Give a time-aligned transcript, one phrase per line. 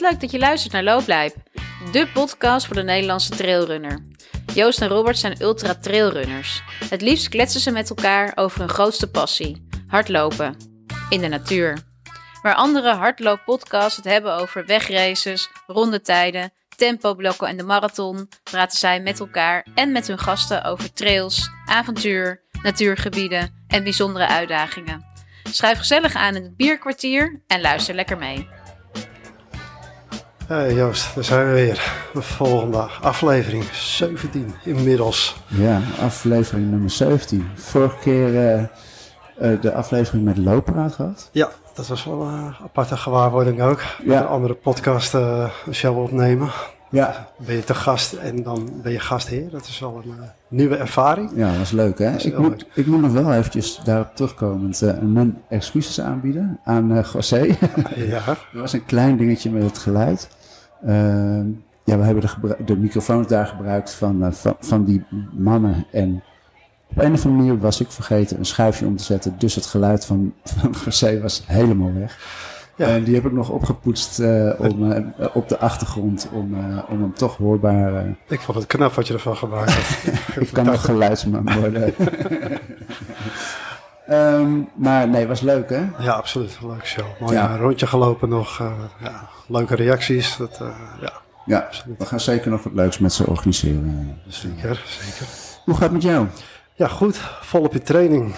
[0.00, 1.34] wat leuk dat je luistert naar Looplijp,
[1.92, 4.06] de podcast voor de Nederlandse trailrunner.
[4.54, 6.62] Joost en Robert zijn ultra trailrunners.
[6.90, 10.56] Het liefst kletsen ze met elkaar over hun grootste passie: hardlopen.
[11.08, 11.78] In de natuur.
[12.42, 19.20] Waar andere hardlooppodcasts het hebben over wegraces, rondetijden, tempoblokken en de marathon, praten zij met
[19.20, 25.06] elkaar en met hun gasten over trails, avontuur, natuurgebieden en bijzondere uitdagingen.
[25.50, 28.57] Schuif gezellig aan in het bierkwartier en luister lekker mee.
[30.48, 32.08] Hey Joost, daar zijn we weer.
[32.14, 35.36] De volgende aflevering, 17 inmiddels.
[35.46, 37.48] Ja, aflevering nummer 17.
[37.54, 38.62] Vorige keer uh,
[39.52, 41.28] uh, de aflevering met Loperaad gehad.
[41.32, 43.80] Ja, dat was wel een aparte gewaarwording ook.
[44.04, 44.20] Ja.
[44.20, 46.50] Een andere podcast uh, een show opnemen.
[46.90, 47.28] Ja.
[47.36, 49.50] Ben je te gast en dan ben je gastheer.
[49.50, 51.30] Dat is wel een uh, nieuwe ervaring.
[51.34, 52.16] Ja, dat is leuk hè.
[52.16, 57.04] Ik moet, ik moet nog wel eventjes daarop terugkomend uh, mijn excuses aanbieden aan uh,
[57.12, 57.56] José.
[57.96, 58.22] ja.
[58.52, 60.28] er was een klein dingetje met het geluid.
[60.86, 61.46] Ehm,
[61.84, 66.22] ja, we hebben de, de, microfoons daar gebruikt van, van, van die mannen en
[66.90, 69.34] op een of andere manier was ik vergeten een schuifje om te zetten.
[69.38, 72.18] Dus het geluid van, van José was helemaal weg.
[72.76, 72.86] Ja.
[72.86, 74.98] En die heb ik nog opgepoetst uh, om, uh,
[75.32, 78.06] op de achtergrond om, uh, om hem toch hoorbaar...
[78.28, 80.36] ik vond het knap wat je ervan gemaakt hebt.
[80.48, 81.94] ik kan nog geluidsman worden.
[84.10, 85.86] um, maar nee, was leuk hè?
[85.98, 86.58] Ja, absoluut.
[86.62, 87.06] Een leuke show.
[87.20, 87.56] Mooi ja.
[87.56, 88.58] rondje gelopen nog.
[89.02, 90.36] ja, leuke reacties.
[90.36, 90.60] Dat,
[91.00, 91.12] ja,
[91.46, 91.98] ja absoluut.
[91.98, 94.20] we gaan zeker nog wat leuks met ze organiseren.
[94.26, 95.26] Zeker, zeker.
[95.64, 96.26] Hoe gaat het met jou?
[96.74, 97.16] Ja, goed.
[97.40, 98.34] Volop in training.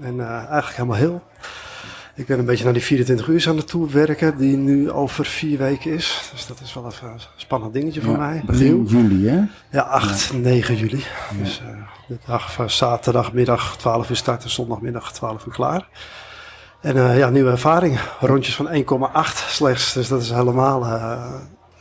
[0.00, 1.22] En eigenlijk helemaal heel.
[2.16, 5.26] Ik ben een beetje naar die 24 uur aan het toe werken, die nu over
[5.26, 6.30] vier weken is.
[6.32, 8.42] Dus dat is wel even een spannend dingetje voor mij.
[8.46, 9.42] Begin juli, hè?
[9.70, 10.38] Ja, 8, ja.
[10.38, 10.98] 9 juli.
[10.98, 11.38] Ja.
[11.42, 15.88] Dus uh, de dag van zaterdagmiddag 12 uur starten, zondagmiddag 12 uur klaar.
[16.80, 18.00] En uh, ja, nieuwe ervaring.
[18.20, 19.92] Rondjes van 1,8 slechts.
[19.92, 21.34] Dus dat is helemaal uh,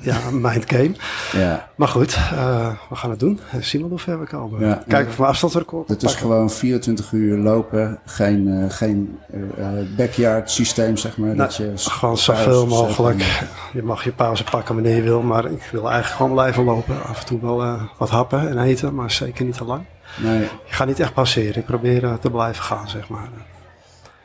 [0.06, 0.92] ja, mind game.
[1.32, 1.70] Ja.
[1.76, 3.40] Maar goed, uh, we gaan het doen.
[3.60, 4.68] Zien we hoe ver we komen.
[4.68, 8.00] Ja, Kijken of we afstandsrecord Het is gewoon 24 uur lopen.
[8.06, 9.68] Geen, uh, geen uh,
[9.98, 11.36] backyard systeem, zeg maar.
[11.36, 13.24] Dat je gewoon zoveel mogelijk.
[13.74, 15.22] Je mag je pauze pakken wanneer je wil.
[15.22, 17.04] Maar ik wil eigenlijk gewoon blijven lopen.
[17.04, 18.96] Af en toe wel wat happen en eten.
[18.96, 19.84] Maar zeker niet te lang.
[20.18, 20.40] Nee.
[20.40, 21.56] Je gaat niet echt passeren.
[21.56, 23.30] Ik probeer te blijven gaan, zeg maar.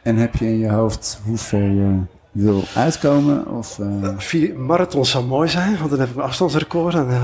[0.03, 1.99] En heb je in je hoofd hoe ver je
[2.33, 3.47] wil uitkomen?
[3.47, 4.09] Of, uh...
[4.17, 6.95] Vier marathons zou mooi zijn, want dan heb ik een afstandsrecord.
[6.95, 7.23] En uh,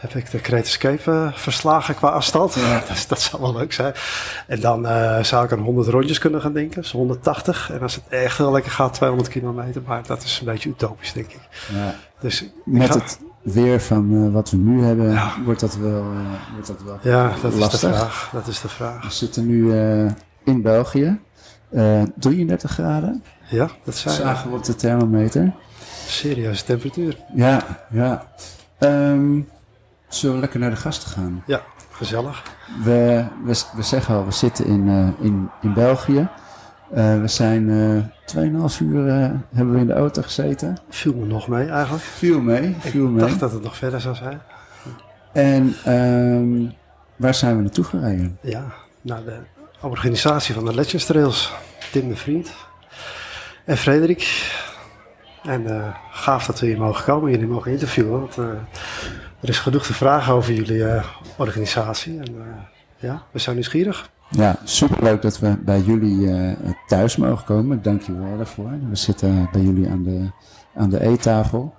[0.00, 2.54] heb ik de Great Escape uh, verslagen qua afstand.
[2.54, 2.82] Ja.
[2.88, 3.92] dat, dat, zou wel leuk zijn.
[4.46, 4.86] En dan
[5.24, 7.70] zou ik aan 100 rondjes kunnen gaan denken, dus 180.
[7.72, 9.82] En als het echt heel lekker gaat, 200 kilometer.
[9.86, 11.40] Maar dat is een beetje utopisch, denk ik.
[11.74, 11.94] Ja.
[12.20, 12.98] Dus Met ga...
[12.98, 15.32] het weer van wat we nu hebben, ja.
[15.44, 16.04] wordt, dat wel,
[16.52, 17.72] wordt dat wel Ja, dat lastig.
[17.72, 18.30] is de vraag.
[18.32, 19.02] Dat is de vraag.
[19.02, 19.74] We zitten nu
[20.44, 21.20] in België.
[22.16, 23.22] 33 graden.
[23.52, 25.52] Ja, dat zijn Zagen we op de thermometer.
[26.06, 27.16] Serieuze temperatuur.
[27.34, 28.26] Ja, ja.
[28.78, 29.48] Um,
[30.08, 31.42] zullen we lekker naar de gasten gaan?
[31.46, 32.42] Ja, gezellig.
[32.84, 36.28] We, we, we zeggen al, we zitten in, uh, in, in België.
[36.94, 40.76] Uh, we zijn uh, 2,5 uur uh, hebben we in de auto gezeten.
[40.88, 42.02] Viel me nog mee eigenlijk.
[42.02, 43.26] Viel mee, viel Ik mee.
[43.26, 44.40] dacht dat het nog verder zou zijn.
[45.32, 46.72] En um,
[47.16, 48.38] waar zijn we naartoe gereden?
[48.40, 48.64] Ja,
[49.00, 49.36] naar de
[49.80, 51.52] organisatie van de Legends Trails.
[51.92, 52.52] Tim de Vriend,
[53.64, 54.52] en Frederik.
[55.42, 58.20] En uh, gaaf dat we hier mogen komen, jullie mogen interviewen.
[58.20, 58.44] Want uh,
[59.40, 61.04] er is genoeg te vragen over jullie uh,
[61.36, 62.18] organisatie.
[62.18, 62.34] En
[62.96, 64.10] ja, we zijn nieuwsgierig.
[64.28, 66.56] Ja, superleuk dat we bij jullie
[66.86, 67.82] thuis mogen komen.
[67.82, 68.70] Dank je wel daarvoor.
[68.88, 70.30] We zitten bij jullie aan de,
[70.74, 71.74] aan de eettafel.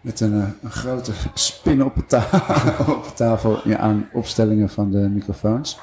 [0.00, 0.32] Met een,
[0.62, 5.80] een grote spin op de tafel, op tafel ja, aan opstellingen van de microfoons.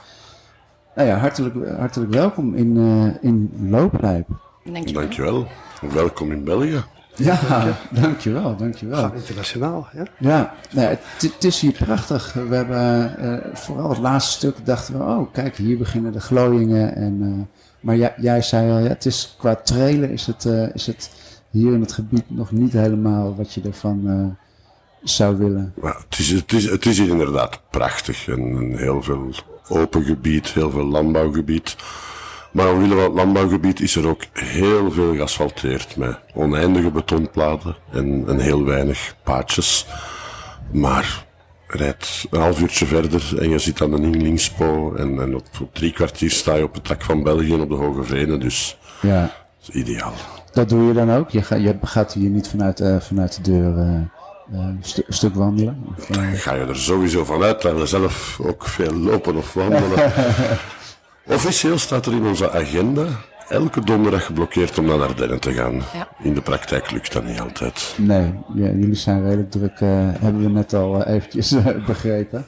[0.95, 2.77] Nou ja, hartelijk, hartelijk welkom in,
[3.21, 4.27] in Looplijp.
[4.63, 5.01] Dankjewel.
[5.01, 5.47] dankjewel.
[5.81, 6.83] Welkom in België.
[7.15, 8.99] Ja, dankjewel, dankjewel.
[8.99, 10.03] Gaan internationaal, ja?
[10.17, 12.33] Ja, nee, het, is hier prachtig.
[12.33, 16.95] We hebben uh, vooral het laatste stuk dachten we, oh kijk, hier beginnen de glooiingen.
[16.95, 20.75] En, uh, maar jij, jij zei al, ja, het is, qua trailen is het, uh,
[20.75, 21.11] is het
[21.49, 24.37] hier in het gebied nog niet helemaal wat je ervan
[25.03, 25.73] zou willen.
[25.81, 28.27] Maar het, is, het, is, het is hier inderdaad prachtig.
[28.27, 29.33] En, heel veel
[29.67, 31.75] open gebied, heel veel landbouwgebied.
[32.51, 38.23] Maar omwille van het landbouwgebied is er ook heel veel geasfalteerd met oneindige betonplaten en,
[38.27, 39.85] en heel weinig paadjes.
[40.71, 41.25] Maar
[41.67, 45.75] rijdt een half uurtje verder en je zit aan de Inglingspo en, en op, op,
[45.75, 49.31] drie kwartier sta je op het dak van België op de Hoge Venen, dus ja.
[49.61, 50.13] is ideaal.
[50.51, 51.29] Dat doe je dan ook?
[51.29, 55.35] Je, ga, je gaat hier niet vanuit, uh, vanuit de deur uh, uh, stu stuk
[55.35, 55.83] wandelen?
[55.97, 60.11] Of, Dan ga je er sowieso vanuit dat we zelf ook veel lopen of wandelen.
[61.29, 63.05] Officieel staat er in onze agenda
[63.47, 65.81] elke donderdag geblokkeerd om naar Ardennen te gaan.
[66.21, 67.95] In de praktijk lukt dat niet altijd.
[67.97, 69.89] Nee, ja, jullie zijn redelijk druk, uh,
[70.19, 71.55] hebben we net al uh, eventjes
[71.85, 72.45] begrepen.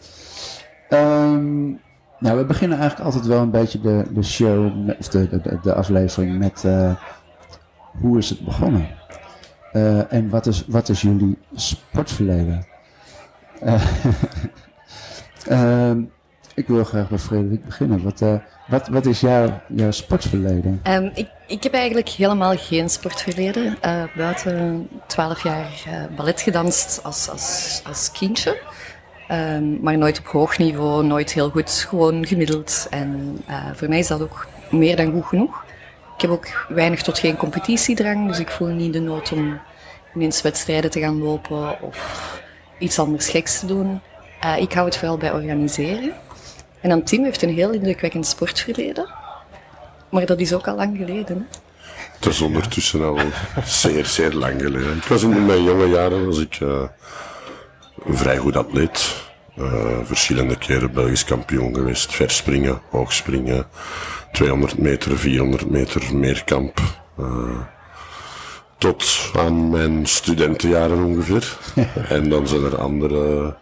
[0.89, 1.79] Um,
[2.19, 5.73] nou, we beginnen eigenlijk altijd wel een beetje de, de show, of de, de, de
[5.73, 6.65] aflevering met
[7.99, 8.87] hoe is het begonnen?
[10.09, 12.65] en wat is, wat is jullie sportverleden?
[15.49, 15.91] Uh,
[16.55, 18.03] ik wil graag bij Frederik beginnen.
[18.03, 18.35] Wat, uh,
[18.71, 20.81] wat, wat is jouw, jouw sportverleden?
[20.87, 23.77] Um, ik, ik heb eigenlijk helemaal geen sportverleden.
[23.85, 28.61] Uh, buiten 12 jaar uh, ballet gedanst als, als, als kindje.
[29.31, 32.87] Um, maar nooit op hoog niveau, nooit heel goed, gewoon gemiddeld.
[32.89, 33.39] En
[33.73, 35.63] voor mij is dat ook meer dan goed genoeg.
[36.15, 39.59] Ik heb ook weinig tot geen competitiedrang, dus ik voel niet de nood om
[40.15, 42.41] ineens wedstrijden te gaan lopen of
[42.77, 44.01] iets anders geks te doen.
[44.57, 46.13] Ik hou het vooral bij organiseren.
[46.81, 49.09] En dan Tim heeft een heel indrukwekkend sportverleden.
[50.09, 51.47] Maar dat is ook al lang geleden.
[52.13, 53.17] Het is ondertussen al
[53.65, 54.97] zeer, zeer lang geleden.
[54.97, 56.83] Ik was in mijn jonge jaren was ik, uh,
[58.05, 59.29] een vrij goed atleet.
[59.57, 62.13] Uh, verschillende keren Belgisch kampioen geweest.
[62.13, 63.65] Verspringen, hoogspringen,
[64.31, 66.81] 200 meter, 400 meter, meerkamp.
[67.19, 67.59] Uh,
[68.77, 71.57] tot aan mijn studentenjaren ongeveer.
[72.09, 73.55] en dan zijn er andere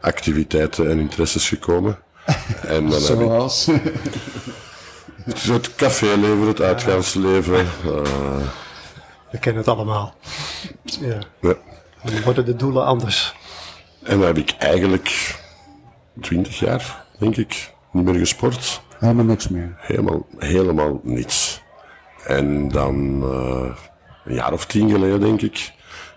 [0.00, 1.98] activiteiten en interesses gekomen.
[2.66, 3.66] En dan Zoals?
[3.66, 7.66] Heb ik het caféleven, het uitgaansleven.
[7.84, 8.02] Uh,
[9.30, 10.14] We kennen het allemaal.
[10.82, 11.18] Ja.
[11.40, 11.54] ja.
[12.02, 13.34] Dan worden de doelen anders.
[14.02, 15.38] En dan heb ik eigenlijk
[16.20, 18.82] twintig jaar, denk ik, niet meer gesport.
[18.98, 19.74] Helemaal niks meer?
[19.76, 21.62] Helemaal, helemaal niets.
[22.26, 23.76] En dan uh,
[24.24, 25.72] een jaar of tien geleden, denk ik,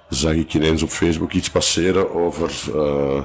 [0.10, 3.22] zag ik ineens op Facebook iets passeren over uh,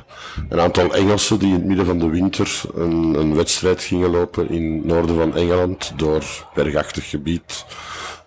[0.48, 4.50] een aantal Engelsen die in het midden van de winter een, een wedstrijd gingen lopen
[4.50, 6.24] in het noorden van Engeland door
[6.54, 7.64] bergachtig gebied,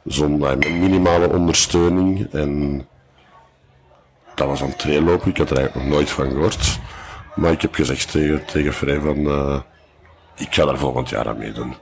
[0.04, 2.28] zonder minimale ondersteuning.
[2.32, 2.86] En
[4.36, 6.80] dat was aan traillopen, ik had er eigenlijk nog nooit van gehoord.
[7.36, 9.60] Maar ik heb gezegd tegen, tegen Vrij van, uh,
[10.36, 11.76] ik ga daar volgend jaar aan meedoen.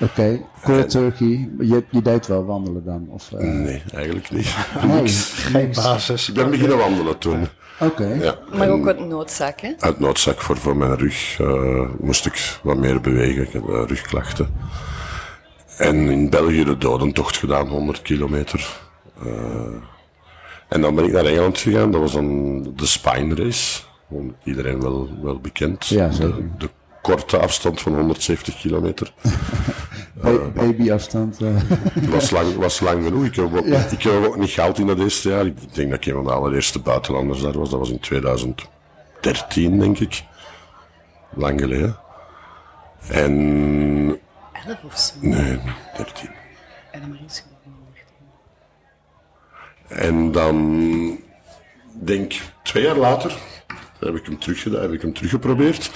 [0.00, 0.84] Oké, okay.
[0.84, 1.50] Turkey.
[1.58, 3.06] Je, je deed wel wandelen dan?
[3.08, 3.40] Of, uh...
[3.40, 4.54] Nee, eigenlijk niet.
[4.86, 5.08] Nee,
[5.52, 6.28] geen basis.
[6.28, 7.48] Ik ben beginnen wandelen toen.
[7.80, 8.06] Oké.
[8.20, 9.72] Ja, maar ook uit noodzak, hè?
[9.78, 13.42] Uit noodzak voor, voor mijn rug uh, moest ik wat meer bewegen.
[13.42, 14.48] Ik heb uh, rugklachten.
[15.76, 18.80] En in België de dodentocht gedaan, 100 kilometer.
[20.68, 21.90] en dan ben ik naar Engeland gegaan.
[21.90, 23.80] Dat was dan de Spine Race.
[24.44, 25.86] Iedereen wel, wel bekend.
[25.86, 26.58] Ja, zeker.
[26.58, 26.68] De,
[27.02, 29.12] korte afstand van 170 kilometer.
[30.54, 31.38] Babyafstand.
[31.42, 31.56] Uh.
[32.10, 33.24] was, lang, was lang genoeg.
[33.24, 33.86] Ik heb, ook, ja.
[33.90, 35.46] ik heb ook niet goud in dat eerste jaar.
[35.46, 37.70] Ik denk dat ik een van de allereerste buitenlanders daar was.
[37.70, 40.24] Dat was in 2013, denk ik.
[41.34, 41.96] Lang geleden.
[43.08, 44.18] En...
[44.66, 45.14] 11 of zo?
[45.20, 45.58] Nee,
[45.96, 46.30] 13.
[46.90, 47.18] En dan
[49.88, 51.18] En dan,
[51.92, 53.38] denk twee jaar later,
[54.00, 55.90] heb ik hem teruggedaan, heb ik hem teruggeprobeerd.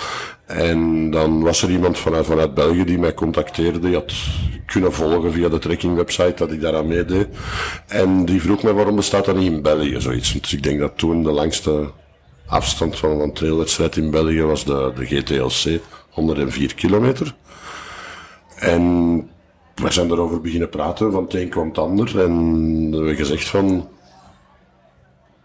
[0.47, 3.79] En dan was er iemand vanuit, vanuit België die mij contacteerde.
[3.79, 4.13] Die had
[4.67, 7.29] kunnen volgen via de trekkingwebsite dat ik daaraan meedeed.
[7.87, 10.33] En die vroeg mij waarom bestaat dat niet in België zoiets.
[10.41, 11.91] Dus ik denk dat toen de langste
[12.47, 15.81] afstand van een trailwedstrijd in België was de, de GTLC,
[16.11, 17.35] 104 kilometer.
[18.57, 18.83] En
[19.75, 22.21] we zijn erover beginnen praten, van het een kwam het ander.
[22.21, 23.89] En we hebben gezegd van,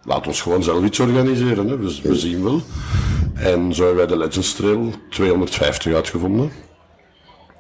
[0.03, 1.68] laat ons gewoon zelf iets organiseren.
[1.68, 1.77] Hè.
[1.77, 2.62] We, we, zien wel.
[3.34, 6.51] En zo hebben wij de Legends Trail 250 uitgevonden.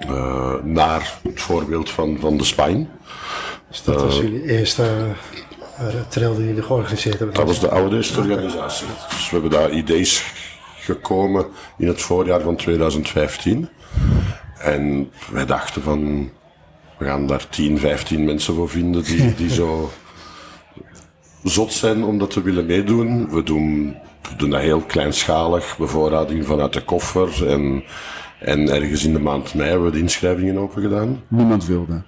[0.09, 2.85] Uh, naar het voorbeeld van, van de Spine.
[3.69, 4.83] Dus dat was jullie eerste
[5.81, 7.35] uh, trail die jullie georganiseerd hebben?
[7.35, 8.87] Dat was de oudste organisatie.
[9.09, 10.07] Dus we hebben daar ideeën
[10.79, 11.45] gekomen
[11.77, 13.69] in het voorjaar van 2015.
[14.59, 16.29] En wij dachten van,
[16.97, 19.91] we gaan daar 10, 15 mensen voor vinden die, die zo
[21.43, 23.29] zot zijn om dat te willen meedoen.
[23.29, 27.47] We doen, we doen dat heel kleinschalig, bevoorrading vanuit de koffer.
[27.47, 27.83] En,
[28.39, 31.23] en ergens in de maand mei hebben we de inschrijvingen open gedaan.
[31.27, 32.01] Niemand wilde.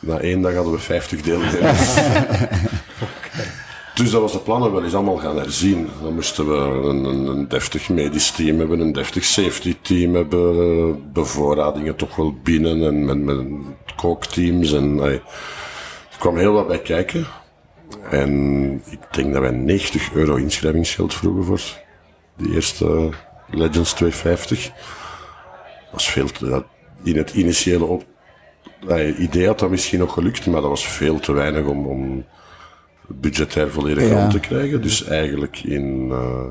[0.00, 1.94] Na één dag hadden we 50 deelnemers.
[3.98, 5.88] Dus dat was de plannen wel eens allemaal gaan herzien.
[6.02, 6.56] Dan moesten we
[6.88, 12.34] een, een, een deftig medisch team hebben, een deftig safety team hebben, bevoorradingen toch wel
[12.42, 13.36] binnen en met, met
[13.96, 14.72] kookteams.
[14.72, 15.22] En, er
[16.18, 17.26] kwam heel wat bij kijken.
[18.10, 21.60] En ik denk dat wij 90 euro inschrijvingsgeld vroegen voor
[22.36, 23.08] de eerste
[23.50, 24.64] Legends 250.
[24.64, 24.74] Dat
[25.90, 26.64] was veel te,
[27.02, 28.04] in het initiële op,
[29.18, 32.24] idee had dat misschien nog gelukt, maar dat was veel te weinig om, om
[33.06, 34.18] budgetair volledig ja.
[34.20, 34.82] rond te krijgen.
[34.82, 36.44] Dus eigenlijk in uh,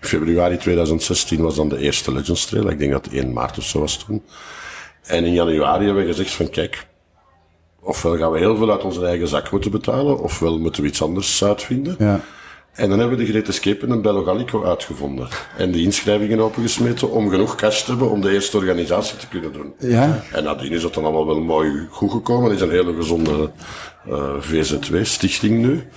[0.00, 2.70] februari 2016 was dan de eerste Legends Trail.
[2.70, 4.22] Ik denk dat het 1 maart of zo was toen.
[5.02, 6.86] En in januari hebben we gezegd van kijk,
[7.82, 11.02] ofwel gaan we heel veel uit onze eigen zak moeten betalen, ofwel moeten we iets
[11.02, 11.96] anders uitvinden.
[11.98, 12.20] Ja.
[12.72, 15.28] En dan hebben we de Great Escape en een Bello Gallico uitgevonden.
[15.56, 19.52] En die inschrijvingen opengesmeten om genoeg cash te hebben om de eerste organisatie te kunnen
[19.52, 19.72] doen.
[19.78, 20.22] Ja.
[20.32, 22.50] En nadien is dat dan allemaal wel mooi goed gekomen.
[22.50, 23.50] Het is een hele gezonde
[24.08, 25.88] uh, eh, VZW-stichting nu.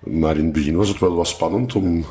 [0.00, 2.04] Maar in het begin was het wel wat spannend om...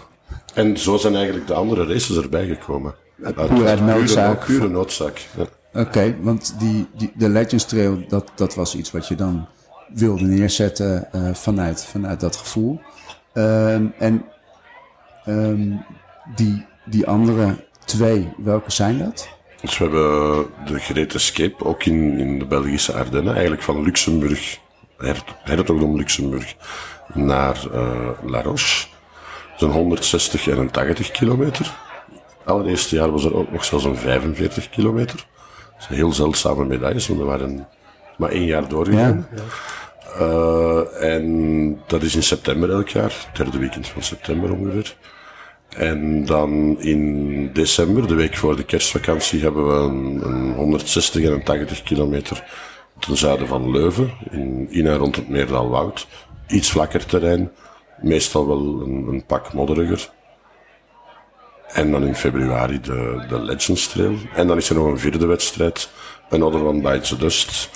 [0.53, 2.95] En zo zijn eigenlijk de andere races erbij gekomen.
[3.23, 4.45] Uit, uit noodzaak.
[4.45, 5.45] Pure noodzaak, ja.
[5.73, 9.47] Oké, want die, die, de Legends Trail, dat, dat was iets wat je dan
[9.93, 12.81] wilde neerzetten uh, vanuit, vanuit dat gevoel.
[13.33, 14.25] Um, en
[15.27, 15.85] um,
[16.35, 19.29] die, die andere twee, welke zijn dat?
[19.61, 24.59] Dus we hebben de Great Escape, ook in, in de Belgische Ardennen, eigenlijk van Luxemburg,
[25.43, 26.55] hertogdom Luxemburg,
[27.13, 28.87] naar uh, La Roche.
[29.57, 31.77] Is 160 en een 80 kilometer.
[32.45, 35.27] Allereerste jaar was er ook nog zelfs een 45 kilometer.
[35.79, 37.67] Dat zijn heel zeldzame medailles, want we waren
[38.17, 39.27] maar één jaar doorgegaan.
[39.35, 39.41] Ja.
[40.19, 44.95] Uh, en dat is in september elk jaar, derde weekend van september ongeveer.
[45.69, 51.31] En dan in december, de week voor de kerstvakantie, hebben we een, een 160 en
[51.31, 52.43] een 80 kilometer
[52.99, 56.07] ten zuiden van Leuven, in, in en rond het Meerdaalwoud.
[56.47, 57.51] Iets vlakker terrein,
[58.01, 60.09] meestal wel een, een pak modderiger.
[61.73, 64.15] En dan in februari de, de Legends Trail.
[64.35, 65.89] En dan is er nog een vierde wedstrijd,
[66.29, 67.69] Another One Bites the Dust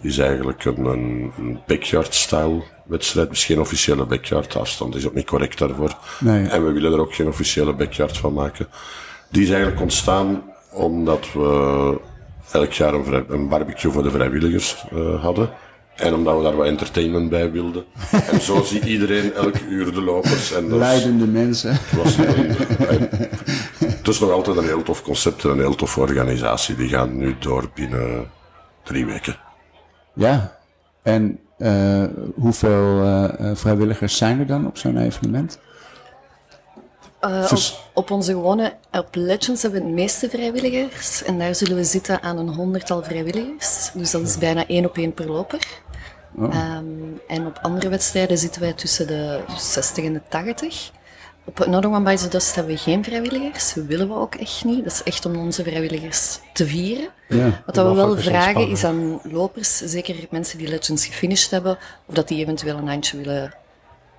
[0.00, 3.28] is eigenlijk een, een, een backyard-style wedstrijd.
[3.28, 4.56] Dus geen officiële backyard.
[4.56, 5.96] afstand is ook niet correct daarvoor.
[6.20, 6.46] Nee.
[6.46, 8.66] En we willen er ook geen officiële backyard van maken.
[9.30, 12.00] Die is eigenlijk ontstaan omdat we
[12.52, 15.50] elk jaar een, een barbecue voor de vrijwilligers uh, hadden.
[15.96, 17.84] En omdat we daar wat entertainment bij wilden.
[18.32, 20.52] en zo ziet iedereen elk uur de lopers.
[20.52, 21.78] En dat Leidende mensen.
[21.96, 22.16] Was
[24.04, 26.76] het is nog altijd een heel tof concept en een heel toffe organisatie.
[26.76, 28.30] Die gaan nu door binnen
[28.82, 29.36] drie weken.
[30.14, 30.58] Ja,
[31.02, 35.58] en uh, hoeveel uh, vrijwilligers zijn er dan op zo'n evenement?
[37.20, 37.58] Uh, op,
[37.94, 41.22] op, onze gewone, op Legends hebben we het meeste vrijwilligers.
[41.22, 43.90] En daar zullen we zitten aan een honderdtal vrijwilligers.
[43.94, 45.82] Dus dat is bijna één op één per loper.
[46.36, 46.76] Oh.
[46.76, 50.90] Um, en op andere wedstrijden zitten wij tussen de 60 en de 80.
[51.44, 53.74] Op Another One Bites the Dust hebben we geen vrijwilligers.
[53.74, 54.84] Dat willen we ook echt niet.
[54.84, 57.08] Dat is echt om onze vrijwilligers te vieren.
[57.28, 62.14] Ja, Wat we wel vragen is aan lopers, zeker mensen die Legends gefinished hebben, of
[62.14, 63.54] dat die eventueel een handje willen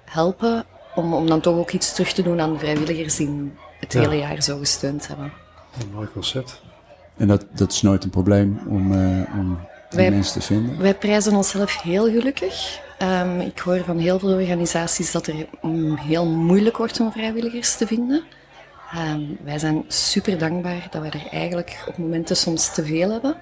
[0.06, 3.94] helpen, om, om dan toch ook iets terug te doen aan de vrijwilligers die het
[3.94, 5.34] hele jaar zo gesteund hebben.
[5.82, 6.62] Een mooi concept.
[7.18, 9.60] En dat, dat is nooit een probleem om, uh, om
[9.96, 10.82] wij, mensen te vinden?
[10.82, 12.80] Wij prijzen onszelf heel gelukkig.
[13.02, 17.76] Um, ik hoor van heel veel organisaties dat er um, heel moeilijk wordt om vrijwilligers
[17.76, 18.24] te vinden.
[19.14, 23.36] Um, wij zijn super dankbaar dat wij er eigenlijk op momenten soms te veel hebben.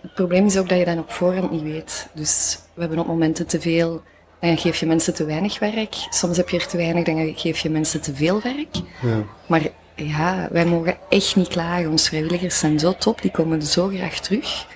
[0.00, 2.08] Het probleem is ook dat je dat op voorhand niet weet.
[2.12, 4.02] Dus we hebben op momenten te veel,
[4.40, 5.94] dan geef je mensen te weinig werk.
[6.10, 8.74] Soms heb je er te weinig, dan geef je mensen te veel werk.
[9.02, 9.22] Ja.
[9.46, 9.62] Maar
[9.94, 11.90] ja, wij mogen echt niet klagen.
[11.90, 14.66] Onze vrijwilligers zijn zo top, die komen zo graag terug.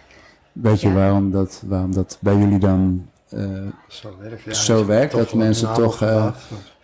[0.54, 4.56] Weet je waarom, dat, waarom dat bij jullie dan uh, zo werkt.
[4.56, 6.02] zo werkt dat mensen toch.
[6.02, 6.34] Uh,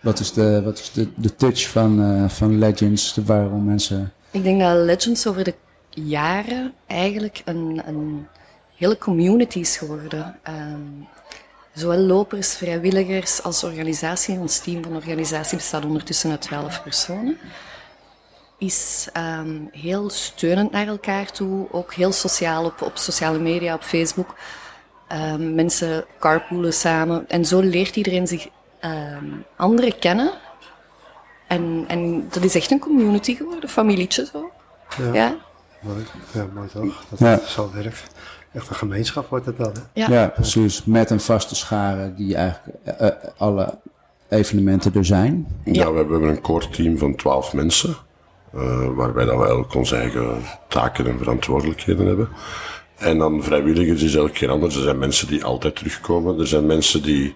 [0.01, 3.17] wat is de, wat is de, de touch van, uh, van Legends?
[3.25, 4.11] Waarom mensen.
[4.31, 5.53] Ik denk dat Legends over de
[5.89, 8.27] jaren eigenlijk een, een
[8.75, 10.35] hele community is geworden.
[10.47, 11.07] Um,
[11.73, 14.37] zowel lopers, vrijwilligers als organisatie.
[14.37, 17.37] Ons team van organisatie bestaat ondertussen uit 12 personen.
[18.61, 23.83] Is um, heel steunend naar elkaar toe, ook heel sociaal op, op sociale media, op
[23.83, 24.35] Facebook.
[25.33, 27.29] Um, mensen carpoolen samen.
[27.29, 28.47] En zo leert iedereen zich
[28.81, 30.31] um, anderen kennen.
[31.47, 34.51] En, en dat is echt een community geworden, familietje zo.
[34.97, 35.13] Ja.
[35.13, 35.35] ja.
[35.79, 37.03] Mooi, ja, mooi toch?
[37.09, 37.39] Dat ja.
[37.45, 38.07] zo werkt.
[38.51, 39.71] Echt een gemeenschap wordt het dan.
[39.73, 40.01] Hè?
[40.01, 40.09] Ja.
[40.09, 40.85] ja, precies.
[40.85, 43.79] Met een vaste schare die eigenlijk uh, alle
[44.29, 45.47] evenementen er zijn.
[45.63, 47.95] Ja, we hebben een core team van twaalf mensen.
[48.55, 52.29] Uh, waarbij dat we elk onze eigen taken en verantwoordelijkheden hebben.
[52.97, 54.75] En dan vrijwilligers is elke keer anders.
[54.75, 56.39] Er zijn mensen die altijd terugkomen.
[56.39, 57.35] Er zijn mensen die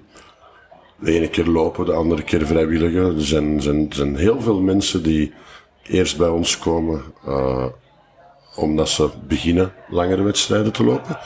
[0.99, 3.15] de ene keer lopen, de andere keer vrijwilligen.
[3.15, 5.33] Er zijn, zijn, zijn heel veel mensen die
[5.83, 7.65] eerst bij ons komen uh,
[8.55, 11.17] omdat ze beginnen langere wedstrijden te lopen.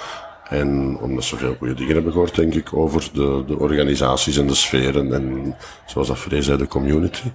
[0.50, 4.48] En omdat ze veel goede dingen hebben gehoord, denk ik, over de, de organisaties en
[4.48, 5.56] de sferen en,
[5.86, 7.32] zoals dat zei, de community.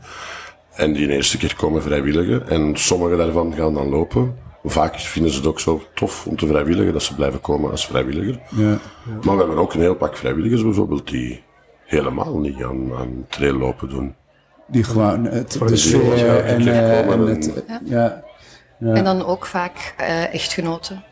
[0.77, 2.49] En die een eerste keer komen vrijwilligen.
[2.49, 6.47] En sommige daarvan gaan dan lopen vaak vinden ze het ook zo tof om te
[6.47, 8.41] vrijwilligen, dat ze blijven komen als vrijwilliger.
[8.51, 8.79] Ja, ja.
[9.23, 11.43] Maar we hebben ook een heel pak vrijwilligers bijvoorbeeld die
[11.85, 14.15] helemaal niet aan, aan traillopen doen.
[14.67, 18.25] Die gewoon het, de sfeer en, en, het, ja.
[18.79, 18.95] ja.
[18.95, 21.05] En dan ook vaak uh, echtgenoten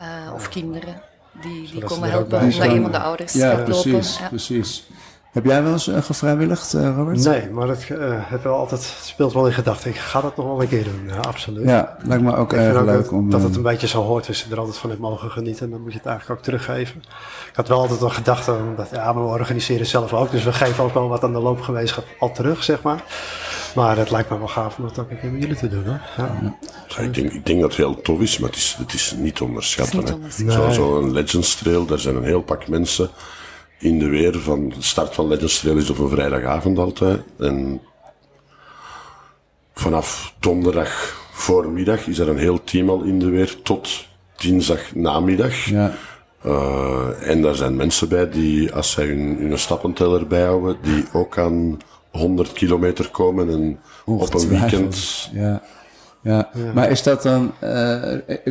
[0.00, 1.02] uh, of kinderen
[1.42, 4.22] die, die komen helpen omdat een van de ouders ja, gaat precies, lopen.
[4.22, 4.88] Ja, precies.
[5.30, 7.24] Heb jij wel eens uh, gevrijwilligd, uh, Robert?
[7.24, 9.90] Nee, maar het, uh, het, wel altijd, het speelt wel in gedachten.
[9.90, 11.64] Ik ga dat nog wel een keer doen, ja, absoluut.
[11.64, 13.30] Ja, lijkt me ook erg leuk dat, om...
[13.30, 15.64] Dat het een beetje zo hoort, als je er altijd van hebt mogen genieten.
[15.64, 17.02] En dan moet je het eigenlijk ook teruggeven.
[17.50, 20.30] Ik had wel altijd een gedachte, dat ja, we organiseren zelf ook.
[20.30, 23.02] Dus we geven ook wel wat aan de loopgemeenschap al terug, zeg maar.
[23.74, 25.84] Maar het lijkt me wel gaaf om dat ook een keer met jullie te doen.
[25.84, 26.22] Hè?
[26.22, 26.56] Ja.
[26.88, 29.14] Ja, ik, denk, ik denk dat het heel tof is, maar het is, het is
[29.18, 30.22] niet onderschatten.
[30.46, 33.10] Zo'n zo Legends Trail, daar zijn een heel pak mensen
[33.80, 37.20] in de weer van de start van Legends Trail is op een vrijdagavond altijd.
[37.38, 37.80] En
[39.74, 44.06] vanaf donderdag voormiddag is er een heel team al in de weer tot
[44.36, 45.64] dinsdag namiddag.
[45.64, 45.94] Ja.
[46.46, 51.38] Uh, en daar zijn mensen bij die, als zij hun, hun stappenteller bijhouden, die ook
[51.38, 51.78] aan
[52.10, 55.28] 100 kilometer komen en op een weekend.
[55.32, 55.62] Ja.
[56.22, 56.48] Ja.
[56.54, 56.72] ja.
[56.72, 58.02] maar is dat dan, uh,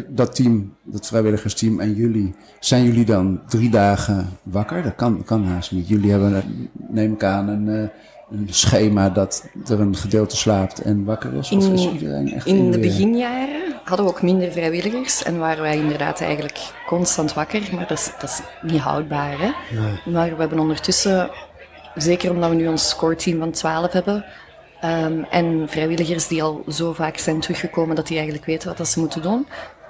[0.07, 4.83] dat team, dat vrijwilligersteam en jullie, zijn jullie dan drie dagen wakker?
[4.83, 5.87] Dat kan, kan haast niet.
[5.87, 6.43] Jullie hebben,
[6.89, 7.87] neem ik aan, een, uh,
[8.31, 11.51] een schema dat er een gedeelte slaapt en wakker is?
[11.51, 15.37] In, of is iedereen echt in, in de beginjaren hadden we ook minder vrijwilligers en
[15.37, 19.39] waren wij inderdaad eigenlijk constant wakker, maar dat is, dat is niet houdbaar.
[19.39, 19.51] Hè?
[19.79, 20.13] Nee.
[20.13, 21.29] Maar we hebben ondertussen,
[21.95, 24.25] zeker omdat we nu ons core team van 12 hebben,
[24.85, 28.87] Um, en vrijwilligers die al zo vaak zijn teruggekomen dat die eigenlijk weten wat dat
[28.87, 29.47] ze moeten doen,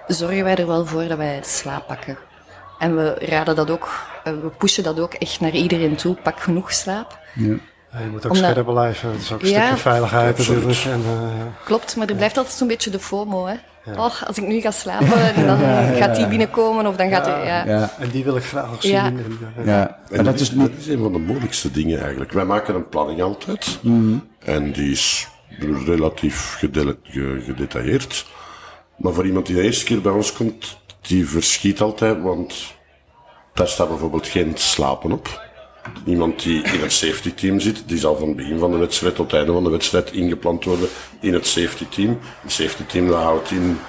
[0.08, 2.18] zorgen wij er wel voor dat wij slaap pakken.
[2.80, 3.90] En we raden dat ook,
[4.24, 6.16] we pushen dat ook echt naar iedereen toe.
[6.16, 7.20] Pak genoeg slaap.
[7.36, 7.56] Ja.
[7.92, 9.12] Ja, je moet ook Omdat, scherp blijven.
[9.12, 10.78] Dat is ook een ja, stukje veiligheid natuurlijk.
[10.86, 13.46] En, uh, Klopt, maar er blijft altijd zo'n beetje de FOMO.
[13.46, 13.56] Hè?
[13.94, 14.06] Ja.
[14.06, 15.60] Oh, als ik nu ga slapen, dan
[16.00, 17.46] gaat die binnenkomen of dan gaat er...
[17.46, 17.90] Ja.
[18.00, 18.92] En die wil ik graag nog zien.
[18.92, 19.06] Ja.
[19.06, 20.00] En, ja.
[20.12, 22.32] En dat, is, dat is een van de moeilijkste dingen eigenlijk.
[22.32, 23.80] Wij maken een planning altijd.
[23.82, 24.28] Mm -hmm.
[24.40, 25.28] En die is
[25.86, 26.58] relatief
[27.46, 28.26] gedetailleerd.
[28.98, 32.74] Maar voor iemand die de eerste keer bij ons komt, die verschiet altijd, want
[33.54, 35.49] daar staat bijvoorbeeld geen slapen op.
[36.06, 39.16] Iemand die in het safety team zit, die zal van het begin van de wedstrijd
[39.16, 40.88] tot het einde van de wedstrijd ingepland worden
[41.20, 42.20] in het safety team.
[42.42, 43.80] Het safety team dat houdt in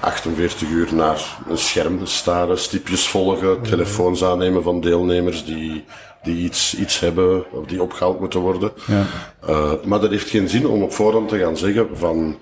[0.00, 5.84] 48 uur naar een scherm staren, stipjes volgen, telefoons aannemen van deelnemers die,
[6.22, 8.72] die iets, iets hebben of die opgehaald moeten worden.
[8.86, 9.06] Ja.
[9.48, 12.38] Uh, maar dat heeft geen zin om op voorhand te gaan zeggen van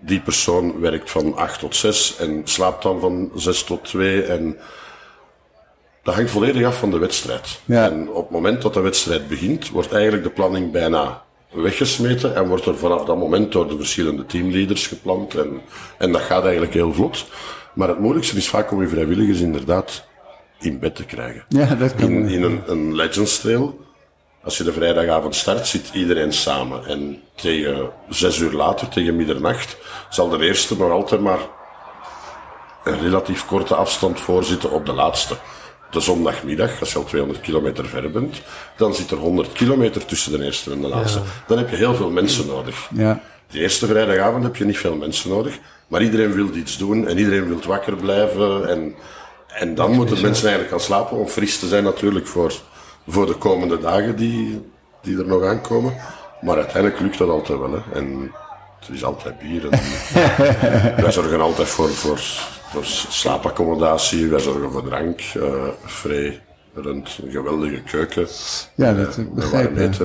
[0.00, 4.56] die persoon werkt van 8 tot 6 en slaapt dan van 6 tot 2 en
[6.08, 7.60] dat hangt volledig af van de wedstrijd.
[7.64, 7.90] Ja.
[7.90, 12.48] En op het moment dat de wedstrijd begint, wordt eigenlijk de planning bijna weggesmeten en
[12.48, 15.34] wordt er vanaf dat moment door de verschillende teamleaders gepland.
[15.34, 15.60] En,
[15.98, 17.26] en dat gaat eigenlijk heel vlot.
[17.74, 20.04] Maar het moeilijkste is vaak om je vrijwilligers inderdaad
[20.58, 21.44] in bed te krijgen.
[21.48, 23.80] Ja, dat kan in, in een, een Legends Trail,
[24.42, 26.86] als je de vrijdagavond start, zit iedereen samen.
[26.86, 29.76] En tegen zes uur later, tegen middernacht,
[30.10, 31.40] zal de eerste nog altijd maar
[32.84, 35.36] een relatief korte afstand voorzitten op de laatste
[35.90, 38.40] de zondagmiddag, als je al 200 kilometer ver bent,
[38.76, 41.18] dan zit er 100 kilometer tussen de eerste en de laatste.
[41.18, 41.24] Ja.
[41.46, 42.88] Dan heb je heel veel mensen nodig.
[42.94, 43.20] Ja.
[43.50, 47.18] De eerste vrijdagavond heb je niet veel mensen nodig, maar iedereen wil iets doen en
[47.18, 48.68] iedereen wil wakker blijven.
[48.68, 48.94] En,
[49.48, 52.52] en dan moeten mensen eigenlijk gaan slapen om fris te zijn natuurlijk voor,
[53.08, 54.60] voor de komende dagen die,
[55.02, 55.94] die er nog aankomen.
[56.40, 57.72] Maar uiteindelijk lukt dat altijd wel.
[57.72, 57.98] Hè.
[57.98, 58.32] En
[58.88, 59.68] er is altijd bier.
[59.68, 59.80] En
[61.02, 62.20] wij zorgen altijd voor, voor
[62.70, 65.42] voor slaapaccommodatie, wij zorgen voor drank, uh,
[65.84, 66.40] vrij
[66.74, 68.26] rond een geweldige keuken.
[68.74, 70.00] Ja, dat uh, begrijp ik.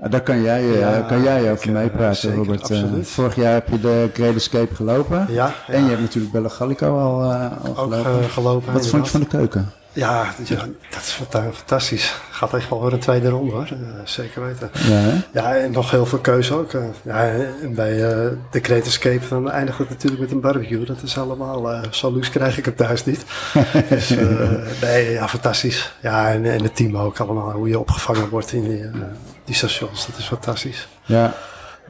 [0.00, 3.08] Ah, daar kan jij, uh, ja, kan jij over mij praten, zeker, Robert.
[3.08, 5.26] vorig jaar heb je de Great Escape gelopen.
[5.28, 5.74] Ja, ja.
[5.74, 7.32] En je hebt natuurlijk Bella Gallico al,
[7.64, 8.30] al gelopen.
[8.30, 8.72] gelopen.
[8.72, 9.72] Wat vond je van de keuken?
[9.98, 10.34] Ja,
[10.90, 11.20] dat is
[11.52, 12.14] fantastisch.
[12.30, 13.68] Gaat echt wel weer een tweede ronde hoor.
[13.72, 14.70] Uh, zeker weten.
[14.72, 16.72] Ja, ja, en nog heel veel keuze ook.
[16.72, 17.30] Uh, ja,
[17.62, 20.84] en bij uh, de Great Escape dan eindigt het natuurlijk met een barbecue.
[20.84, 23.24] Dat is allemaal, zo luxe krijg ik het thuis niet.
[23.88, 24.14] dus
[24.80, 25.92] nee, ja, fantastisch.
[26.00, 27.50] Ja, en, en het team ook allemaal.
[27.50, 28.84] Hoe je opgevangen wordt in die,
[29.44, 30.06] die stations.
[30.06, 30.88] Dat is fantastisch.
[31.04, 31.34] Ja,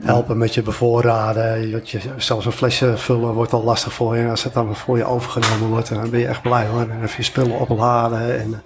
[0.02, 1.68] helpen met je bevoorraden.
[1.68, 4.28] Je, je, zelfs een flesje vullen wordt al lastig voor je.
[4.28, 6.80] Als het dan voor je overgenomen wordt, dan ben je echt blij hoor.
[6.80, 8.40] En even je spullen opladen.
[8.40, 8.62] En,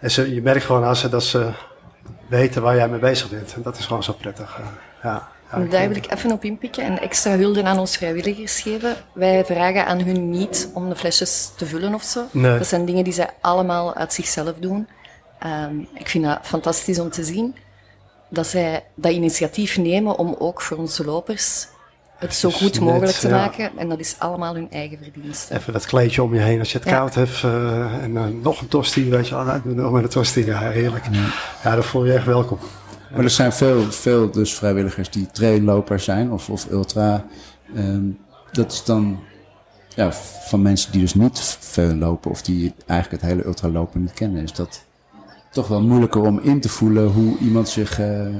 [0.00, 1.50] en ze, je merkt gewoon als ze, dat ze
[2.26, 3.54] weten waar jij mee bezig bent.
[3.54, 4.60] En dat is gewoon zo prettig.
[5.02, 5.28] ja.
[5.52, 8.96] Ja, Daar wil ik even op inpikken en extra hulde aan ons vrijwilligers geven.
[9.12, 12.24] Wij vragen aan hun niet om de flesjes te vullen of zo.
[12.30, 12.58] Nee.
[12.58, 14.88] Dat zijn dingen die zij allemaal uit zichzelf doen.
[15.46, 17.54] Um, ik vind dat fantastisch om te zien
[18.36, 21.66] dat zij dat initiatief nemen om ook voor onze lopers
[22.18, 23.70] het zo goed mogelijk te maken.
[23.76, 25.54] En dat is allemaal hun eigen verdienste.
[25.54, 26.96] Even dat kleedje om je heen als je het ja.
[26.96, 27.42] koud hebt.
[27.42, 29.60] Uh, en uh, nog een tosti, weet je wel.
[29.64, 31.04] Nog met een tosti, ja, heerlijk.
[31.10, 31.26] Ja.
[31.62, 32.58] ja, dan voel je echt welkom.
[33.10, 37.24] Maar er zijn veel, veel dus vrijwilligers die traillopers zijn of, of ultra.
[37.76, 38.18] Um,
[38.52, 39.18] dat is dan
[39.94, 40.12] ja,
[40.46, 44.42] van mensen die dus niet veel lopen of die eigenlijk het hele ultralopen niet kennen,
[44.42, 44.84] is dat
[45.56, 48.36] toch wel moeilijker om in te voelen hoe iemand zich uh,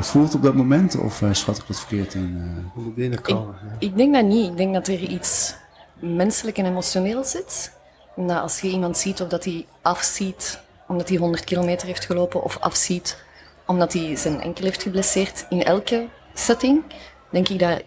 [0.00, 0.98] voelt op dat moment?
[0.98, 2.64] Of uh, schat ik dat verkeerd in?
[2.76, 2.94] Uh...
[2.94, 3.54] binnenkomen.
[3.78, 4.50] Ik, ik, denk dat niet.
[4.50, 5.54] Ik denk dat er iets
[5.98, 7.72] menselijk en emotioneel zit.
[8.16, 12.42] Dat als je iemand ziet of dat hij afziet omdat hij 100 kilometer heeft gelopen
[12.42, 13.24] of afziet
[13.66, 16.82] omdat hij zijn enkel heeft geblesseerd in elke setting,
[17.30, 17.82] denk ik dat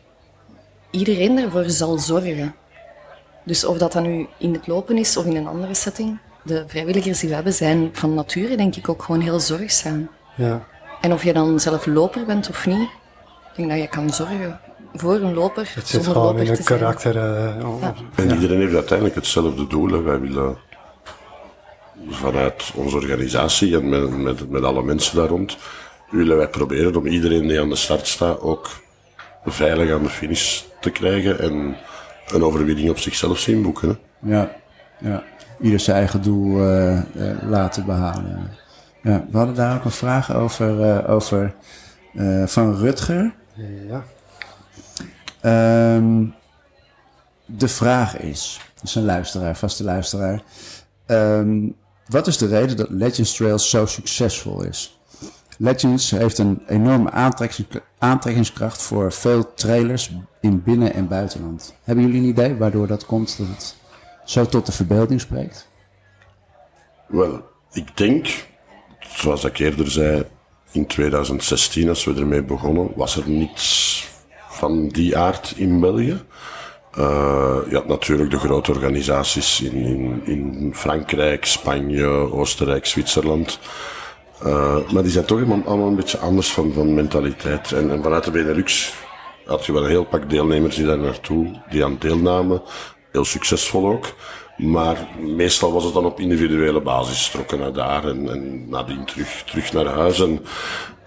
[0.91, 2.55] iedereen ervoor zal zorgen.
[3.43, 6.63] Dus of dat dan nu in het lopen is of in een andere setting, de
[6.67, 10.09] vrijwilligers die we hebben zijn van nature denk ik ook gewoon heel zorgzaam.
[10.35, 10.65] Ja.
[11.01, 12.89] En of je dan zelf loper bent of niet,
[13.51, 14.59] ik denk dat je kan zorgen
[14.93, 15.71] voor een loper.
[15.75, 17.15] Het zit gewoon in een karakter.
[17.15, 17.93] Uh, ja.
[18.15, 20.03] En iedereen heeft uiteindelijk hetzelfde doel.
[20.03, 20.57] Wij willen
[22.09, 25.57] vanuit onze organisatie en met, met, met alle mensen daar rond,
[26.09, 28.69] willen wij proberen om iedereen die aan de start staat ook
[29.45, 31.77] veilig aan de finish te krijgen en
[32.27, 33.89] een overwinning op zichzelf zien boeken.
[33.89, 34.35] Hè?
[34.35, 34.55] Ja,
[34.99, 35.23] ja,
[35.61, 37.01] ieder zijn eigen doel uh, uh,
[37.41, 38.49] laten behalen.
[39.01, 41.55] Ja, we hadden daar ook een vraag over, uh, over
[42.45, 43.35] van Rutger.
[43.87, 44.03] Ja.
[45.95, 46.33] Um,
[47.45, 50.41] de vraag is, dat is een luisteraar, vaste luisteraar.
[51.07, 51.75] Um,
[52.07, 54.99] wat is de reden dat Legends Trail zo succesvol is?
[55.57, 57.11] Legends heeft een enorme
[57.99, 61.75] aantrekkingskracht voor veel trailers in binnen- en buitenland.
[61.83, 63.75] Hebben jullie een idee waardoor dat komt dat het
[64.25, 65.69] zo tot de verbeelding spreekt?
[67.07, 68.47] Wel, ik denk,
[68.99, 70.25] zoals ik eerder zei,
[70.71, 74.07] in 2016, als we ermee begonnen, was er niets
[74.49, 76.21] van die aard in België.
[76.97, 83.59] Uh, je had natuurlijk de grote organisaties in, in, in Frankrijk, Spanje, Oostenrijk, Zwitserland.
[84.45, 87.71] Uh, maar die zijn toch allemaal een beetje anders van, van mentaliteit.
[87.71, 88.93] En, en vanuit de Benelux
[89.45, 92.61] had je wel een heel pak deelnemers die daar naartoe, die aan deelnamen.
[93.15, 94.05] Heel succesvol ook.
[94.57, 97.29] Maar meestal was het dan op individuele basis.
[97.29, 100.19] Trokken naar daar en, en nadien terug, terug naar huis.
[100.19, 100.45] En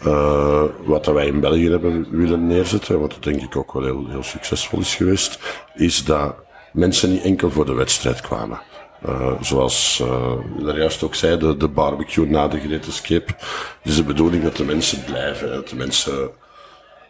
[0.07, 4.23] uh, wat wij in België hebben willen neerzetten, wat denk ik ook wel heel, heel
[4.23, 5.39] succesvol is geweest,
[5.75, 6.35] is dat
[6.73, 8.61] mensen niet enkel voor de wedstrijd kwamen.
[9.07, 10.33] Uh, zoals uh,
[10.65, 13.33] daar juist ook zei, de, de barbecue na de Great Escape.
[13.83, 15.51] Het is de bedoeling dat de mensen blijven.
[15.51, 16.31] Dat de mensen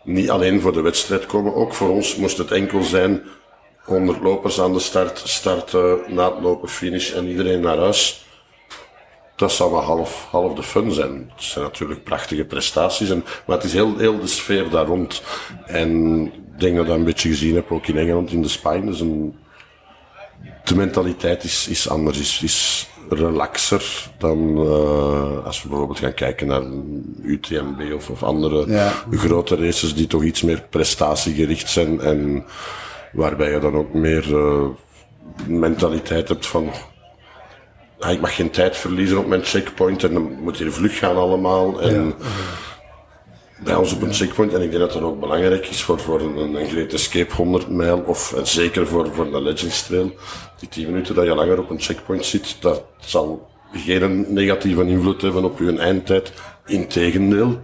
[0.04, 1.54] niet alleen voor de wedstrijd komen.
[1.54, 3.22] Ook voor ons moest het enkel zijn
[3.88, 8.27] 100 lopers aan de start, starten, na het lopen, finish en iedereen naar huis
[9.38, 11.31] dat zou wel half, half de fun zijn.
[11.35, 15.22] Het zijn natuurlijk prachtige prestaties, en, maar het is heel, heel de sfeer daar rond.
[15.66, 18.48] En ik denk dat ik dat een beetje gezien heb, ook in Engeland, in de
[18.48, 18.87] Spine.
[18.87, 19.37] Dus een,
[20.64, 26.46] de mentaliteit is, is anders, is, is relaxer dan uh, als we bijvoorbeeld gaan kijken
[26.46, 26.62] naar
[27.22, 28.92] UTMB of, of andere ja.
[29.11, 32.44] grote races die toch iets meer prestatiegericht zijn en
[33.18, 34.66] waarbij je dan ook meer uh,
[35.46, 36.70] mentaliteit hebt van
[37.98, 41.16] ah, ik mag geen tijd verliezen op mijn checkpoint en dan moet hier vlug gaan
[41.16, 41.81] allemaal.
[41.81, 42.14] En ja.
[43.64, 46.20] bij ons op een checkpoint, en ik denk dat dat ook belangrijk is voor, voor
[46.20, 50.14] een, een Great Escape 100 mijl, of zeker voor, voor de Legends Trail,
[50.59, 55.22] die 10 minuten dat je langer op een checkpoint zit, dat zal geen negatieve invloed
[55.22, 56.33] hebben op je eindtijd.
[56.66, 57.61] Integendeel.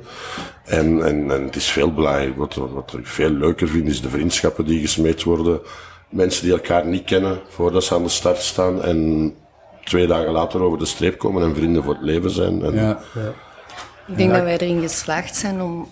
[0.65, 2.35] En, en, en het is veel blij.
[2.37, 5.61] Wat, wat ik veel leuker vind, is de vriendschappen die gesmeed worden.
[6.09, 8.83] Mensen die elkaar niet kennen voordat ze aan de start staan.
[8.83, 9.35] En
[9.85, 12.65] twee dagen later over de streep komen en vrienden voor het leven zijn.
[12.65, 12.99] En ja.
[13.15, 13.33] ja.
[14.07, 15.89] Ik denk dat wij erin geslaagd zijn om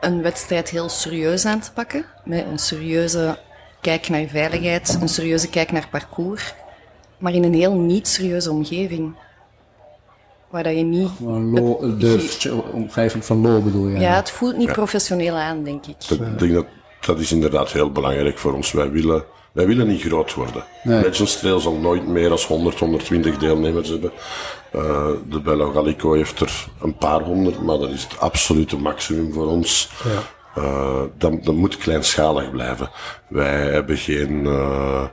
[0.00, 2.04] een wedstrijd heel serieus aan te pakken.
[2.24, 3.38] Met een serieuze
[3.80, 6.54] kijk naar veiligheid, een serieuze kijk naar parcours.
[7.18, 9.14] Maar in een heel niet serieuze omgeving.
[10.50, 11.10] Waar dat je niet...
[12.42, 13.98] de omgeving van lol bedoel je?
[13.98, 15.96] Ja, het voelt niet professioneel aan, denk ik.
[16.10, 16.66] Ik denk dat
[17.00, 18.72] dat is inderdaad heel belangrijk voor ons.
[18.72, 20.64] Wij willen wij willen niet groot worden.
[20.82, 21.02] Nee.
[21.02, 24.12] Legends Trail zal nooit meer dan 100, 120 deelnemers hebben.
[24.74, 29.32] Uh, de Bello Gallico heeft er een paar honderd, maar dat is het absolute maximum
[29.32, 29.90] voor ons.
[30.04, 30.37] Ja.
[30.62, 32.90] Uh, dat, dat moet kleinschalig blijven.
[33.28, 35.04] Wij hebben geen uh,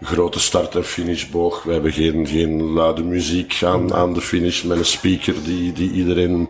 [0.00, 1.62] grote start- en finishboog.
[1.62, 5.90] We hebben geen, geen luide muziek aan, aan de finish met een speaker die, die
[5.90, 6.48] iedereen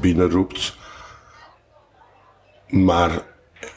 [0.00, 0.76] binnenroept.
[2.68, 3.22] Maar,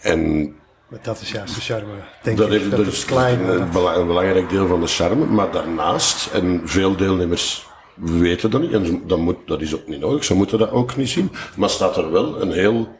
[0.01, 0.53] en
[0.89, 2.71] maar dat is juist de charme, denk dat ik.
[2.71, 3.49] dat is klein.
[3.49, 5.25] Een, een, belangrijk deel van de charme.
[5.25, 9.99] Maar daarnaast, en veel deelnemers weten dat niet, en dat, moet, dat is ook niet
[9.99, 11.31] nodig, ze moeten dat ook niet zien.
[11.55, 12.97] Maar staat er wel een heel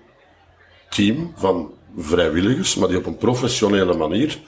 [0.90, 4.40] team van vrijwilligers, maar die op een professionele manier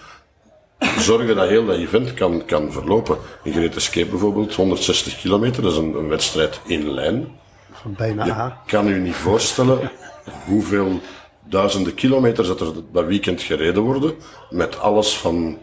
[0.97, 3.17] zorgen dat heel dat event kan, kan verlopen.
[3.43, 7.27] In Great Escape bijvoorbeeld, 160 kilometer, dat is een, een wedstrijd in lijn.
[7.71, 9.91] Van bijna Je kan u niet voorstellen
[10.45, 10.99] hoeveel
[11.49, 14.13] duizenden kilometers dat er dat weekend gereden worden.
[14.49, 15.57] Met alles van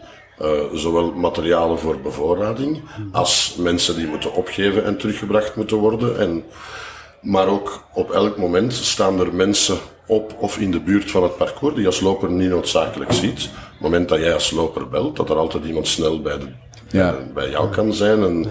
[0.73, 6.19] zowel materialen voor bevoorrading, als mensen die moeten opgeven en teruggebracht moeten worden.
[6.19, 6.43] En,
[7.21, 9.77] maar ook op elk moment staan er mensen
[10.09, 13.43] op of in de buurt van het parcours die je als loper niet noodzakelijk ziet.
[13.43, 16.47] Op het moment dat jij als loper belt, dat er altijd iemand snel bij, de,
[16.89, 17.15] ja.
[17.33, 18.23] bij jou kan zijn.
[18.23, 18.47] En,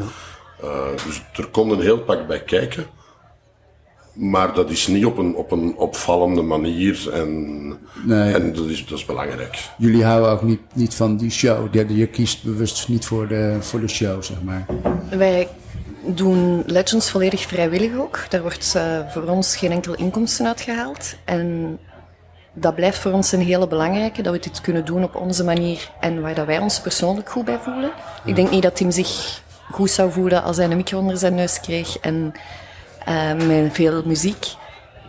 [1.06, 2.86] dus er komt een heel pak bij kijken.
[4.12, 7.68] Maar dat is niet op een, op een opvallende manier en,
[8.04, 8.34] nee.
[8.34, 9.68] en dat, is, dat is belangrijk.
[9.78, 11.74] Jullie houden ook niet, niet van die show.
[11.74, 14.66] Je, je kiest bewust niet voor de, voor de show, zeg maar.
[15.10, 15.48] Wij
[16.04, 18.26] doen Legends volledig vrijwillig ook.
[18.28, 21.16] Daar wordt uh, voor ons geen enkel inkomsten uitgehaald.
[21.24, 21.78] En
[22.52, 25.90] dat blijft voor ons een hele belangrijke, dat we dit kunnen doen op onze manier
[26.00, 27.90] en waar dat wij ons persoonlijk goed bij voelen.
[28.24, 31.34] Ik denk niet dat Tim zich goed zou voelen als hij een micro onder zijn
[31.34, 32.32] neus kreeg en
[33.08, 34.46] uh, met veel muziek.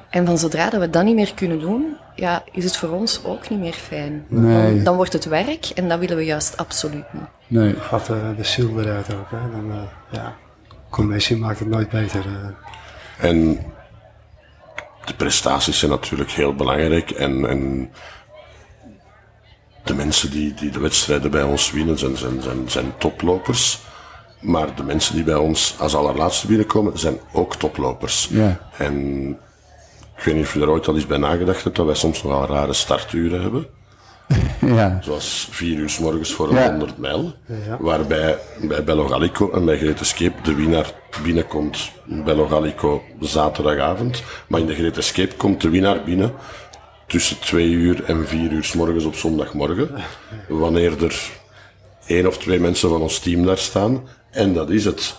[0.10, 3.24] En van zodra dat we dat niet meer kunnen doen, ja, is het voor ons
[3.24, 4.26] ook niet meer fijn.
[4.28, 4.74] Nee.
[4.74, 7.24] Dan, dan, wordt het werk en dat willen we juist absoluut niet.
[7.48, 7.74] Nee.
[7.74, 9.30] Gaat uh, de ziel eruit ook.
[9.30, 9.52] Hè?
[9.52, 10.36] Dan, uh, ja,
[10.90, 12.26] commissie maakt het nooit beter.
[12.26, 12.50] Uh.
[13.30, 13.60] En
[15.06, 17.12] de prestaties zijn natuurlijk heel belangrijk.
[17.12, 17.92] En, en
[19.84, 23.80] de mensen die, die de wedstrijden bij ons winnen zijn, zijn, zijn, zijn toplopers.
[24.42, 28.28] Maar de mensen die bij ons als allerlaatste binnenkomen, zijn ook toplopers.
[28.32, 28.70] Ja.
[28.78, 29.30] En
[30.18, 32.24] ik weet niet of je er ooit al eens bij nagedacht hebt dat wij soms
[32.24, 33.68] nogal rare starturen hebben.
[34.62, 35.00] Ja.
[35.04, 36.70] Zoals vier uur s morgens voor een ja.
[36.70, 37.34] 100 mijl.
[37.46, 37.78] Ja.
[37.80, 41.92] Waarbij bij Bello Gallico en bij Great Escape de winnaar binnenkomt.
[42.06, 44.24] Bello Gallico zaterdagavond.
[44.48, 46.34] Maar in de Great Escape komt de winnaar binnen
[47.08, 49.90] tussen twee uur en vier uur s morgens op zondagmorgen.
[50.48, 51.22] Wanneer er
[52.06, 54.08] één of twee mensen van ons team daar staan.
[54.32, 55.16] En dat is het.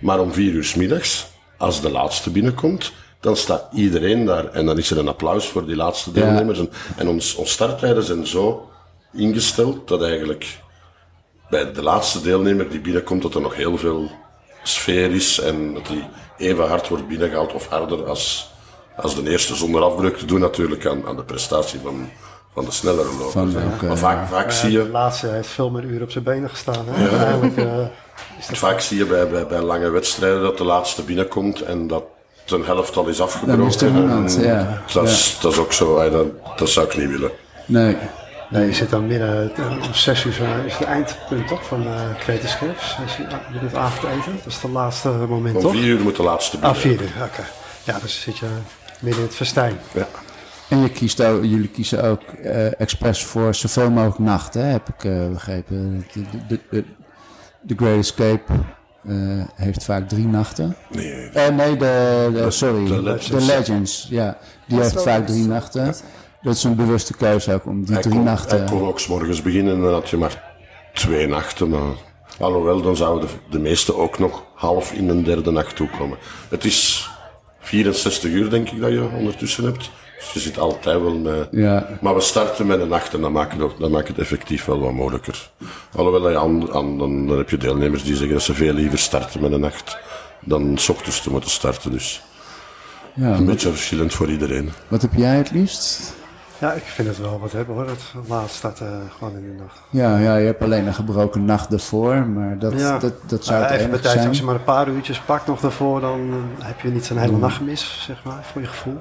[0.00, 4.44] Maar om vier uur s middags, als de laatste binnenkomt, dan staat iedereen daar.
[4.44, 6.58] En dan is er een applaus voor die laatste deelnemers.
[6.58, 6.64] Ja.
[6.64, 8.70] En, en ons, ons starttijden zijn zo
[9.12, 10.58] ingesteld dat eigenlijk
[11.50, 14.10] bij de laatste deelnemer die binnenkomt, dat er nog heel veel
[14.62, 16.04] sfeer is en dat die
[16.36, 18.50] even hard wordt binnengehaald of harder als,
[18.96, 22.08] als de eerste, zonder afbreuk te doen natuurlijk aan, aan de prestatie van,
[22.54, 23.54] van de snellere lopers.
[23.82, 24.82] maar vaak, vaak ja, zie je...
[24.82, 26.84] De laatste heeft veel meer uren op zijn benen gestaan.
[26.88, 27.04] Hè?
[27.04, 27.24] Ja.
[27.24, 27.86] Eigenlijk, uh,
[28.40, 32.04] Vaak zie je bij, bij, bij lange wedstrijden dat de laatste binnenkomt en dat
[32.50, 33.66] een helft al is afgebroken.
[33.66, 34.82] Is niemand, ja.
[34.92, 35.42] Dat, is, ja.
[35.42, 36.26] dat is ook zo, dat,
[36.58, 37.30] dat zou ik niet willen.
[37.66, 37.96] Nee.
[38.50, 40.32] Nee, je zit dan midden, om zes uur
[40.66, 42.96] is het eindpunt toch van uh, Creative Scripts.
[43.52, 45.70] Met het avondeten, dat is het laatste moment om toch?
[45.70, 46.76] Om vier uur moet de laatste binnen.
[46.76, 47.24] Ah, vier uur, oké.
[47.24, 47.44] Okay.
[47.84, 48.46] Ja, dus zit je
[49.00, 49.76] midden in het festijn.
[49.92, 50.06] Ja.
[50.68, 55.04] En je kiest ook, jullie kiezen ook uh, expres voor zoveel mogelijk nachten, heb ik
[55.04, 56.06] uh, begrepen.
[56.12, 56.84] De, de, de,
[57.60, 58.52] de Great Escape
[59.02, 60.76] uh, heeft vaak drie nachten.
[60.90, 63.28] Nee, uh, nee de, de, sorry, de Legends.
[63.28, 64.06] de Legends.
[64.10, 64.38] ja.
[64.66, 65.94] Die heeft vaak drie nachten.
[66.42, 68.58] Dat is een bewuste keuze ook om die hij drie kon, nachten...
[68.58, 70.42] Hij kon ook s morgens beginnen en dan had je maar
[70.92, 71.68] twee nachten.
[71.68, 71.94] Maar,
[72.38, 76.18] alhoewel, dan zouden de, de meesten ook nog half in een derde nacht toekomen.
[76.48, 77.10] Het is
[77.58, 79.90] 64 uur, denk ik, dat je ondertussen hebt.
[80.20, 81.48] Dus je zit altijd wel met...
[81.50, 81.88] Ja.
[82.00, 84.64] Maar we starten met een nacht en dan maakt het, ook, dan maakt het effectief
[84.64, 85.50] wel wat moeilijker.
[85.96, 88.98] Alhoewel, je aan, aan, dan, dan heb je deelnemers die zeggen dat ze veel liever
[88.98, 89.98] starten met een nacht
[90.40, 91.90] dan s ochtends te moeten starten.
[91.90, 92.22] Dus
[93.14, 94.70] ja, een wat, beetje verschillend voor iedereen.
[94.88, 96.18] Wat heb jij het liefst?
[96.58, 97.86] Ja, ik vind het wel wat hebben hoor.
[97.88, 99.80] Het laatst staat uh, gewoon in de nacht.
[99.90, 102.98] Ja, ja, je hebt alleen een gebroken nacht ervoor, maar dat, ja.
[102.98, 104.28] dat, dat zou uh, het even erg tijd, zijn.
[104.28, 107.18] Als je maar een paar uurtjes pakt nog daarvoor, dan uh, heb je niet zo'n
[107.18, 109.00] hele nacht mis, zeg maar, voor je gevoel.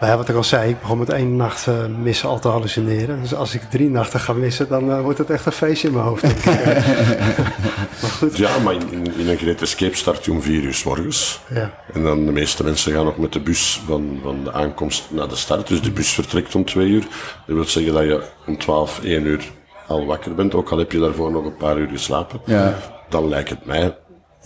[0.00, 2.48] Maar ja, wat ik al zei, ik begon met één nacht uh, missen al te
[2.48, 3.20] hallucineren.
[3.20, 5.94] Dus als ik drie nachten ga missen, dan uh, wordt het echt een feestje in
[5.94, 6.22] mijn hoofd.
[8.02, 8.36] maar goed.
[8.36, 11.40] Ja, maar in, in, in een Great Escape start je om vier uur s morgens.
[11.54, 11.74] Ja.
[11.92, 15.28] En dan de meeste mensen gaan nog met de bus van, van de aankomst naar
[15.28, 15.68] de start.
[15.68, 17.06] Dus de bus vertrekt om twee uur.
[17.46, 19.44] Dat wil zeggen dat je om twaalf, één uur
[19.86, 20.54] al wakker bent.
[20.54, 22.40] Ook al heb je daarvoor nog een paar uur geslapen.
[22.44, 22.78] Ja.
[23.08, 23.96] Dan lijkt het mij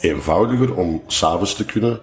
[0.00, 2.00] eenvoudiger om s'avonds te kunnen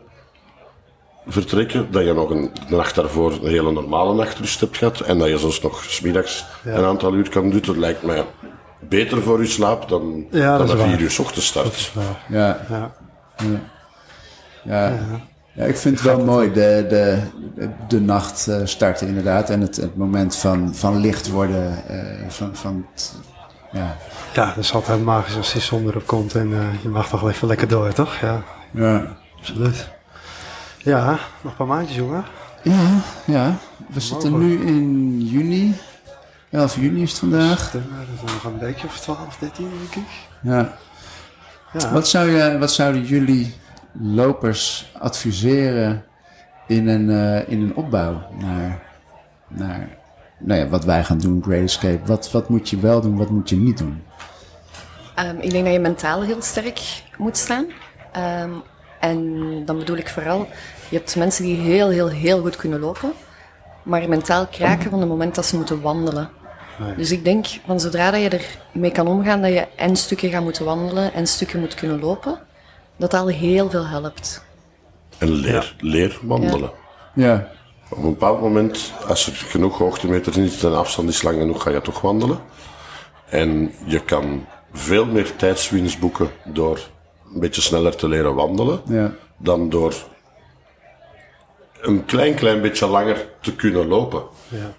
[1.32, 5.28] vertrekken, dat je nog een nacht daarvoor een hele normale nachtrust hebt gehad en dat
[5.28, 6.72] je zelfs nog smiddags ja.
[6.72, 7.62] een aantal uur kan doen.
[7.65, 8.26] Dat lijkt mij
[8.80, 11.91] beter voor je slaap dan, ja, dan dat een vier uur s ochtends start.
[12.28, 12.38] Ja.
[12.38, 12.60] Ja.
[12.70, 12.91] Ja.
[14.63, 15.00] Ja.
[15.54, 15.65] ja.
[15.65, 17.20] ik vind het wel mooi, de, de,
[17.88, 19.50] de nacht uh, starten inderdaad.
[19.50, 21.84] En het, het moment van, van licht worden.
[21.91, 23.13] Uh, van, van het,
[23.72, 23.98] ja.
[24.34, 26.36] ja, dat is altijd magisch als die zon erop komt.
[26.36, 28.20] En uh, je mag toch wel even lekker door, toch?
[28.20, 29.17] Ja, ja.
[29.38, 29.89] absoluut.
[30.84, 31.10] Ja,
[31.41, 32.26] nog een paar maandjes, jongen.
[32.63, 33.58] Ja, ja.
[33.88, 35.76] We zitten nu in juni.
[36.50, 37.60] 11 juni is het vandaag.
[37.60, 40.12] September, dus nog een weekje of 12, 13, denk ik.
[40.41, 40.78] Ja.
[41.74, 41.91] ja.
[41.91, 43.54] Wat, zou je, wat zouden jullie
[43.91, 46.04] lopers adviseren
[46.67, 48.82] in een, uh, in een opbouw naar,
[49.48, 49.89] naar
[50.39, 52.06] nou ja, wat wij gaan doen, Great Escape?
[52.06, 54.04] Wat, wat moet je wel doen, wat moet je niet doen?
[55.20, 57.65] Um, ik denk dat je mentaal heel sterk moet staan.
[58.44, 58.62] Um,
[59.02, 60.48] en dan bedoel ik vooral,
[60.90, 63.14] je hebt mensen die heel, heel, heel goed kunnen lopen,
[63.84, 66.30] maar mentaal kraken van het moment dat ze moeten wandelen.
[66.98, 68.40] Dus ik denk, van zodra dat je
[68.74, 72.40] ermee kan omgaan, dat je en stukken gaat moeten wandelen en stukken moet kunnen lopen,
[72.98, 74.44] dat al heel veel helpt.
[75.18, 76.72] En leer, leer wandelen.
[77.14, 77.48] Ja.
[77.90, 81.64] Op een bepaald moment, als er genoeg hoogtemeters in zitten en afstand is lang genoeg,
[81.64, 82.40] ga je toch wandelen.
[83.30, 86.80] En je kan veel meer tijdswinst boeken door
[87.34, 89.13] een beetje sneller te leren wandelen, ja.
[89.38, 89.94] dan door
[91.82, 94.24] een klein, klein beetje langer te kunnen lopen.
[94.48, 94.74] Ja,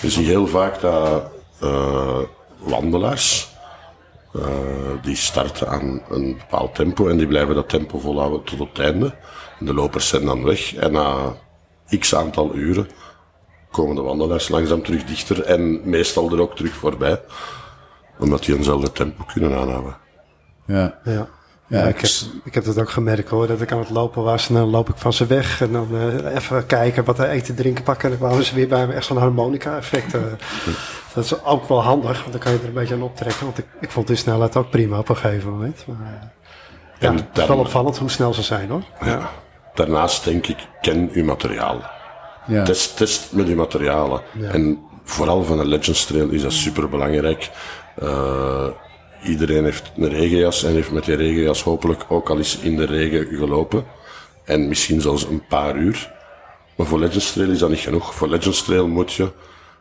[0.00, 1.30] Je ziet heel vaak dat
[1.62, 2.18] uh,
[2.58, 3.54] wandelaars,
[4.36, 4.44] uh,
[5.02, 8.78] die starten aan een bepaald tempo en die blijven dat tempo volhouden tot op het
[8.78, 9.14] einde.
[9.58, 11.34] En de lopers zijn dan weg en na
[11.98, 12.88] x aantal uren
[13.70, 17.20] komen de wandelaars langzaam terug dichter en meestal er ook terug voorbij.
[18.18, 19.96] Omdat die eenzelfde tempo kunnen aanhouden.
[20.66, 20.98] Ja.
[21.04, 21.28] ja.
[21.68, 22.10] Ja, ik heb,
[22.44, 24.88] ik heb dat ook gemerkt hoor, dat ik aan het lopen was en dan loop
[24.88, 28.18] ik van ze weg en dan uh, even kijken wat er eten, drinken, pakken en
[28.18, 28.92] dan kwamen ze weer bij me.
[28.92, 30.14] Echt zo'n harmonica effect.
[30.14, 30.22] Uh,
[31.14, 33.58] dat is ook wel handig, want dan kan je er een beetje aan optrekken, want
[33.58, 35.84] ik, ik vond die snelheid ook prima op een gegeven moment.
[35.86, 36.28] Maar, uh,
[36.98, 38.82] ja, het is wel opvallend hoe snel ze zijn hoor.
[39.00, 39.30] Ja.
[39.74, 41.82] Daarnaast denk ik, ken uw materiaal.
[42.46, 42.62] Ja.
[42.62, 44.20] Test, test met uw materialen.
[44.50, 47.50] En vooral van een Legends Trail is dat super belangrijk.
[48.02, 48.66] Uh,
[49.22, 52.84] iedereen heeft een regenjas en heeft met die regenjas hopelijk ook al eens in de
[52.84, 53.84] regen gelopen.
[54.44, 56.12] En misschien zelfs een paar uur.
[56.76, 58.14] Maar voor Legends Trail is dat niet genoeg.
[58.14, 59.28] Voor Legends Trail moet je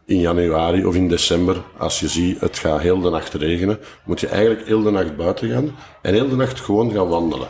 [0.05, 4.19] in januari of in december, als je ziet het gaat heel de nacht regenen, moet
[4.19, 7.47] je eigenlijk heel de nacht buiten gaan en heel de nacht gewoon gaan wandelen.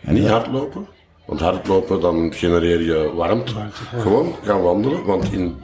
[0.00, 0.86] Niet hardlopen,
[1.26, 3.52] want hardlopen dan genereer je warmte.
[3.98, 5.56] Gewoon gaan wandelen, want in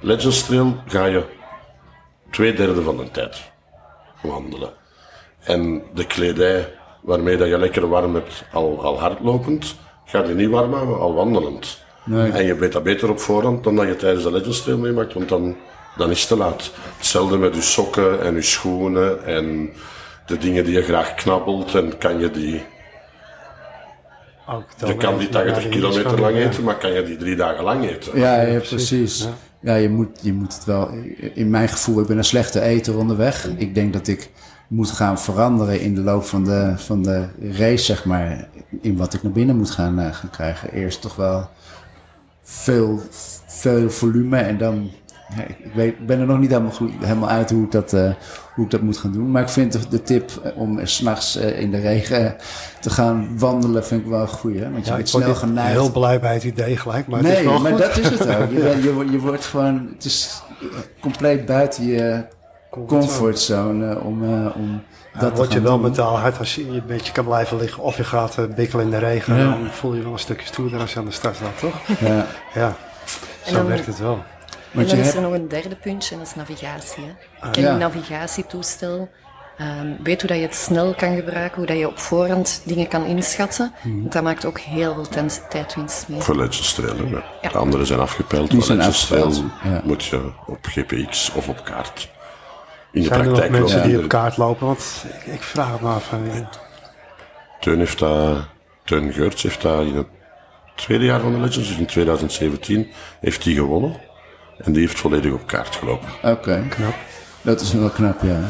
[0.00, 1.22] Legends Trail ga je
[2.30, 3.50] twee derde van de tijd
[4.22, 4.72] wandelen.
[5.44, 6.68] En de kledij
[7.00, 11.14] waarmee dat je lekker warm hebt, al, al hardlopend, gaat je niet warm houden, al
[11.14, 11.82] wandelend.
[12.04, 12.30] Nee.
[12.30, 15.12] En je weet dat beter op voorhand dan dat je tijdens de Legends Trail meemaakt,
[15.12, 15.56] want dan,
[15.96, 16.70] dan is het te laat.
[16.96, 19.70] Hetzelfde met je sokken en je schoenen en
[20.26, 22.62] de dingen die je graag knabbelt en kan je die...
[24.48, 27.88] Ook Je kan die 80 kilometer lang eten, maar kan je die drie dagen lang
[27.88, 28.18] eten.
[28.18, 29.22] Ja, ja precies.
[29.22, 30.88] Ja, ja je, moet, je moet het wel...
[31.34, 33.48] In mijn gevoel, ik ben een slechte eter onderweg.
[33.56, 34.30] Ik denk dat ik
[34.68, 38.48] moet gaan veranderen in de loop van de, van de race, zeg maar.
[38.80, 40.72] In wat ik naar binnen moet gaan, uh, gaan krijgen.
[40.72, 41.48] Eerst toch wel
[42.42, 43.00] veel,
[43.46, 44.90] veel volume en dan...
[45.36, 48.10] Ja, ik weet, ben er nog niet helemaal, goed, helemaal uit hoe ik, dat, uh,
[48.54, 49.30] hoe ik dat moet gaan doen.
[49.30, 52.36] Maar ik vind de, de tip om s'nachts uh, in de regen
[52.80, 54.62] te gaan wandelen, vind ik wel een goeie.
[54.62, 55.72] Want je ja, wordt snel geneigd.
[55.72, 57.80] heel blij bij het idee gelijk, maar nee, het is wel maar goed.
[57.80, 58.50] dat is het ook.
[58.50, 59.88] Je, bent, je, je wordt gewoon...
[59.94, 60.42] Het is
[61.00, 62.24] compleet buiten je
[62.86, 64.82] comfortzone om, uh, om
[65.14, 65.80] ja, dat te word je wel doen.
[65.82, 68.90] mentaal hard als je een beetje kan blijven liggen of je gaat uh, bikkelen in
[68.90, 69.36] de regen.
[69.36, 69.44] Ja.
[69.44, 71.74] Dan voel je wel een stukje stoerder als je aan de start staat, toch?
[72.00, 72.26] Ja.
[72.54, 72.66] Ja,
[73.44, 74.22] En zo dan- werkt het wel.
[74.72, 77.04] En je dan is er nog een derde puntje en dat is navigatie.
[77.40, 77.50] Hè.
[77.50, 77.72] Ken Ja.
[77.72, 79.08] je navigatietoestel.
[79.58, 82.88] Ehm, weet hoe dat je het snel kan gebruiken, hoe dat je op voorhand dingen
[82.88, 83.72] kan inschatten.
[83.82, 84.00] Mhm.
[84.00, 86.20] Want dat maakt ook heel veel tijd- tijdwinst mee.
[86.20, 86.96] Voor Legends Trail.
[86.96, 87.02] Hè.
[87.42, 87.48] Ja.
[87.48, 88.46] De andere zijn afgepeild.
[88.48, 89.80] Die maar zijn Legends Trail afgepeild, ja.
[89.84, 92.08] moet je op GPX of op kaart.
[92.94, 94.66] In de Zijn er nog praktijk mensen die op kaart lopen?
[94.66, 96.12] Want ik, ik vraag het me af.
[96.12, 96.18] eh,
[97.60, 98.36] Teun heeft dat,
[98.84, 100.06] Teun Geurts heeft dat in het
[100.74, 102.88] tweede jaar van de Legends, dus in 2017,
[103.20, 104.00] heeft hij gewonnen.
[104.58, 106.08] En die heeft volledig op kaart gelopen.
[106.22, 106.94] Oké, knap.
[107.42, 108.40] dat is wel knap, ja.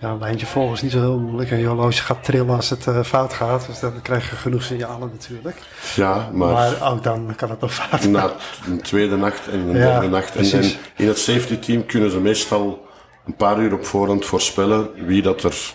[0.00, 1.50] Ja, een lijntje volgen is niet zo heel moeilijk.
[1.50, 3.66] En je horloge gaat trillen als het eh, fout gaat.
[3.66, 5.56] Dus dan krijg je genoeg signalen natuurlijk.
[5.94, 8.10] Ja, maar, Maar ook dan kan het nog fout gaan.
[8.10, 8.32] na
[8.66, 10.36] een tweede nacht en een Ja, derde nacht.
[10.36, 12.87] En, en in het safety team kunnen ze meestal
[13.28, 15.74] een paar uur op voorhand voorspellen wie dat er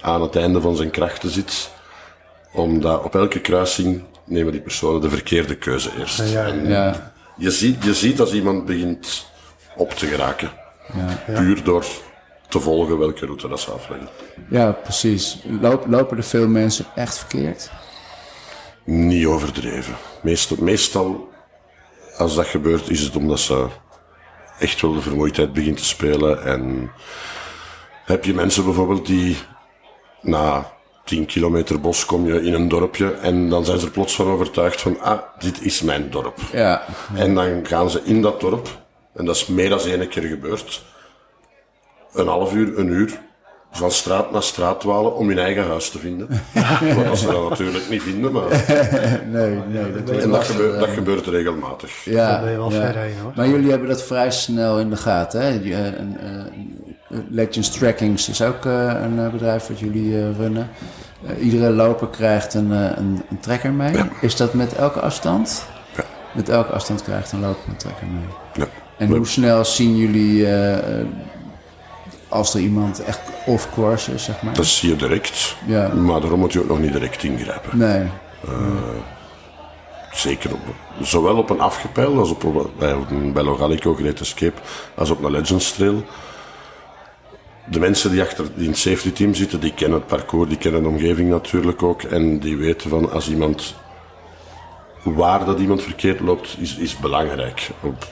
[0.00, 1.70] aan het einde van zijn krachten zit.
[2.52, 6.30] Omdat op elke kruising nemen die personen de verkeerde keuze eerst.
[6.32, 9.26] Ja, En Ja, Je ziet, je ziet als iemand begint
[9.76, 10.50] op te geraken.
[10.94, 11.32] ja.
[11.40, 11.84] Puur door
[12.48, 14.08] te volgen welke route dat ze afleggen.
[14.50, 15.38] ja precies.
[15.60, 17.70] Loop, lopen er veel mensen echt verkeerd?
[18.84, 19.94] Niet overdreven.
[20.22, 21.28] Meestal, meestal,
[22.16, 23.66] als dat gebeurt, is het omdat ze
[24.58, 26.44] echt wel de vermoeidheid begint te spelen.
[26.44, 26.90] En
[28.04, 29.36] heb je mensen bijvoorbeeld die
[30.20, 30.72] na
[31.04, 34.26] 10 kilometer bos kom je in een dorpje en dan zijn ze er plots van
[34.26, 36.38] overtuigd van, ah, dit is mijn dorp.
[36.52, 36.82] Ja,
[37.14, 38.68] En dan gaan ze in dat dorp,
[39.14, 40.84] en dat is meer dan één keer gebeurd,
[42.12, 43.20] een half uur, een uur,
[43.78, 46.28] van straat naar straat dwalen om hun eigen huis te vinden.
[46.96, 48.42] Wat als ze dat natuurlijk niet vinden, maar...
[49.32, 49.92] nee, nee.
[50.04, 52.04] Dat En dat gebeurt, dat gebeurt regelmatig.
[52.04, 52.80] Ja, Dan ben je wel ja.
[52.80, 53.32] ver heen, hoor.
[53.36, 55.48] Maar jullie hebben dat vrij snel in de gaten, hè?
[55.48, 60.68] Eh, een, eh, Legends Trackings is ook een bedrijf wat jullie runnen.
[61.40, 63.94] iedere loper krijgt een, een, een trekker mee.
[64.20, 65.66] Is dat met elke afstand?
[65.96, 66.04] Ja.
[66.34, 68.26] Met elke afstand krijgt een loper een trekker mee.
[68.54, 68.66] Ja.
[68.98, 70.46] En hoe snel zien jullie
[72.28, 74.54] als er iemand echt off-course is, zeg maar?
[74.54, 75.56] Dat zie je direct.
[75.66, 75.88] Ja.
[75.88, 77.78] Maar daarom moet je ook nog niet direct ingrijpen.
[77.78, 78.06] Nee.
[80.12, 80.60] Zeker op,
[81.00, 82.96] zowel op een afgepeil als op, bij,
[83.32, 84.60] bij Logalico Great Escape
[84.94, 86.04] als op een Legends Trail.
[87.70, 90.58] De mensen die achter die in het safety team zitten, die kennen het parcours, die
[90.58, 92.02] kennen de omgeving natuurlijk ook.
[92.02, 93.74] En die weten van als iemand,
[95.02, 97.70] waar dat iemand verkeerd loopt, is, is belangrijk.
[97.80, 98.06] Op,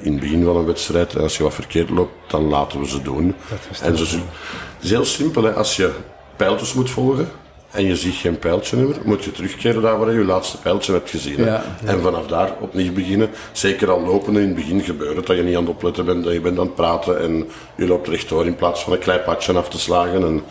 [0.00, 2.88] in het begin van een wedstrijd, en als je wat verkeerd loopt, dan laten we
[2.88, 3.34] ze doen.
[3.82, 5.52] En ze, het is heel simpel, hè.
[5.52, 5.90] als je
[6.36, 7.28] pijltjes moet volgen,
[7.70, 10.92] en je ziet geen pijltje meer, moet je terugkeren daar waar je je laatste pijltje
[10.92, 11.44] hebt gezien.
[11.44, 13.30] Ja, En vanaf daar opnieuw beginnen.
[13.52, 16.24] Zeker al lopende in het begin gebeurt het dat je niet aan het opletten bent,
[16.24, 19.22] dat je bent aan het praten en je loopt rechtdoor in plaats van een klein
[19.22, 20.24] padje af te slagen.
[20.24, 20.42] En,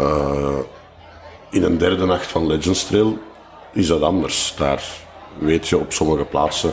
[0.00, 0.58] uh,
[1.50, 3.18] in een derde nacht van Legends Trail
[3.72, 4.54] is dat anders.
[4.56, 4.82] Daar
[5.38, 6.72] weet je op sommige plaatsen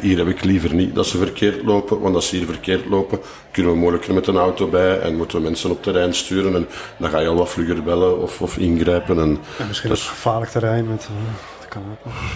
[0.00, 3.18] hier heb ik liever niet dat ze verkeerd lopen, want als ze hier verkeerd lopen,
[3.50, 6.54] kunnen we moeilijker met een auto bij en moeten we mensen op terrein sturen.
[6.54, 9.18] En dan ga je al wat vlugger bellen of, of ingrijpen.
[9.18, 11.08] En, en misschien dat is gevaarlijk terrein met.
[11.10, 11.32] Uh,
[11.74, 11.82] kan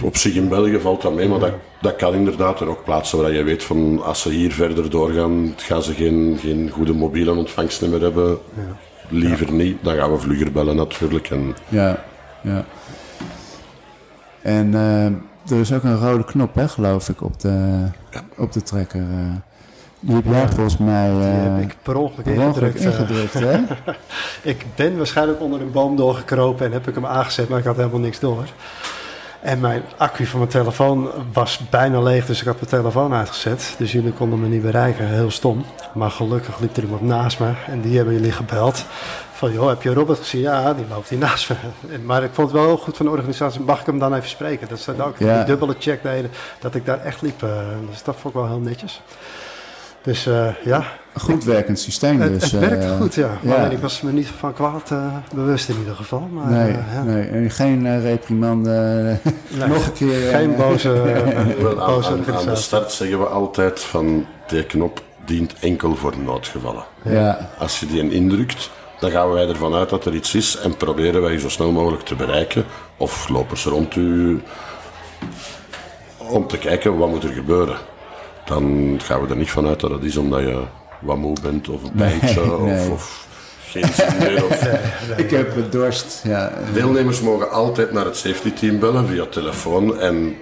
[0.01, 2.61] op zich in België valt dat mee, maar dat, dat kan inderdaad.
[2.61, 6.37] En ook plaatsen waar je weet van als ze hier verder doorgaan, gaan ze geen,
[6.41, 8.37] geen goede mobiele ontvangst meer hebben.
[8.53, 8.77] Ja.
[9.09, 11.29] Liever niet, dan gaan we vlugger bellen natuurlijk.
[11.29, 12.03] En, ja,
[12.41, 12.65] ja.
[14.41, 17.85] En uh, er is ook een rode knop, hè, geloof ik, op de,
[18.37, 19.01] op de trekker.
[19.01, 19.33] Uh.
[19.99, 21.11] Die heb jij volgens mij...
[21.11, 22.79] Uh, heb ik per ongeluk ingedrukt.
[22.79, 22.85] Eh.
[22.85, 23.59] ingedrukt hè?
[24.51, 27.75] ik ben waarschijnlijk onder een boom doorgekropen en heb ik hem aangezet, maar ik had
[27.75, 28.43] helemaal niks door.
[29.41, 33.75] En mijn accu van mijn telefoon was bijna leeg, dus ik had mijn telefoon uitgezet.
[33.77, 35.65] Dus jullie konden me niet bereiken, heel stom.
[35.93, 38.85] Maar gelukkig liep er iemand naast me en die hebben jullie gebeld.
[39.39, 40.41] Van, joh, heb je Robert gezien?
[40.41, 41.55] Ja, die loopt hier naast me.
[42.05, 43.61] Maar ik vond het wel heel goed van de organisatie.
[43.61, 44.67] Mag ik hem dan even spreken?
[44.67, 45.37] Dat ze ook ja.
[45.37, 47.43] die dubbele check deden, dat ik daar echt liep.
[47.43, 47.49] Uh,
[47.89, 49.01] dus dat vond ik wel heel netjes.
[50.01, 50.83] Dus uh, ja.
[51.13, 52.51] Een goed werkend systeem het, dus.
[52.51, 53.29] Het, werkt uh, goed, ja.
[53.41, 53.69] Maar ja.
[53.69, 54.91] ik was me niet van kwaad
[55.33, 56.29] bewust in ieder geval.
[56.31, 57.03] Maar, nee, ja.
[57.03, 58.71] nee, en geen reprimande.
[59.57, 60.29] Nee, nog een keer.
[60.29, 60.89] Geen boze,
[61.87, 66.83] boze aan, aan, de start zeggen we altijd van de knop dient enkel voor noodgevallen.
[67.03, 67.49] Ja.
[67.57, 68.69] Als je die indrukt,
[68.99, 72.03] dan gaan wij ervan uit dat er iets is en proberen wij zo snel mogelijk
[72.03, 72.65] te bereiken.
[72.97, 74.41] Of lopers rond u
[76.17, 77.77] om te kijken wat moet er gebeuren.
[78.45, 80.63] Dan gaan we er niet vanuit dat het is omdat je
[80.99, 83.27] wat moe bent of een pijntje of, of,
[83.65, 84.45] geen zin meer.
[84.45, 84.61] Of...
[85.23, 86.21] Ik heb het dorst.
[86.23, 86.53] Ja.
[86.73, 90.35] Deelnemers mogen altijd naar het safety team bellen via telefoon en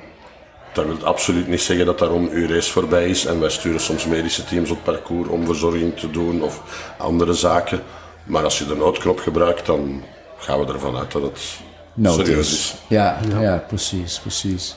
[0.73, 4.05] dat wil absoluut niet zeggen dat daarom uw race voorbij is en wij sturen soms
[4.05, 6.61] medische teams op parcours om verzorging te doen of
[6.97, 7.81] andere zaken.
[8.27, 10.03] Maar als je de noodknop gebruikt, dan
[10.37, 11.59] gaan we ervan uit dat het
[11.93, 12.75] Nood serieus is.
[12.87, 14.75] Ja, ja, precies, precies.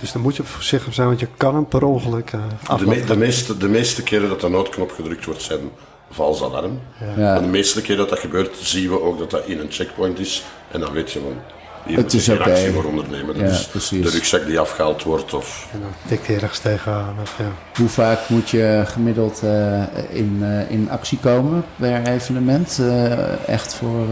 [0.00, 3.16] Dus dan moet je voorzichtig zijn, want je kan hem per ongeluk uh, de, de,
[3.16, 5.70] meeste, de meeste keren dat de noodknop gedrukt wordt, zijn
[6.10, 6.80] vals alarm.
[7.16, 7.36] Ja.
[7.36, 10.18] En de meeste keren dat dat gebeurt, zien we ook dat dat in een checkpoint
[10.18, 10.44] is.
[10.70, 11.40] En dan weet je van,
[11.88, 13.38] het is ook actie voor ondernemen.
[13.38, 13.58] Ja,
[13.90, 15.34] de rugzak die afgehaald wordt.
[15.34, 15.68] Of...
[15.72, 17.16] En dan tikt hij ergens tegenaan.
[17.22, 17.52] Of, ja.
[17.78, 22.78] Hoe vaak moet je gemiddeld uh, in, uh, in actie komen een evenement?
[22.80, 24.06] Uh, echt voor,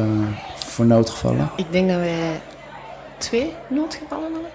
[0.66, 1.50] voor noodgevallen?
[1.56, 2.40] Ik denk dat wij
[3.18, 4.50] twee noodgevallen hebben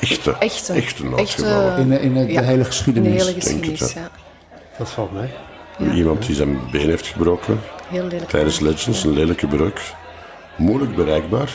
[0.00, 1.78] Echte, echte, echte noodgevallen.
[1.78, 3.10] in in de, ja, hele geschiedenis.
[3.10, 4.10] In de hele geschiedenis, het, ja.
[4.78, 5.28] Dat valt mee.
[5.78, 5.92] Ja.
[5.92, 7.60] Iemand die zijn been heeft gebroken.
[7.88, 8.30] Heel lelijk.
[8.30, 9.94] Tijdens Legends, een lelijke breuk.
[10.56, 11.50] Moeilijk bereikbaar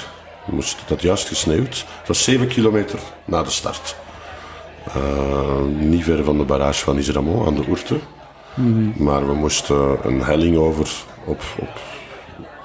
[0.46, 1.86] moest dat juist gesneeuwd.
[2.00, 3.96] Het was 7 kilometer na de start.
[4.88, 8.00] Uh, niet ver van de barrage van Isramon aan de Oerte.
[8.98, 10.92] Maar we moesten een helling over
[11.26, 11.80] op, op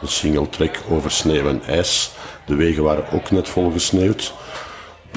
[0.03, 2.11] een single trek over sneeuw en ijs.
[2.47, 4.35] De wegen waren ook net vol gesneeuwd.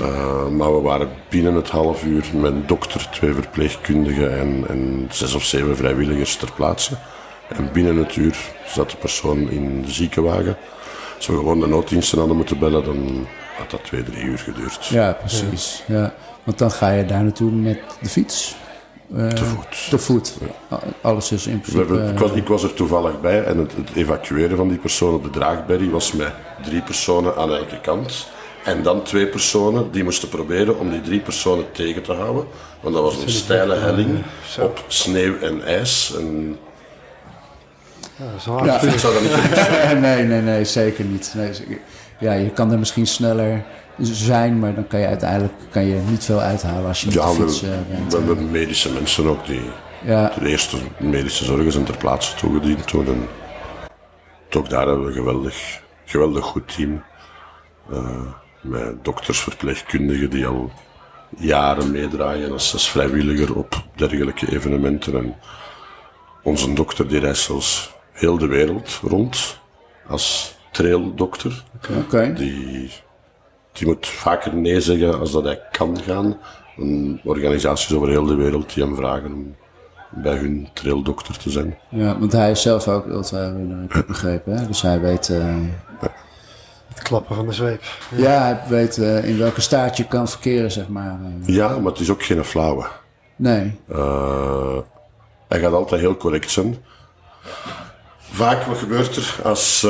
[0.01, 5.07] Uh, maar we waren binnen het half uur met een dokter, twee verpleegkundigen en, en
[5.11, 6.97] zes of zeven vrijwilligers ter plaatse.
[7.47, 8.37] En binnen het uur
[8.67, 10.57] zat de persoon in de ziekenwagen.
[11.23, 14.85] Als we gewoon de nooddiensten hadden moeten bellen, dan had dat twee, drie uur geduurd.
[14.85, 15.83] Ja, precies.
[15.87, 16.13] Ja.
[16.43, 18.55] Want dan ga je daar naartoe met de fiets.
[19.15, 19.89] Uh, te voet.
[19.89, 20.37] Te voet.
[21.01, 22.09] Alles is in principe...
[22.09, 25.23] ik, was, ik, was, er toevallig bij en het, het, evacueren van die persoon op
[25.23, 28.27] de draagberry was met drie personen aan elke kant.
[28.63, 32.45] En dan twee personen die moesten proberen om die drie personen tegen te houden.
[32.81, 34.23] Want dat was een steile helling
[34.59, 36.15] op sneeuw en ijs.
[36.17, 36.57] En
[38.63, 41.33] ja, Ik zou dat niet Nee, nee, nee, zeker niet.
[41.35, 41.51] Nee,
[42.19, 43.63] ja, je kan er misschien sneller
[43.99, 47.35] zijn, maar dan kan je uiteindelijk kan je niet veel uithalen als je ja, met
[47.35, 49.61] de fiets we, uh, We hebben medische mensen ook die,
[50.05, 50.31] Ja.
[50.39, 53.07] De eerste medische zorgen zijn ter plaatse toegediend toen.
[53.07, 53.27] En
[54.57, 57.03] ook daar hebben we een geweldig, geweldig goed team.
[57.91, 58.21] Uh,
[58.61, 60.71] met dokters, verpleegkundigen die al
[61.37, 65.17] jaren meedraaien als, als vrijwilliger op dergelijke evenementen.
[65.17, 65.35] En
[66.43, 69.59] onze dokter die reist zelfs heel de wereld rond
[70.07, 71.63] als traildokter.
[72.05, 72.33] Okay.
[72.33, 72.91] Die,
[73.71, 76.37] die moet vaker nee zeggen als dat hij kan gaan.
[76.77, 79.55] En organisaties over heel de wereld die hem vragen om
[80.09, 81.77] bij hun traildokter te zijn.
[81.89, 84.57] Ja, want hij is zelf ook ultra ik heb begrepen.
[84.57, 84.67] Hè?
[84.67, 85.29] Dus hij weet...
[85.29, 85.55] Uh...
[86.87, 87.81] Het klappen van de zweep.
[88.15, 91.19] Ja, ja hij weet uh, in welke staat je kan verkeren, zeg maar.
[91.45, 92.85] Ja, maar het is ook geen flauwe.
[93.35, 93.79] Nee.
[93.91, 94.77] Uh,
[95.47, 96.77] hij gaat altijd heel correct zijn.
[98.33, 99.87] Vaak wat gebeurt er als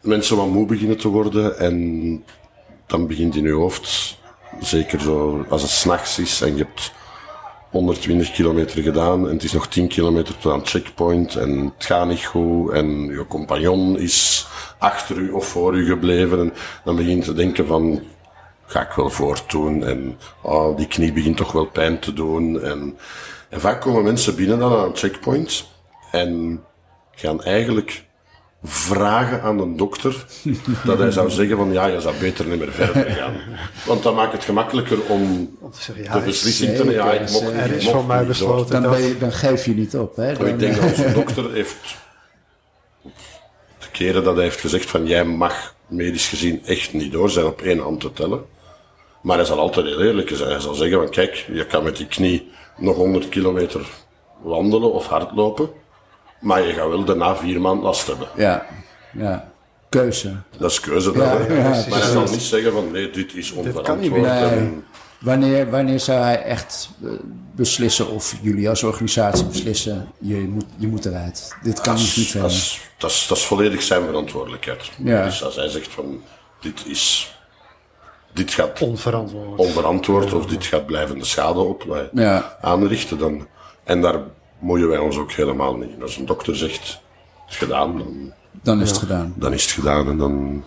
[0.00, 2.24] mensen wat moe beginnen te worden en
[2.86, 4.18] dan begint in je hoofd,
[4.60, 6.92] zeker zo als het s'nachts is en je hebt
[7.70, 12.06] 120 kilometer gedaan en het is nog 10 kilometer tot aan checkpoint en het gaat
[12.06, 14.46] niet goed en je compagnon is
[14.78, 16.52] achter u of voor u gebleven en
[16.84, 18.02] dan begin je te denken van
[18.66, 22.98] ga ik wel voortdoen en oh, die knie begint toch wel pijn te doen en,
[23.48, 25.66] en vaak komen mensen binnen dan aan een checkpoint
[26.10, 26.60] en
[27.14, 28.04] gaan eigenlijk
[28.62, 30.26] vragen aan de dokter
[30.84, 33.34] dat hij zou zeggen van ja, je zou beter niet meer verder gaan.
[33.86, 35.56] Want dan maakt het gemakkelijker om,
[36.12, 36.94] de beslissing te nemen.
[36.94, 38.82] Ja, ik mocht, er is van mij besloten.
[38.82, 40.16] Dan, je, dan, geef je niet op.
[40.16, 40.34] Hè?
[40.34, 41.96] Dan, ik denk dat onze dokter heeft
[43.78, 47.46] de keren dat hij heeft gezegd van jij mag medisch gezien echt niet door zijn
[47.46, 48.44] op één hand te tellen.
[49.22, 50.50] Maar hij zal altijd heel eerlijk zijn.
[50.50, 53.86] Hij zal zeggen van kijk, je kan met die knie nog 100 kilometer
[54.42, 55.70] wandelen of hardlopen.
[56.42, 58.28] Maar je gaat wel daarna vier maanden last hebben.
[58.36, 58.66] Ja,
[59.12, 59.50] ja.
[59.88, 60.36] Keuze.
[60.58, 61.22] Dat is keuze dan.
[61.22, 64.22] Ja, maar hij zal niet zeggen van nee, dit is onverantwoord.
[64.22, 64.82] Nee.
[65.20, 67.10] Wanneer, wanneer zou hij echt eh,
[67.54, 71.56] beslissen of jullie als organisatie beslissen, je moet, je moet eruit.
[71.62, 72.40] Dit kan niet verder.
[72.40, 74.90] Dat is, dat, is, dat is volledig zijn verantwoordelijkheid.
[75.04, 75.24] Ja.
[75.24, 76.22] Dus als hij zegt van
[76.60, 77.36] dit is
[78.32, 82.56] dit gaat onverantwoord, onverantwoord of dit gaat blijvende schade op ja.
[82.60, 83.46] aanrichten, dan,
[83.84, 84.20] en daar
[84.62, 86.02] moeien wij ons ook helemaal niet.
[86.02, 86.88] Als een dokter zegt,
[87.44, 88.32] het is gedaan, dan...
[88.62, 89.34] Dan is het gedaan.
[89.36, 90.64] Dan is het gedaan en dan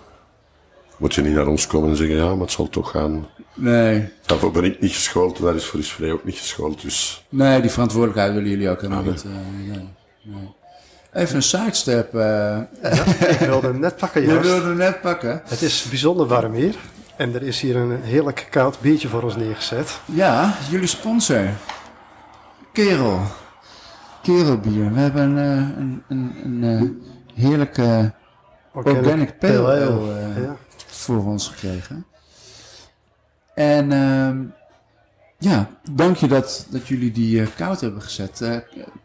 [0.98, 3.28] moet je niet naar ons komen en zeggen, ja, maar het zal toch gaan.
[3.54, 4.10] Nee.
[4.26, 7.26] Daarvoor ben ik niet geschoold, daar is voor is vrij ook niet geschoold, dus...
[7.30, 9.26] Nee, die verantwoordelijkheid willen jullie ook helemaal ah, niet.
[9.26, 9.32] Uh,
[9.68, 9.90] nee.
[10.22, 10.54] nee.
[11.14, 12.14] Even een sidestep.
[12.14, 12.22] Uh.
[12.22, 12.68] Ja,
[13.30, 15.42] ik wilde hem net pakken, Je wilde hem net pakken.
[15.46, 16.76] Het is bijzonder warm hier.
[17.16, 20.00] En er is hier een heerlijk koud biertje voor ons neergezet.
[20.06, 21.50] Ja, jullie sponsor.
[22.74, 23.22] Kerel
[24.26, 24.94] kerelbier.
[24.94, 26.90] We hebben uh, een, een, een uh,
[27.34, 28.14] heerlijke
[28.74, 30.58] organic, organic pale ale uh, ja.
[30.86, 32.06] voor ons gekregen.
[33.54, 34.44] En ehm,
[35.38, 38.64] ja, dank je dat, dat jullie die koud hebben gezet.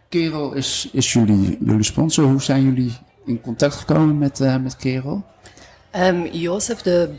[0.09, 2.25] Kerel is, is jullie, jullie sponsor.
[2.25, 2.93] Hoe zijn jullie
[3.25, 5.25] in contact gekomen met, met Kerel?
[5.97, 7.15] Um, Jozef, de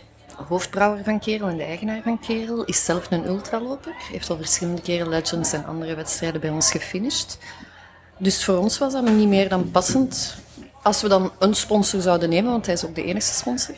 [0.47, 3.93] hoofdbrouwer van Kerel en de eigenaar van Kerel, is zelf een ultraloper.
[4.11, 7.37] Heeft al verschillende keren Legends en andere wedstrijden bij ons gefinished.
[8.21, 10.37] Dus voor ons was dat niet meer dan passend
[10.81, 13.75] als we dan een sponsor zouden nemen, want hij is ook de enige sponsor,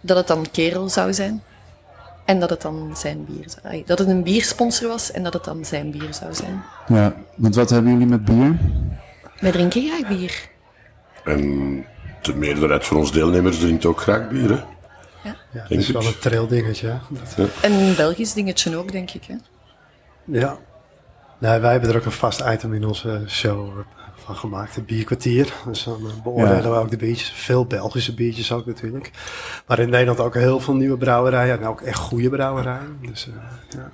[0.00, 1.42] dat het dan Kerel zou zijn.
[2.24, 5.44] En dat het dan zijn bier zou Dat het een biersponsor was en dat het
[5.44, 6.62] dan zijn bier zou zijn.
[6.88, 8.58] Ja, want wat hebben jullie met bier?
[9.40, 10.48] Wij drinken graag bier.
[11.24, 11.40] En
[12.22, 14.54] de meerderheid van onze deelnemers drinkt ook graag bier, hè?
[15.22, 16.86] Ja, ja dat is wel een trail dingetje.
[17.36, 17.46] Ja.
[17.62, 19.24] Een Belgisch dingetje ook, denk ik.
[19.24, 19.34] Hè?
[20.24, 20.58] Ja,
[21.38, 23.68] Nee, wij hebben er ook een vast item in onze show
[24.26, 25.52] van gemaakt, het bierkwartier.
[25.66, 27.32] Dus dan eh, beoordelen we ook de biertjes.
[27.34, 29.10] Veel Belgische biertjes ook natuurlijk.
[29.66, 31.60] Maar in Nederland ook heel veel nieuwe brouwerijen.
[31.60, 32.98] En ook echt goede brouwerijen.
[33.00, 33.34] Dus uh,
[33.68, 33.90] ja.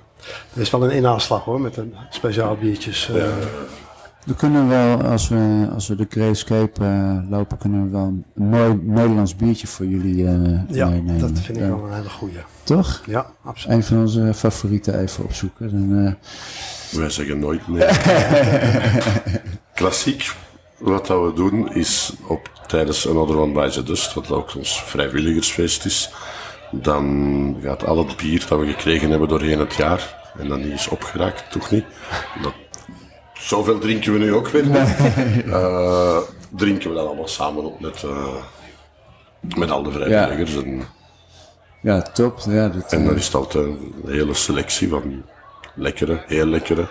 [0.53, 3.09] Er is wel een inaanslag hoor, met een speciaal biertjes.
[3.09, 3.23] Uh,
[4.25, 8.25] we kunnen wel, als we, als we de Grayscape uh, lopen, kunnen we wel een
[8.33, 11.19] mooi Nederlands biertje voor jullie uh, ja, meenemen.
[11.19, 12.39] dat vind ik wel een hele goede.
[12.63, 13.03] Toch?
[13.05, 13.77] Ja, absoluut.
[13.77, 15.69] Een van onze favorieten even opzoeken.
[15.71, 16.15] Dan,
[16.95, 17.87] wij zeggen nooit nee.
[19.75, 20.31] Klassiek,
[20.77, 24.83] wat dat we doen, is op, tijdens Another One by the Dust, wat ook ons
[24.83, 26.11] vrijwilligersfeest is,
[26.71, 30.73] dan gaat al het bier dat we gekregen hebben doorheen het jaar, en dan niet
[30.73, 31.85] is opgeraakt, toch niet.
[32.41, 32.53] Dat,
[33.33, 34.65] zoveel drinken we nu ook weer.
[35.45, 36.17] Uh,
[36.49, 38.35] drinken we dan allemaal samen op met, uh,
[39.55, 40.53] met al de vrijwilligers.
[40.53, 40.61] Ja.
[40.61, 40.83] En,
[41.81, 42.39] ja, top.
[42.49, 45.23] Ja, dat, en dan is het altijd een hele selectie van
[45.75, 46.87] lekkere, heel lekkere.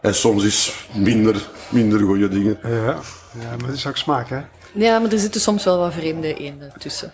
[0.00, 2.58] En soms is minder, minder goede dingen.
[2.62, 2.98] Ja,
[3.40, 4.40] ja, maar het is ook smaak, hè?
[4.74, 7.12] Ja, maar er zitten soms wel wat vreemde eenden tussen.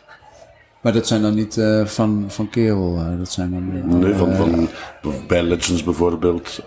[0.81, 2.97] Maar dat zijn dan niet uh, van, van Kerel?
[2.99, 4.69] Uh, dat zijn dan, uh, nee, van, van,
[5.27, 6.62] bij Legends bijvoorbeeld.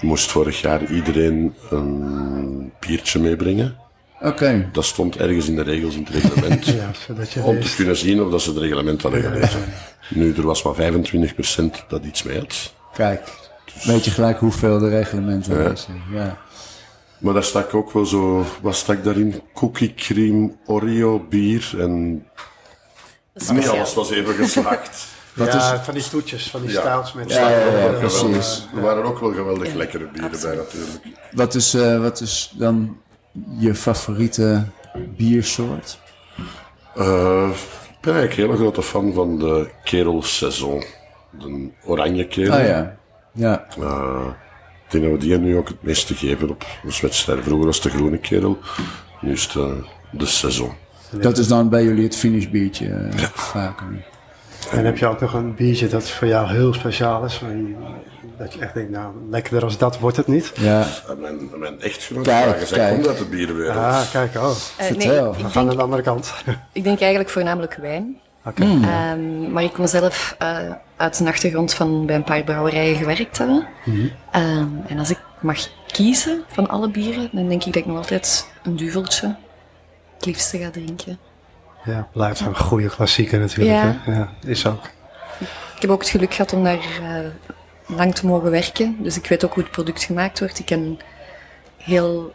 [0.00, 3.76] moest vorig jaar iedereen een biertje meebrengen.
[4.20, 4.68] Oké.
[4.72, 6.66] Dat stond ergens in de regels in het reglement.
[6.80, 9.60] Ja, zodat je om te kunnen zien of dat ze het reglement hadden gelezen.
[10.08, 12.72] Nu, er was maar 25% dat iets mee had.
[12.94, 13.28] Kijk,
[13.84, 15.70] weet je gelijk hoeveel de reglementen Ja.
[15.70, 15.86] is.
[16.12, 16.38] Ja.
[17.18, 19.40] Maar daar stak ook wel zo, wat stak daarin?
[19.54, 22.26] Cookie cream, Oreo, bier en
[23.52, 25.06] niet alles was even geslaagd.
[25.34, 26.80] Wat ja, van die toetjes, van die Ja.
[26.80, 28.66] stouts met Ja, ja, ja, precies.
[28.76, 31.02] Er waren ook wel geweldig lekkere bieren bij natuurlijk.
[31.32, 32.96] Wat is, eh, wat is dan
[33.58, 34.64] je favoriete
[35.16, 35.98] biersoort?
[36.94, 37.48] Eh,
[37.90, 40.84] ik ben eigenlijk een hele grote fan van de Kerel Saison.
[41.30, 42.58] De oranje kerel.
[42.60, 42.96] Oh ja.
[43.32, 44.26] Ja, Eh,
[44.84, 47.42] ik denk dat we die nu ook het meeste geven op ons wedstrijd.
[47.42, 48.58] Vroeger was het de groene kerel,
[49.20, 50.72] nu is het de, de Saison.
[51.20, 53.86] dat is dan bij jullie het finish biertje eh, vaker.
[54.70, 57.42] En heb je ook nog een biertje dat voor jou heel speciaal is.
[58.38, 60.52] Dat je echt denkt, nou, lekkerder als dat wordt het niet.
[60.54, 60.86] Ja,
[61.18, 62.94] mijn, mijn echtgenoot, Kijk, vragen, zij kijk.
[62.94, 63.76] komt uit de bierenwereld.
[63.76, 64.50] Ah, kijk, oh.
[64.50, 65.22] Eh, Vertel.
[65.22, 66.34] nee, We ik gaan denk, aan de andere kant.
[66.72, 68.20] ik denk eigenlijk voornamelijk wijn.
[68.44, 68.62] Oké.
[68.62, 70.58] Ehm, maar ik kom zelf eh,
[70.96, 73.66] uit een achtergrond van bij een paar brouwerijen gewerkt hebben.
[74.30, 77.96] Ehm, en als ik mag kiezen van alle bieren, dan denk ik dat ik nog
[77.96, 79.36] altijd een duveltje
[80.16, 81.18] het liefste ga drinken.
[81.84, 83.76] Ja, blijft een goede klassieker natuurlijk.
[83.76, 83.96] Ja.
[84.04, 84.18] Hè?
[84.18, 84.84] ja is ook.
[85.74, 87.18] Ik heb ook het geluk gehad om daar eh,
[87.88, 88.96] lang te mogen werken.
[89.02, 90.58] Dus ik weet ook hoe het product gemaakt wordt.
[90.58, 90.98] Ik ken
[91.76, 92.32] heel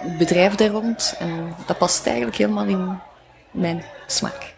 [0.00, 1.14] het bedrijf daar rond.
[1.18, 2.98] En dat past eigenlijk helemaal in
[3.50, 4.54] mijn smaak.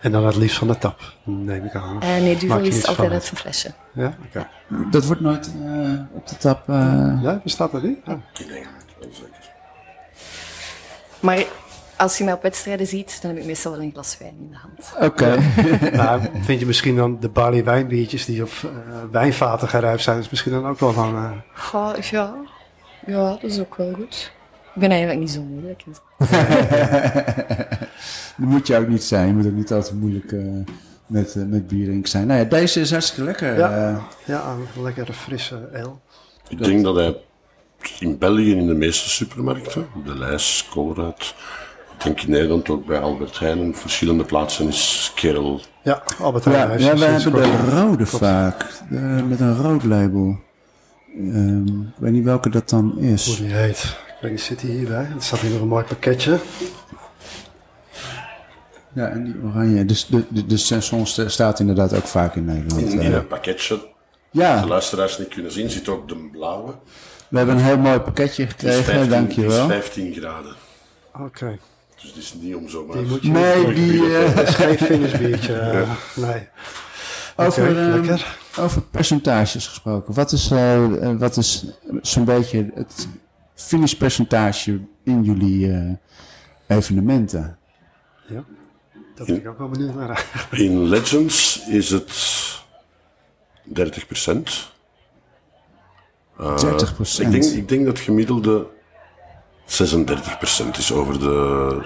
[0.00, 2.02] En dan het liefst van de tap, neem ik aan.
[2.02, 3.70] Eh, nee, duvel is altijd uit een flesje.
[3.92, 4.48] Ja, oké.
[4.90, 6.68] dat wordt nooit eh, op de tap.
[6.68, 7.98] eh, Ja, bestaat dat niet?
[8.06, 8.14] Oh.
[8.38, 9.50] Ik denk het wel zeker.
[11.20, 11.44] Maar
[11.96, 14.50] als je mij op wedstrijden ziet, dan heb ik meestal wel een glas wijn in
[14.50, 15.10] de hand.
[15.10, 15.36] Oké.
[15.96, 18.70] Nou, vind je misschien dan de barley wijnbiertjes die op eh,
[19.10, 21.14] wijnvaten gerijpt zijn, is misschien dan ook wel van...
[21.16, 22.34] eh, Goh, ja.
[23.06, 24.32] ja, dat is ook wel goed.
[24.74, 25.84] Ik ben eigenlijk niet zo moeilijk.
[28.36, 29.26] Dat moet je ook niet zijn.
[29.26, 30.40] Je moet ook niet altijd moeilijk eh,
[31.06, 32.26] met, eh, met bier drinken zijn.
[32.26, 33.58] Nou ja, deze is hartstikke lekker.
[33.58, 34.00] Ja.
[34.24, 35.92] ja, een lekkere frisse ale.
[36.48, 37.16] Ik denk dat hij
[37.98, 41.34] in België in de meeste supermarkten, de Lijs, Colruyt,
[42.04, 45.60] denk in Nederland ook bij Albert Heijn en verschillende plaatsen is Kerel.
[45.82, 47.70] Ja, Albert Heijn ja, heeft ja, ze wij hebben kort.
[47.70, 48.66] de rode vaak.
[48.90, 48.96] De-
[49.28, 50.38] met een rood label.
[51.16, 53.36] Ehm, ik weet niet welke dat dan Hoe is.
[53.36, 53.96] die heet.
[54.06, 54.96] Ik weet niet, zit die hierbij?
[55.16, 56.38] Er staat hier nog een mooi pakketje.
[58.92, 59.84] Ja, en die oranje.
[59.84, 60.56] Dus de, de, de
[61.28, 62.92] staat inderdaad ook vaak in Nederland.
[62.92, 63.12] In, in eh.
[63.12, 63.88] een pakketje, de
[64.30, 66.74] ja, luisteraars niet kunnen zien, zit ook de blauwe.
[67.28, 68.84] we hebben een heel mooi pakketje gekregen.
[68.84, 69.66] 15, die is Dankjewel.
[69.68, 70.54] 15 graden.
[71.12, 71.58] Oké.
[72.00, 72.96] Dus het is niet om zomaar...
[72.96, 75.86] Die moet je Nee, die, eh, Dat is geen finishbiertje.
[76.14, 76.48] nee.
[77.36, 78.38] Over, Oké, ehm, lekker.
[78.58, 80.14] over percentages gesproken.
[80.14, 81.64] Wat is, eh, eh, wat is
[82.02, 83.08] zo'n beetje het
[83.54, 85.90] finishpercentage in jullie eh,
[86.76, 87.58] evenementen?
[88.28, 88.44] Ja.
[89.14, 90.26] Dat ben ik ook wel benieuwd naar.
[90.50, 92.12] In Legends is het
[93.64, 94.72] 30 procent.
[96.38, 98.66] 30 Ik denk, ik denk dat gemiddelde
[99.66, 101.80] 36 procent is over de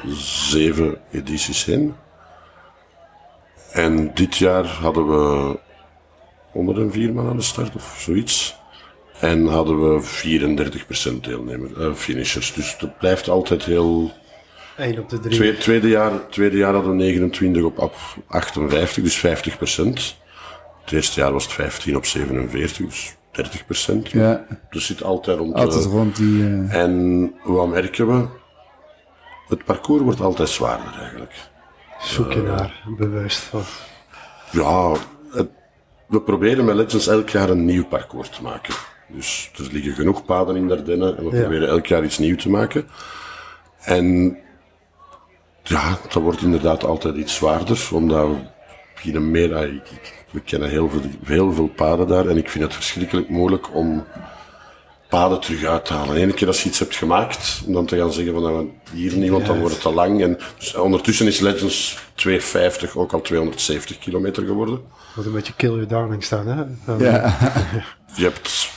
[0.48, 1.94] zeven edities heen.
[3.72, 5.58] En dit jaar hadden we
[6.52, 8.58] 104 man aan de start of zoiets.
[9.20, 12.52] En hadden we 34% deelnemers, eh, finishers.
[12.52, 14.12] Dus dat blijft altijd heel
[14.76, 15.34] 1 op de 3.
[15.34, 17.94] Twee, tweede, jaar, tweede jaar hadden we 29 op, op
[18.26, 20.18] 58, dus 50%
[20.82, 25.54] Het eerste jaar was het 15 op 47, dus 30% Ja, Dus zit altijd rond
[25.54, 26.42] altijd rond die...
[26.44, 28.26] eh, En wat merken we?
[29.48, 31.32] Het parcours wordt altijd zwaarder eigenlijk.
[32.00, 33.50] Zoek je naar, bewust.
[33.54, 33.88] Of,
[34.52, 34.92] Ja,
[35.32, 35.48] het-
[36.06, 38.74] we proberen met Legends elk jaar een nieuw parcours te maken.
[39.08, 41.40] Dus er liggen genoeg paden in Dardenne en we Ja.
[41.40, 42.88] proberen elk jaar iets nieuws te maken.
[43.80, 44.36] En
[45.62, 48.36] ja, dat wordt inderdaad altijd iets zwaarder, omdat we
[49.02, 52.64] hier meer, ik- ik- we kennen heel veel, heel veel paden daar en ik vind
[52.64, 54.04] het verschrikkelijk moeilijk om
[55.08, 56.22] paden terug uit te halen.
[56.22, 59.16] Eén keer als je iets hebt gemaakt, om dan te gaan zeggen van nou, hier
[59.16, 60.22] niet, want dan wordt het te lang.
[60.22, 64.80] En dus ondertussen is Legends 250 ook al 270 kilometer geworden.
[65.16, 66.64] moet een beetje kill your darling staan, hè?
[66.84, 67.36] Dan- ja,
[68.16, 68.70] Je hebt,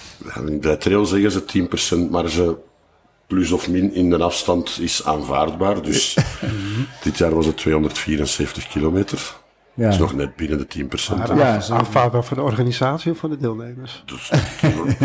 [0.61, 2.57] bij trail zeggen ze 10% marge
[3.27, 5.81] plus of min in de afstand is aanvaardbaar.
[5.81, 6.17] Dus
[7.03, 9.35] dit jaar was het 274 kilometer.
[9.75, 9.83] Ja.
[9.83, 11.17] Dat is nog net binnen de 10%.
[11.17, 14.03] Maar Ja, af- zo- aanvaardbaar voor de organisatie of voor de deelnemers?
[14.05, 14.95] Dus een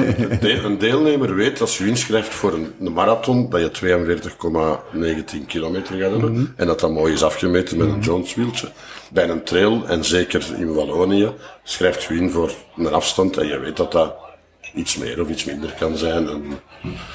[0.41, 5.97] de- een deelnemer weet als je inschrijft voor een, een marathon dat je 42,19 kilometer
[6.01, 6.53] gaat hebben.
[6.57, 8.69] En dat dat mooi is afgemeten met een Jones-wieltje.
[9.11, 11.31] Bij een trail, en zeker in Wallonië,
[11.62, 14.14] schrijft je in voor een afstand en je weet dat dat
[14.75, 16.29] iets meer of iets minder kan zijn.
[16.29, 16.45] En...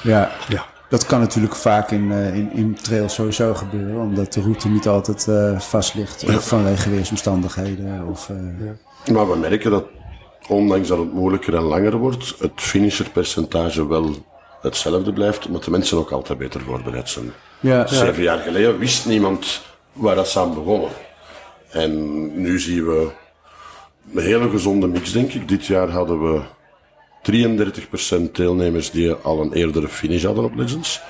[0.02, 4.40] Ja, ja, dat kan natuurlijk vaak in, uh, in, in trails sowieso gebeuren, omdat de
[4.40, 8.08] route niet altijd uh, vast ligt vanwege weersomstandigheden.
[8.10, 8.36] Of, uh...
[9.04, 9.12] ja.
[9.12, 9.84] Maar we merken dat,
[10.48, 14.14] ondanks dat het moeilijker en langer wordt, het finisherpercentage wel
[14.60, 17.32] hetzelfde blijft, omdat de mensen ook altijd beter voorbereid zijn.
[17.60, 20.90] Ja, Zeven jaar geleden wist niemand waar dat samen begonnen.
[21.70, 21.92] En
[22.40, 23.10] nu zien we
[24.14, 25.48] een hele gezonde mix, denk ik.
[25.48, 26.40] Dit jaar hadden we
[27.32, 31.00] 33% deelnemers die al een eerdere finish hadden op Legends.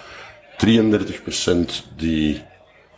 [0.67, 2.43] 33% die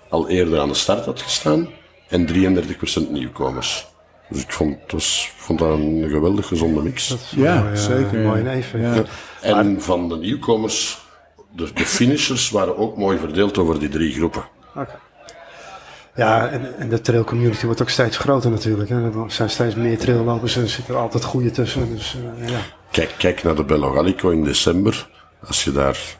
[0.08, 1.68] al eerder aan de start had gestaan.
[2.08, 3.86] En 33% nieuwkomers.
[4.28, 7.16] Dus ik vond, was, vond dat een geweldig gezonde mix.
[7.30, 8.18] ja, zeker.
[8.18, 8.80] Mooi even.
[8.80, 9.04] Ja.
[9.40, 10.98] En van de nieuwkomers,
[11.52, 14.44] de, de finishers waren ook mooi verdeeld over die drie groepen.
[14.70, 14.96] Okay.
[16.16, 18.88] Ja, en, en de trail community wordt ook steeds groter natuurlijk.
[18.88, 19.04] Hè.
[19.04, 21.94] Er zijn steeds meer traillopers en er zitten er altijd goede tussen.
[21.94, 22.58] Dus, uh, ja.
[22.90, 25.08] kijk, kijk naar de Bello Gallico in december.
[25.46, 26.16] Als je daar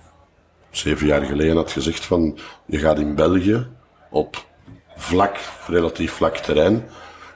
[0.70, 3.66] zeven jaar geleden had gezegd van je gaat in België
[4.11, 4.44] op
[4.97, 6.84] vlak, relatief vlak terrein,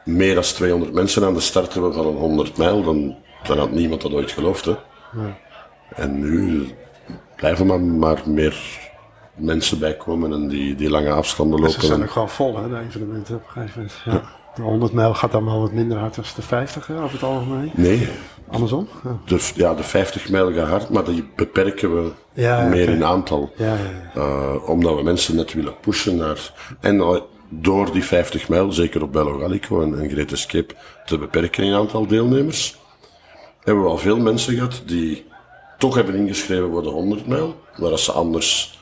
[0.05, 3.71] meer dan 200 mensen aan de start hebben van een 100 mijl, dan, dan had
[3.71, 4.65] niemand dat ooit geloofd.
[4.65, 4.75] Hè.
[5.13, 5.39] Ja.
[5.95, 6.69] En nu
[7.37, 8.57] blijven maar, maar meer
[9.41, 11.81] mensen bij komen en die, die lange afstanden lopen.
[11.81, 14.25] Ze zijn ook gewoon vol, hè, de evenementen op een gegeven moment.
[14.25, 14.39] Ja.
[14.55, 17.23] De 100 mijl gaat dan wel wat minder hard dan de 50 hè, over het
[17.23, 17.71] algemeen.
[17.75, 18.09] Nee.
[18.49, 18.89] Andersom?
[19.05, 19.19] Ja.
[19.25, 23.53] De, ja, de 50 mijl gaat hard, maar die beperken we ja, meer in aantal.
[23.57, 23.77] Ja,
[24.17, 26.53] uh, omdat we mensen net willen pushen naar...
[26.81, 30.75] En door die 50 mijl, zeker op Bello Gallico en, en Great Escape,
[31.05, 32.79] te beperken in aantal deelnemers,
[33.61, 35.27] hebben we al veel mensen gehad die
[35.79, 38.80] toch hebben ingeschreven voor de 100 mijl, waar ze anders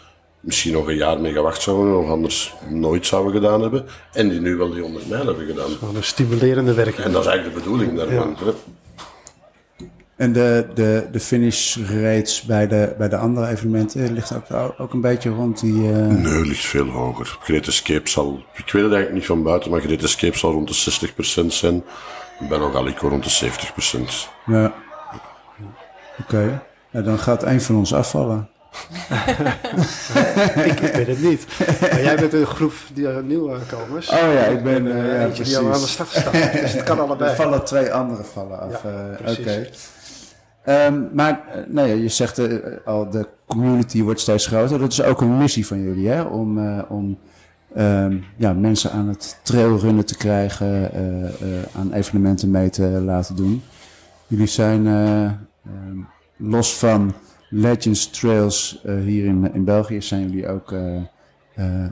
[0.48, 3.86] misschien nog een jaar mee gewacht zouden of anders nooit zouden gedaan hebben.
[4.12, 5.70] En die nu wel die 100 mijl hebben gedaan.
[5.94, 7.06] Een stimulerende werking.
[7.06, 8.36] En dat is eigenlijk de bedoeling daarvan.
[8.44, 8.52] Ja.
[10.16, 14.92] En de, de, de finish rates bij de, bij de andere evenementen ligt ook, ook
[14.92, 15.82] een beetje rond die...
[15.82, 16.06] Uh...
[16.06, 17.38] Nee, ligt veel hoger.
[17.40, 20.68] Great Escape zal, ik weet het eigenlijk niet van buiten, maar Great Escape zal rond
[20.68, 21.08] de
[21.44, 21.84] 60% zijn.
[22.48, 24.00] Bello Gallico rond de 70%.
[24.46, 24.74] Ja.
[26.20, 26.60] Oké.
[26.90, 27.02] Okay.
[27.04, 28.48] dan gaat een van ons afvallen.
[30.70, 31.46] ik weet het niet.
[31.80, 34.08] Maar jij bent een groep die uh, nieuwkomers.
[34.08, 36.32] Oh ja, ik ben uh, ja, die al aan de start staan.
[36.32, 37.30] dus het kan allebei.
[37.30, 38.82] Er vallen twee andere vallen af.
[38.82, 39.40] Ja, Oké.
[39.40, 39.70] Okay.
[40.86, 44.78] Um, maar nee, je zegt uh, al, de community wordt steeds groter.
[44.78, 46.22] Dat is ook een missie van jullie, hè?
[46.22, 47.18] Om, uh, om
[47.76, 53.62] um, ja, mensen aan het trailrunnen te krijgen, uh, aan evenementen mee te laten doen.
[54.26, 56.06] Jullie zijn um,
[56.36, 57.14] los van
[57.48, 61.04] Legends Trails uh, hier in, in België zijn jullie ook uh, uh,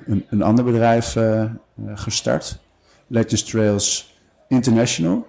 [0.07, 1.17] een, een ander bedrijf
[1.95, 2.59] gestart.
[3.07, 4.15] Legends Trails
[4.49, 5.27] International.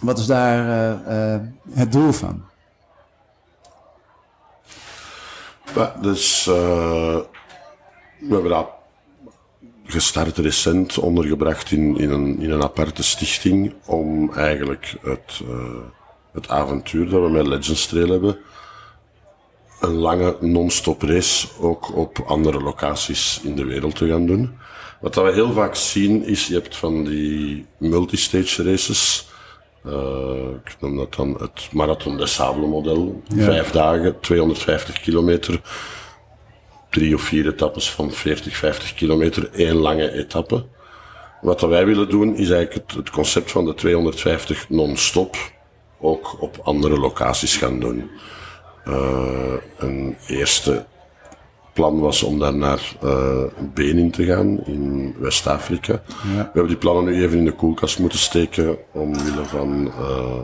[0.00, 0.66] Wat is daar
[1.72, 2.42] het doel van?
[6.00, 7.26] Dus, we
[8.28, 8.68] hebben dat
[9.84, 15.40] gestart recent, ondergebracht in, in, een, in een aparte stichting om eigenlijk het,
[16.32, 18.38] het avontuur dat we met Legends Trail hebben
[19.80, 24.58] een lange non-stop race ook op andere locaties in de wereld te gaan doen.
[25.00, 29.28] Wat we heel vaak zien is, je hebt van die multistage races.
[29.86, 29.92] Uh,
[30.64, 33.22] ik noem dat dan het Marathon des Sable model.
[33.36, 35.60] Vijf dagen, 250 kilometer.
[36.90, 39.50] Drie of vier etappes van 40, 50 kilometer.
[39.52, 40.64] één lange etappe.
[41.40, 45.36] Wat wij willen doen is eigenlijk het, het concept van de 250 non-stop
[46.00, 48.10] ook op andere locaties gaan doen.
[48.90, 50.86] Uh, een eerste
[51.72, 53.42] plan was om daar naar uh,
[53.74, 55.92] Benin te gaan in West-Afrika.
[55.92, 56.36] Ja.
[56.36, 60.38] We hebben die plannen nu even in de koelkast moeten steken omwille van uh,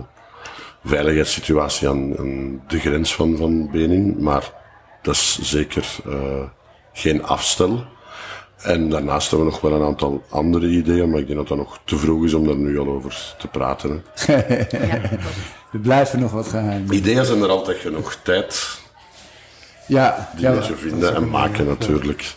[0.84, 4.16] veiligheidssituatie aan, aan, de grens van, van Benin.
[4.18, 4.52] Maar
[5.02, 5.96] dat is zeker
[6.92, 7.84] geen afstel.
[8.62, 11.58] En daarnaast hebben we nog wel een aantal andere ideeën, maar ik denk dat dat
[11.58, 14.04] nog te vroeg is om daar nu al over te praten.
[14.26, 15.00] ja,
[15.72, 16.90] we blijven nog wat geheim.
[16.90, 18.14] Ideeën zijn er altijd genoeg.
[18.22, 18.80] Tijd.
[19.86, 20.30] Ja.
[20.34, 22.34] Die ja, je vinden en maken natuurlijk.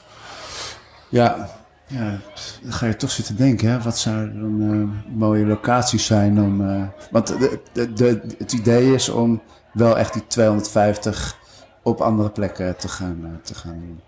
[1.10, 1.58] Ja.
[1.88, 2.20] Ja,
[2.62, 3.82] dan ga je toch zitten denken, hè?
[3.82, 6.62] wat zouden dan uh, mooie locaties zijn om...
[6.62, 9.42] Uh, want de, de, de, het idee is om
[9.74, 11.38] wel echt die 250
[11.84, 14.00] op andere plekken te gaan, uh, te gaan doen.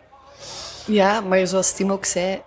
[0.92, 2.42] Ja, maar zoals Tim ook zei,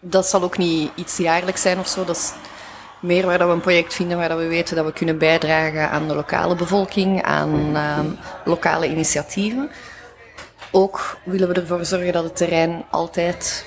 [0.00, 2.04] dat zal ook niet iets jaarlijks zijn of zo.
[2.04, 2.32] Dat is
[3.00, 5.90] meer waar dat we een project vinden waar dat we weten dat we kunnen bijdragen
[5.90, 8.06] aan de lokale bevolking, aan ehm,
[8.44, 9.70] lokale initiatieven.
[10.70, 13.66] Ook willen we ervoor zorgen dat het terrein altijd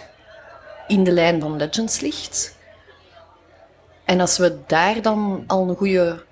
[0.87, 2.55] in de lijn van Legends ligt.
[4.05, 6.23] En als we daar dan al een goede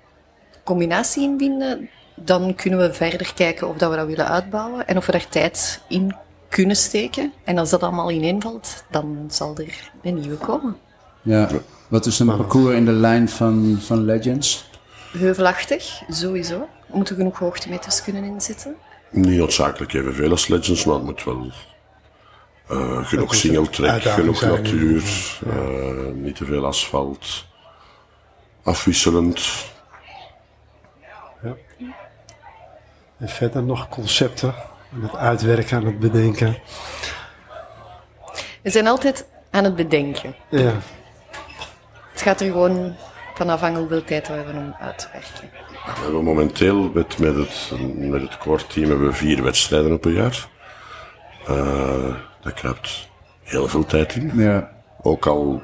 [0.64, 4.96] combinatie in vinden, dan kunnen we verder kijken of dat we dat willen uitbouwen en
[4.96, 6.14] of we daar tijd in
[6.54, 7.32] kunnen steken.
[7.44, 10.76] En als dat allemaal ineenvalt, dan zal er een nieuwe komen.
[11.22, 11.48] Ja,
[11.88, 14.70] wat is een parcours in de lijn van, van Legends?
[15.12, 16.58] Heuvelachtig, sowieso.
[16.86, 18.74] We moeten genoeg hoogtemeters kunnen inzetten.
[19.10, 21.50] Niet noodzakelijk evenveel als Legends, maar het moet wel
[22.70, 25.02] uh, genoeg singeltrek, genoeg natuur,
[25.46, 27.44] uh, niet te veel asfalt,
[28.62, 29.64] afwisselend.
[31.42, 31.54] Ja.
[33.18, 34.54] En verder nog concepten
[34.94, 36.56] aan het uitwerken, aan het bedenken.
[38.62, 40.34] We zijn altijd aan het bedenken.
[40.50, 40.72] Ja.
[42.12, 42.94] Het gaat er gewoon
[43.34, 45.50] van afhangen hoeveel tijd we hebben om uit te werken.
[45.84, 50.04] We hebben momenteel met, met het, met het core team hebben we vier wedstrijden op
[50.04, 50.48] een jaar.
[51.50, 53.08] Uh, daar kruipt
[53.42, 54.32] heel veel tijd in.
[54.34, 54.70] Ja.
[55.02, 55.62] Ook al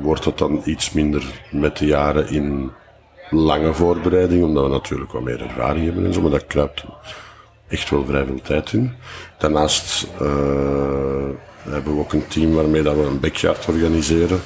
[0.00, 2.72] wordt het dan iets minder met de jaren in
[3.30, 6.84] lange voorbereiding, omdat we natuurlijk wat meer ervaring hebben en zo, maar dat kruipt
[7.70, 8.92] echt wel vrij veel tijd in.
[9.38, 10.28] Daarnaast uh,
[11.68, 14.40] hebben we ook een team waarmee dat we een backyard organiseren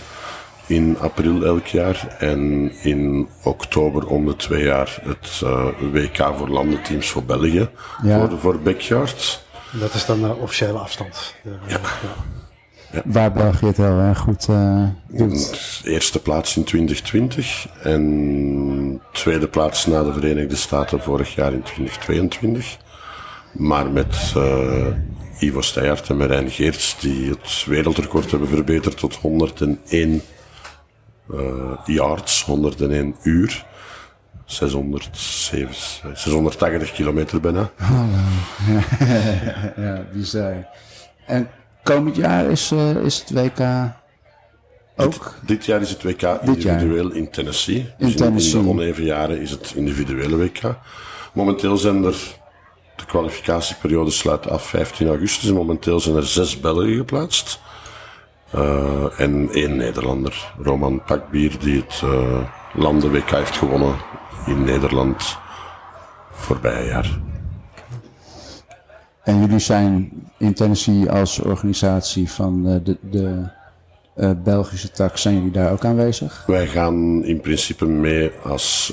[0.66, 6.48] in april elk jaar en in oktober om de twee jaar het uh, WK voor
[6.48, 7.68] landenteams voor België
[8.02, 8.28] ja.
[8.28, 9.44] voor, voor backyard.
[9.72, 11.34] Dat is dan de officiële afstand.
[11.42, 11.50] Ja.
[11.66, 11.80] ja.
[12.92, 13.02] ja.
[13.04, 15.80] Waar België het heel erg goed uh, doet.
[15.84, 22.76] Eerste plaats in 2020 en tweede plaats na de Verenigde Staten vorig jaar in 2022.
[23.54, 24.86] Maar met uh,
[25.38, 30.22] Ivo Steyaert en Marijn Geerts die het wereldrecord hebben verbeterd tot 101
[31.30, 33.64] uh, yards, 101 uur.
[34.44, 35.74] 607,
[36.14, 37.70] 680 kilometer bijna.
[38.66, 40.66] Ja, ja, bizar.
[41.26, 41.48] En
[41.82, 43.60] komend jaar is, uh, is het WK
[44.96, 45.12] ook?
[45.12, 47.76] Dit, dit, jaar is het WK individueel in Tennessee.
[47.98, 48.58] In dus Tennessee.
[48.58, 50.76] In, de oneven jaren is het individuele WK.
[51.32, 52.16] Momenteel zijn er,
[52.96, 55.48] de kwalificatieperiode sluit af 15 augustus.
[55.48, 57.60] En momenteel zijn er zes Belgen geplaatst.
[58.54, 62.38] Uh, en één Nederlander, Roman Pakbier, die het uh,
[62.74, 63.94] landen WK heeft gewonnen
[64.46, 65.38] in Nederland
[66.30, 67.18] voorbije jaar.
[69.22, 73.48] En jullie zijn in Tennessee als organisatie van uh, de, de
[74.16, 76.44] uh, Belgische tak, zijn jullie daar ook aanwezig?
[76.46, 78.92] Wij gaan in principe mee als,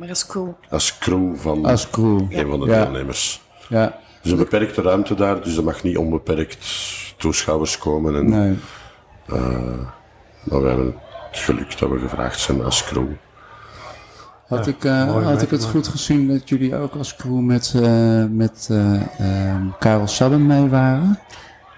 [0.00, 0.48] maar als crew.
[0.70, 2.26] als crew van als crew.
[2.30, 2.82] een van de ja.
[2.82, 3.42] deelnemers.
[3.68, 3.98] Ja.
[4.22, 6.66] Dus een beperkte ruimte daar, dus er mag niet onbeperkt
[7.16, 8.16] toeschouwers komen.
[8.16, 8.56] En, nee.
[10.42, 10.94] maar we hebben
[11.30, 13.06] het geluk dat we gevraagd zijn als crew.
[14.46, 18.24] Had, ik, uh, had ik het goed gezien dat jullie ook als crew met, uh,
[18.30, 19.02] met uh,
[19.78, 21.18] Karel Sabben mee waren?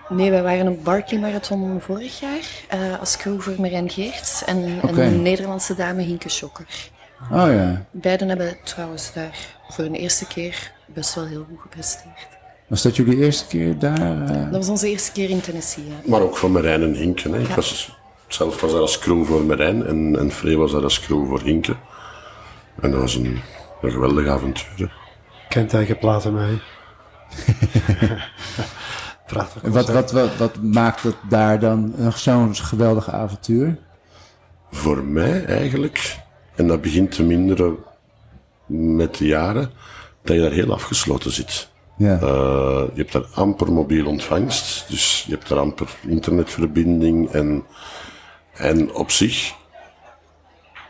[0.08, 5.04] Nee, wij waren op Barkley Marathon vorig jaar als crew voor Marijn Geerts en, okay.
[5.04, 6.90] en een Nederlandse dame Hinke Schokker.
[7.30, 7.84] Oh ja.
[7.90, 12.28] Beiden hebben trouwens daar voor een eerste keer best wel heel goed gepresteerd.
[12.66, 14.26] Was dat jullie eerste keer daar?
[14.26, 15.84] Dat was onze eerste keer in Tennessee.
[15.88, 16.10] Ja.
[16.10, 17.30] Maar ook voor Marijn en Hinke.
[17.30, 17.38] Hè.
[17.38, 17.96] Ik was,
[18.28, 21.40] zelf was daar als crew voor Marijn en, en Free was daar als crew voor
[21.40, 21.76] Hinke.
[22.80, 23.40] En dat was een,
[23.82, 24.72] een geweldig avontuur.
[24.76, 24.86] hè.
[25.48, 26.60] Kentekenplaten mee.
[29.26, 29.62] Prachtig.
[29.62, 33.78] Wat, wat, wat, wat maakt het daar dan nog zo'n geweldig avontuur?
[34.70, 36.16] Voor mij eigenlijk,
[36.62, 37.76] en dat begint te minderen
[38.66, 39.70] met de jaren,
[40.22, 41.68] dat je daar heel afgesloten zit.
[41.96, 42.20] Ja.
[42.22, 47.64] Uh, je hebt daar amper mobiel ontvangst, dus je hebt daar amper internetverbinding en,
[48.52, 49.54] en op zich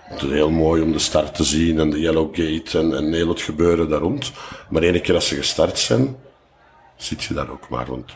[0.02, 3.12] het is heel mooi om de start te zien en de Yellow Gate en, en
[3.12, 4.32] heel het gebeuren daar rond.
[4.70, 6.16] Maar ene keer als ze gestart zijn,
[6.96, 7.86] zit je daar ook maar.
[7.86, 8.12] Want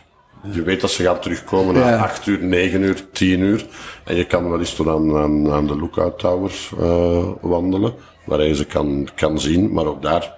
[0.51, 1.97] je weet dat ze gaan terugkomen na Ja.
[1.97, 3.67] 8 uur, 9 uur, 10 uur.
[4.05, 7.95] En je kan wel eens tot aan, aan, aan de Lookout Tower uh, wandelen,
[8.25, 9.73] waar je ze kan, kan zien.
[9.73, 10.35] Maar ook daar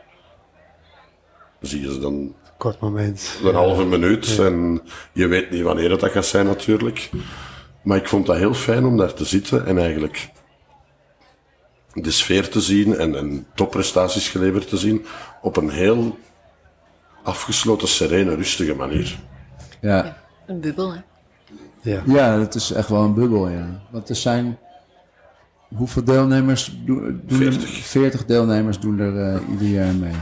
[1.61, 3.39] zie je ze dan Kort moment.
[3.45, 4.39] een halve minuut.
[4.39, 4.81] En
[5.13, 7.11] je weet niet wanneer dat gaat zijn natuurlijk.
[7.83, 10.31] Maar ik vond dat heel fijn om daar te zitten en eigenlijk
[11.93, 15.07] de sfeer te zien en, en topprestaties geleverd te zien
[15.43, 16.19] op een heel
[17.23, 19.19] afgesloten, serene, rustige manier.
[19.81, 20.17] Ja.
[20.47, 21.01] Een bubbel, hè.
[21.81, 22.01] Ja.
[22.07, 23.67] ja, dat is echt wel een bubbel, ja.
[23.91, 24.59] Want er zijn...
[25.77, 27.53] Hoeveel deelnemers doen, doen er?
[27.53, 27.71] 40.
[27.87, 30.13] 40 deelnemers doen er uh, ieder jaar mee.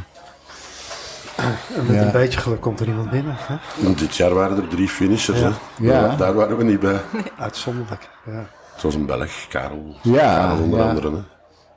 [1.36, 2.02] En met Ja.
[2.02, 3.34] een beetje geluk komt er iemand binnen.
[3.38, 3.57] Hè?
[3.86, 5.40] En dit jaar waren er drie finishers.
[5.40, 5.50] Ja.
[5.50, 5.86] Hè?
[5.86, 6.16] Ja.
[6.16, 7.00] Daar- waren we niet bij.
[7.38, 8.09] Uitzonderlijk.
[8.26, 8.44] Ja.
[8.74, 9.94] Het was een Belg, Karel.
[10.02, 10.88] Ja, Karel onder ja.
[10.88, 11.11] andere.
[11.11, 11.20] Hè?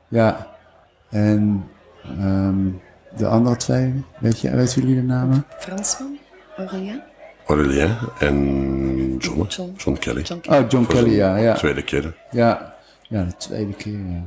[0.07, 0.47] Ja.
[1.09, 1.65] En
[2.03, 2.67] ehm,
[3.17, 5.45] de andere twee, weet je, weten jullie de namen?
[5.59, 6.17] Fransman,
[6.57, 7.01] Aurélien.
[7.49, 9.73] Aurélien en John, John.
[9.77, 10.21] John Kelly.
[10.21, 10.63] John Kelly.
[10.63, 11.35] Oh, John Voor Kelly, ja.
[11.35, 12.15] Ja, Tweede keer.
[12.31, 12.75] ja.
[13.07, 14.23] ja de tweede keer, ja.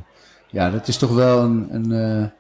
[0.51, 1.68] Ja, dat is toch wel een...
[1.70, 2.33] een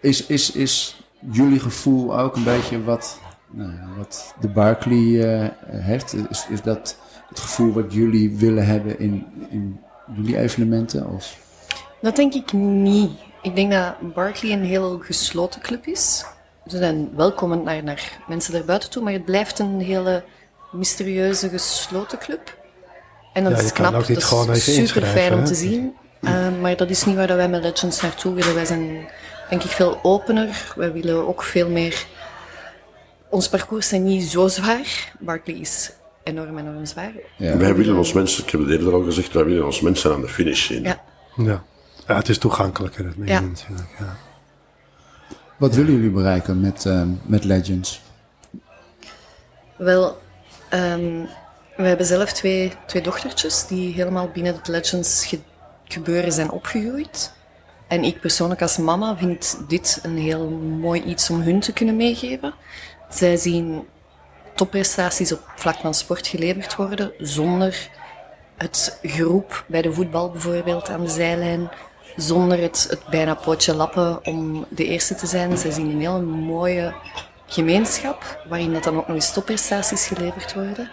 [0.00, 1.00] is, is, is
[1.32, 6.14] jullie gevoel ook een beetje wat, nou, wat de Barkley uh, heeft?
[6.30, 6.96] Is, is dat
[7.28, 9.80] het gevoel wat jullie willen hebben in, in
[10.14, 11.08] jullie evenementen?
[11.08, 11.38] Of?
[12.00, 13.10] Dat denk ik niet.
[13.42, 16.24] Ik denk dat Barkley een heel gesloten club is.
[16.70, 20.24] Ze zijn welkomend naar, naar mensen daarbuiten toe, maar het blijft een hele
[20.72, 22.58] mysterieuze, gesloten club.
[23.32, 24.08] En dat is knap, dat
[24.56, 25.94] is super fijn om te zien.
[26.20, 28.54] Uh, maar dat is niet waar wij met Legends naartoe willen.
[28.54, 29.08] Wij zijn
[29.48, 30.72] denk ik veel opener.
[30.76, 32.06] Wij willen ook veel meer...
[33.28, 35.12] Ons parcours zijn niet zo zwaar.
[35.18, 35.92] Barkley is
[36.22, 37.12] enorm, enorm zwaar.
[37.36, 37.56] Ja.
[37.56, 40.20] Wij willen ons mensen, ik heb het eerder al gezegd, wij willen ons mensen aan
[40.20, 40.82] de finish zien.
[40.82, 41.02] Ja.
[41.36, 41.62] ja.
[42.06, 43.40] ja het is toegankelijker, dat ja.
[43.40, 43.88] natuurlijk.
[43.98, 44.16] Ja.
[45.60, 48.00] Wat willen jullie bereiken met, uh, met Legends?
[49.76, 50.18] Wel,
[50.74, 51.28] um,
[51.76, 55.38] we hebben zelf twee, twee dochtertjes die helemaal binnen het Legends ge
[55.84, 57.32] gebeuren zijn opgegroeid.
[57.88, 60.48] En ik persoonlijk als mama vind dit een heel
[60.80, 62.54] mooi iets om hun te kunnen meegeven.
[63.10, 63.86] Zij zien
[64.54, 67.88] topprestaties op vlak van sport geleverd worden zonder
[68.56, 71.70] het groep bij de voetbal bijvoorbeeld aan de zijlijn,
[72.16, 75.58] zonder het, het bijna potje lappen om de eerste te zijn.
[75.58, 76.94] Zij zien een hele mooie
[77.46, 80.90] gemeenschap waarin dat dan ook nog eens topprestaties geleverd worden.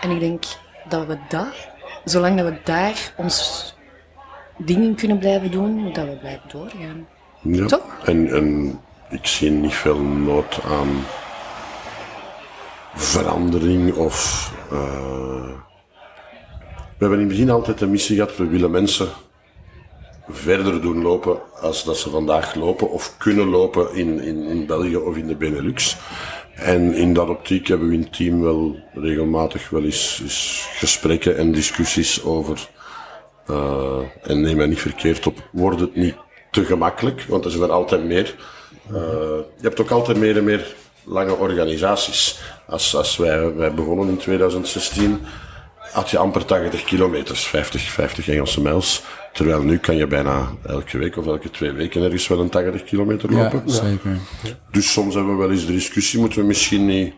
[0.00, 0.44] En ik denk
[0.88, 1.68] dat we dat,
[2.04, 3.74] zolang dat we daar ons
[4.56, 7.06] dingen kunnen blijven doen, dat we blijven doorgaan.
[7.40, 7.66] Ja.
[7.66, 7.98] Toch?
[8.04, 8.78] En, en
[9.10, 11.04] ik zie niet veel nood aan
[12.94, 14.52] verandering of.
[14.72, 14.78] Uh,
[16.98, 19.08] we hebben in het begin altijd de missie gehad, we willen mensen
[20.28, 24.96] verder doen lopen als dat ze vandaag lopen of kunnen lopen in, in, in België
[24.96, 25.96] of in de Benelux.
[26.54, 31.36] En in dat optiek hebben we in het team wel regelmatig wel eens, eens gesprekken
[31.36, 32.68] en discussies over
[33.50, 36.14] uh, en neem mij niet verkeerd op, wordt het niet
[36.50, 38.34] te gemakkelijk, want er zijn er altijd meer.
[38.90, 38.96] Uh,
[39.56, 40.74] je hebt ook altijd meer en meer
[41.04, 42.38] lange organisaties.
[42.66, 45.20] Als, als wij, wij begonnen in 2016,
[45.92, 49.02] had je amper 80 kilometers, 50, 50 Engelse mijls.
[49.36, 52.84] Terwijl nu kan je bijna elke week of elke twee weken ergens wel een 80
[52.84, 53.62] kilometer lopen.
[53.66, 54.18] Ja, zeker.
[54.70, 57.14] Dus soms hebben we wel eens de discussie, moeten we misschien niet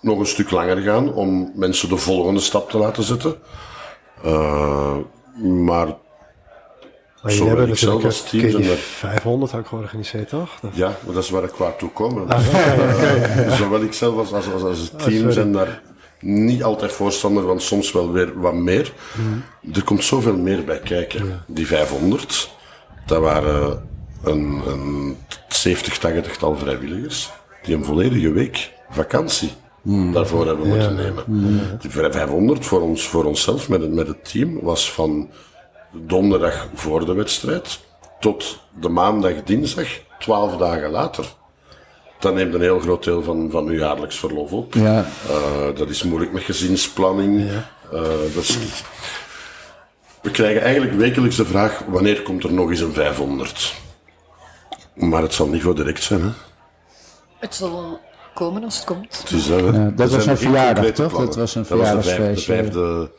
[0.00, 3.34] nog een stuk langer gaan om mensen de volgende stap te laten zetten.
[4.24, 4.96] Uh,
[5.42, 5.96] maar
[7.22, 8.78] maar jullie hebben natuurlijk als team dat...
[8.78, 10.60] 500 ook georganiseerd, toch?
[10.72, 12.28] Ja, maar dat is waar ik qua toe kom.
[12.28, 15.82] Ah, Zowel ik zelf als, als, als het team zijn daar
[16.20, 18.92] niet altijd voorstander van, soms wel weer wat meer.
[19.14, 19.74] Mhm.
[19.76, 21.42] Er komt zoveel meer bij kijken.
[21.46, 22.50] Die 500,
[23.06, 23.88] dat waren
[24.22, 25.16] een, een
[25.48, 27.30] 70, 80 tal vrijwilligers
[27.62, 29.50] die een volledige week vakantie
[29.82, 30.12] mhm.
[30.12, 31.24] daarvoor hebben moeten nemen.
[31.26, 31.76] Mhm.
[31.80, 35.30] Die 500 voor, ons, voor onszelf met het, met het team was van
[35.92, 37.80] donderdag voor de wedstrijd
[38.20, 41.38] tot de maandag, dinsdag, twaalf dagen later.
[42.20, 44.74] Dan neemt een heel groot deel van, van uw jaarlijks verlof op.
[44.74, 45.06] Ja.
[45.30, 47.50] Uh, dat is moeilijk met gezinsplanning.
[47.50, 47.70] Ja.
[47.92, 48.02] Uh,
[48.34, 48.58] dat is,
[50.22, 53.74] we krijgen eigenlijk wekelijks de vraag: wanneer komt er nog eens een 500?
[54.94, 56.22] Maar het zal niet voor direct zijn.
[56.22, 56.30] Hè?
[57.38, 58.00] Het zal
[58.34, 59.18] komen als het komt.
[59.18, 61.12] Het is, ja, dat was een verjaardag, toch?
[61.12, 62.46] Dat was een verjaardagsfeest.
[62.46, 63.10] De vijfde,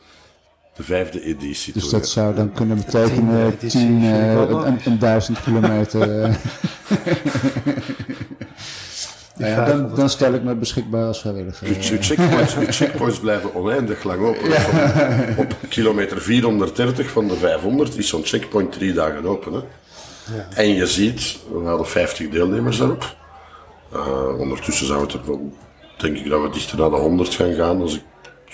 [0.74, 1.72] de vijfde editie.
[1.72, 6.08] Dus dat zou dan kunnen betekenen tien, uh, een, een, duizend kilometer.
[9.32, 9.40] Eh.
[9.40, 11.68] nou ja, dan, dan, stel ik me beschikbaar als vrijwilliger.
[11.68, 14.50] Uw, checkpoints, checkpoints blijven oneindig lang open.
[15.36, 19.52] Op kilometer 430 van de 500 is zo'n checkpoint drie dagen open.
[19.52, 19.60] Hè?
[20.36, 20.48] Ja.
[20.54, 23.16] En je ziet, we hadden 50 deelnemers daarop.
[23.94, 25.20] Uh, ondertussen zou het er,
[25.98, 28.02] denk ik dat we dichter naar de 100 gaan gaan als ik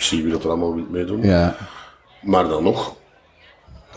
[0.02, 1.22] zie wie dat er allemaal wil meedoen.
[1.22, 1.56] Ja.
[2.22, 2.94] Maar dan nog,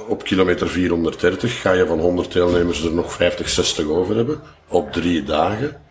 [0.07, 4.41] op kilometer 430 ga je van 100 deelnemers er nog 50, 60 over hebben.
[4.67, 5.81] Op drie dagen.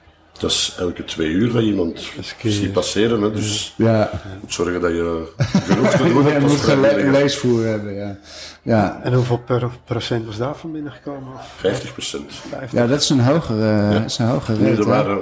[0.41, 2.13] Dat is elke twee uur dat iemand
[2.43, 3.23] ziet passeren.
[3.23, 3.33] Hè.
[3.33, 4.11] Dus ja.
[4.13, 6.43] je moet zorgen dat je genoeg te doen hebt.
[6.43, 8.19] Je moet geen leesvoer hebben, ja.
[8.63, 9.01] ja.
[9.03, 11.33] En hoeveel per procent was daarvan binnengekomen?
[11.57, 12.33] 50 procent.
[12.71, 14.05] Ja, dat is een hogere, ja.
[14.05, 14.81] is een hogere rate.
[14.81, 15.19] Er waren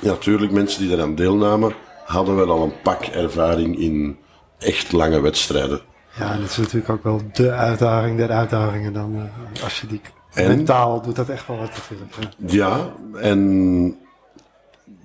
[0.00, 1.74] ja, natuurlijk mensen die eraan deelnamen,
[2.04, 4.16] hadden wel al een pak ervaring in
[4.58, 5.80] echt lange wedstrijden.
[6.18, 9.14] Ja, en dat is natuurlijk ook wel de uitdaging der uitdagingen dan.
[9.14, 10.00] Uh, als je die
[10.34, 12.12] en, mentaal doet dat echt wel wat natuurlijk.
[12.36, 13.96] Ja, ja en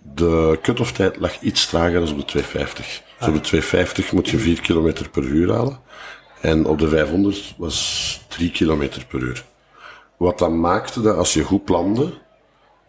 [0.02, 3.02] de cut-off tijd lag iets trager dan op de 250.
[3.20, 5.80] Dus op de 250 moet je 4 km per uur halen.
[6.42, 9.46] En op de 500 was 3 km per uur.
[10.18, 12.14] Wat dan maakte dat als je goed plande,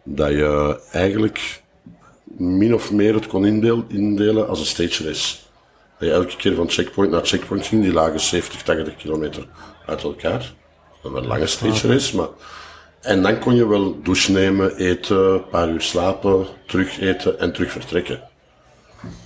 [0.03, 1.61] dat je eigenlijk
[2.37, 3.45] min of meer het kon
[3.87, 5.35] indelen als een stage race
[6.05, 9.47] je elke keer van checkpoint naar checkpoint ging, die lagen 70, 80 kilometer
[9.85, 10.53] uit elkaar.
[11.01, 12.27] Dat was een lange stage race, maar
[13.03, 17.53] En dan kon je wel douche nemen, eten, een paar uur slapen, terug eten en
[17.53, 18.21] terug vertrekken.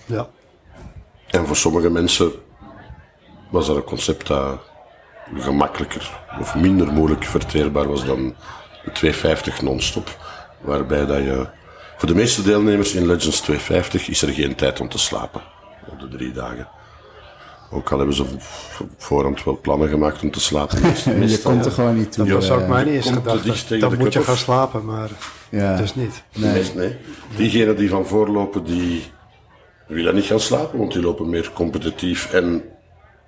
[0.05, 0.29] Ja.
[1.27, 2.31] En voor sommige mensen
[3.49, 4.59] was dat een concept dat
[5.33, 8.35] gemakkelijker of minder moeilijk verteerbaar was dan
[8.83, 10.17] de 250 non-stop.
[10.61, 11.47] Waarbij dat je,
[11.97, 15.41] voor de meeste deelnemers in Legends 250 is er geen tijd om te slapen
[15.91, 16.67] op de drie dagen.
[17.71, 18.25] Ook al hebben ze
[18.97, 20.79] voorhand wel plannen gemaakt om te slapen.
[21.29, 22.25] je komt er gewoon niet toe.
[22.25, 22.69] Dat was ook eh.
[22.69, 23.77] mijn eerste gedachte.
[23.77, 25.09] Dan moet je gaan slapen, maar
[25.49, 25.77] ja.
[25.77, 26.23] dus niet.
[26.33, 26.71] Nee.
[26.75, 26.97] nee.
[27.35, 29.11] Diegenen die van voorlopen, die
[29.87, 32.63] willen niet gaan slapen, want die lopen meer competitief en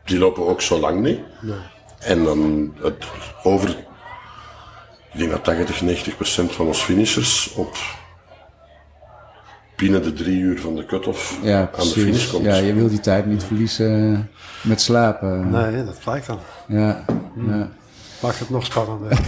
[0.05, 1.19] die lopen ook zo lang niet.
[1.41, 1.57] Nee.
[1.99, 3.05] En dan het
[3.43, 3.69] over,
[5.11, 7.77] ik denk dat 80, 90 procent van ons finishers op
[9.79, 12.45] binnen de drie uur van de cut-off ja, aan de finish komt.
[12.45, 14.29] Ja, je wil die tijd niet verliezen
[14.63, 15.49] met slapen.
[15.49, 16.39] Nee, dat blijkt dan.
[16.67, 17.49] Ja, hmm.
[17.49, 17.69] ja.
[18.21, 19.19] Maakt het nog spannender.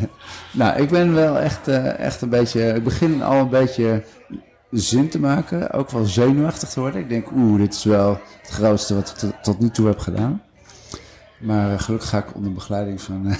[0.52, 2.74] nou, ik ben wel echt, uh, echt een beetje...
[2.74, 4.02] Ik begin al een beetje
[4.70, 5.70] zin te maken.
[5.70, 7.00] Ook wel zenuwachtig te worden.
[7.00, 9.98] Ik denk, oeh, dit is wel het grootste wat ik tot, tot nu toe heb
[9.98, 10.42] gedaan.
[11.40, 13.34] Maar uh, gelukkig ga ik onder begeleiding van, uh,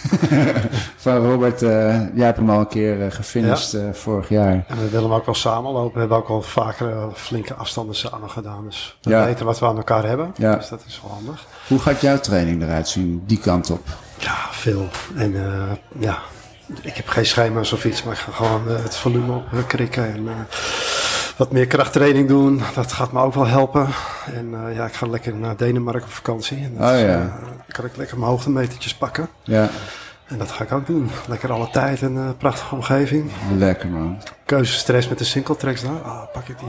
[0.96, 1.62] van Robert.
[1.62, 1.70] Uh,
[2.14, 3.92] jij hebt hem al een keer gefinished ja.
[3.92, 4.64] vorig jaar.
[4.68, 5.92] En we willen hem ook wel samenlopen.
[5.92, 8.64] We hebben ook al vaker flinke afstanden samen gedaan.
[8.64, 9.24] Dus we ja.
[9.24, 10.32] weten wat we aan elkaar hebben.
[10.36, 10.56] Ja.
[10.56, 11.46] Dus dat is wel handig.
[11.68, 13.88] Hoe gaat jouw training eruit zien, die kant op?
[14.18, 14.88] Ja, veel.
[15.16, 15.34] En
[15.98, 16.18] ja,
[16.82, 20.12] ik heb geen schema's of iets, maar ik ga gewoon het volume op krikken.
[20.14, 20.28] En
[21.40, 22.62] wat meer krachttraining doen.
[22.74, 23.88] Dat gaat me ook wel helpen.
[24.34, 26.56] En uh, ja, ik ga lekker naar Denemarken op vakantie.
[26.56, 27.22] En dat oh, ja.
[27.22, 27.34] uh,
[27.68, 29.28] kan ik lekker mijn hoogtemetertjes pakken.
[29.42, 29.70] Ja.
[30.30, 31.10] En dat ga ik ook doen.
[31.28, 33.30] Lekker alle tijd en uh, prachtige omgeving.
[33.56, 34.22] Lekker man.
[34.44, 36.00] Keuzestress met de single-tracks daar.
[36.02, 36.68] Ah, pak ik die.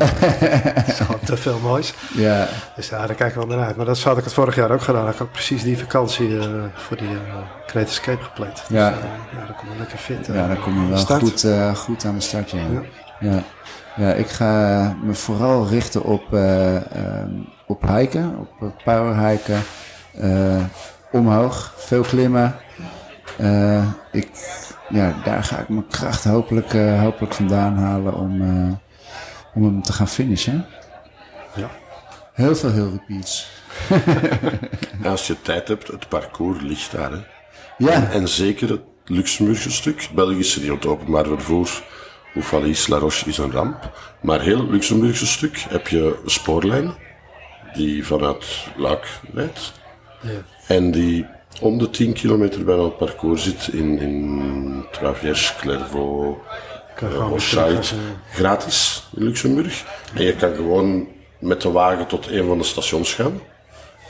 [0.74, 1.94] dat is gewoon te veel moois.
[2.14, 2.48] Ja.
[2.76, 3.76] Dus ja, daar kijk ik wel naar uit.
[3.76, 5.08] Maar dat had ik het vorig jaar ook gedaan.
[5.08, 7.18] Ik had ook precies die vakantie uh, voor die uh,
[7.66, 8.56] Great Escape gepland.
[8.56, 8.90] Dus, ja.
[9.32, 10.28] ja, dan kom je lekker fit.
[10.28, 12.52] ja, dan kom je wel goed, goed aan de start.
[12.52, 12.60] ja.
[12.60, 12.82] ja.
[13.32, 13.44] ja.
[13.96, 19.62] Ja, ik ga me vooral richten op, um, op hiken, op power hiken,
[20.22, 20.64] uh,
[21.12, 22.56] omhoog, veel klimmen.
[23.40, 24.30] Uh, ik,
[24.90, 28.42] ja, daar ga ik mijn kracht hopelijk, hopelijk vandaan halen om,
[29.54, 30.66] om hem te gaan finishen.
[31.56, 31.70] Ja.
[32.34, 33.50] Heel veel heel repeats.
[35.04, 37.12] Als je tijd hebt, het parcours ligt daar.
[37.12, 37.20] Hè?
[37.78, 37.92] Ja.
[37.92, 41.84] En, en zeker het Luxemburgse stuk, Belgische die op het openbaar vervoer
[42.36, 43.92] Oefalis La Roche is een ramp.
[44.22, 46.94] Maar heel het Luxemburgse stuk heb je een spoorlijn
[47.74, 49.72] die vanuit Luik leidt.
[50.22, 50.30] Ja.
[50.68, 51.26] En die
[51.62, 56.40] om de 10 kilometer bij het parcours zit in, in Traviers, Clairvaux,
[57.04, 57.78] uh,
[58.32, 59.86] gratis in Luxemburg.
[60.16, 61.08] En je kan gewoon
[61.40, 63.40] met de wagen tot een van de stations gaan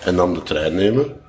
[0.04, 1.20] en dan de trein nemen.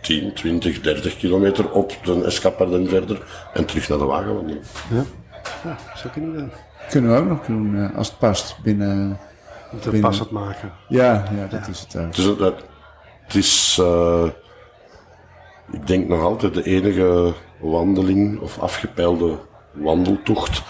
[0.00, 4.62] 10, 20, 30 kilometer op de Escaparden verder en terug naar de wagen wandelen.
[4.90, 5.04] Ja.
[5.64, 6.44] Ja, zo kunnen we
[6.90, 9.18] Kunnen we ook nog doen uh, als het past binnen...
[9.80, 10.72] Te passend maken.
[10.88, 11.70] Ja, ja dat ja.
[11.70, 12.14] is het.
[12.14, 12.54] Dus dat,
[13.24, 14.24] het is, uh,
[15.72, 19.38] ik denk nog altijd de enige wandeling of afgepeilde
[19.72, 20.62] wandeltocht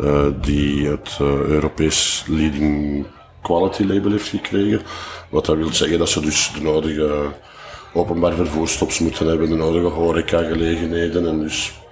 [0.00, 3.06] uh, die het Europees Leading
[3.42, 4.82] Quality Label heeft gekregen.
[5.30, 7.26] Wat dat wil zeggen dat ze dus de nodige
[7.92, 11.82] openbaar vervoerstops moeten hebben, de nodige horecagelegenheden en dus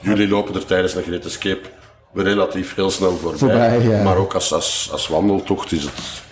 [0.00, 1.68] Jullie lopen er tijdens een Great Escape
[2.14, 3.38] relatief heel snel voorbij.
[3.38, 4.02] voorbij ja.
[4.02, 6.22] Maar ook als, als, als wandeltocht is het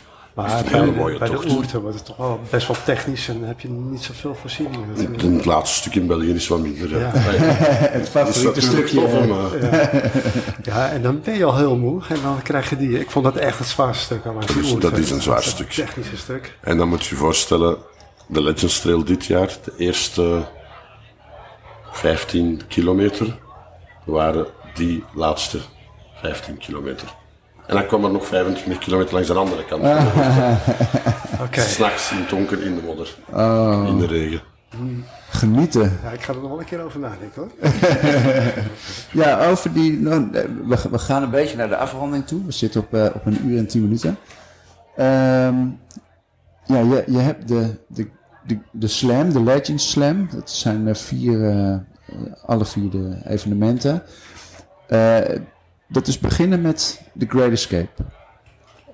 [0.46, 1.48] maar een hele mooie bij tocht.
[1.48, 4.88] de Oerten wordt het toch wel best wel technisch en heb je niet zoveel voorzieningen.
[4.94, 6.98] Het, het laatste stuk in België is wat minder.
[6.98, 7.10] Ja.
[7.98, 9.00] het favoriete stukje.
[9.00, 9.90] Ja.
[10.62, 13.00] ja, en dan ben je al heel moe en dan krijg je die.
[13.00, 14.26] Ik vond dat echt het zwaarste stuk.
[14.26, 15.70] Aan dat, is, dat is een zwaar stuk.
[15.70, 16.58] technische stuk.
[16.60, 17.76] En dan moet je je voorstellen,
[18.26, 20.46] de Legends Trail dit jaar, de eerste
[21.90, 23.38] 15 kilometer
[24.04, 25.58] waren die laatste
[26.14, 27.17] 15 kilometer.
[27.68, 29.82] En dan kwam er nog 25 kilometer langs de andere kant.
[31.44, 31.64] okay.
[31.64, 33.84] S'nachts in het donker, in de modder, oh.
[33.88, 34.40] in de regen.
[35.30, 35.98] Genieten.
[36.02, 37.70] Ja, ik ga er nog wel een keer over nadenken hoor.
[39.24, 40.00] ja, over die.
[40.00, 40.28] Nou,
[40.66, 42.44] we, we, gaan een beetje naar de afronding toe.
[42.44, 44.18] We zitten op, uh, op een uur en tien minuten.
[44.96, 45.80] Um,
[46.66, 48.08] ja, je, je hebt de, de,
[48.46, 50.28] de, de Slam, de Legends Slam.
[50.32, 51.76] Dat zijn uh, vier, uh,
[52.46, 54.02] alle vier de evenementen.
[54.88, 55.18] Uh,
[55.88, 57.88] dat is beginnen met The Great Escape.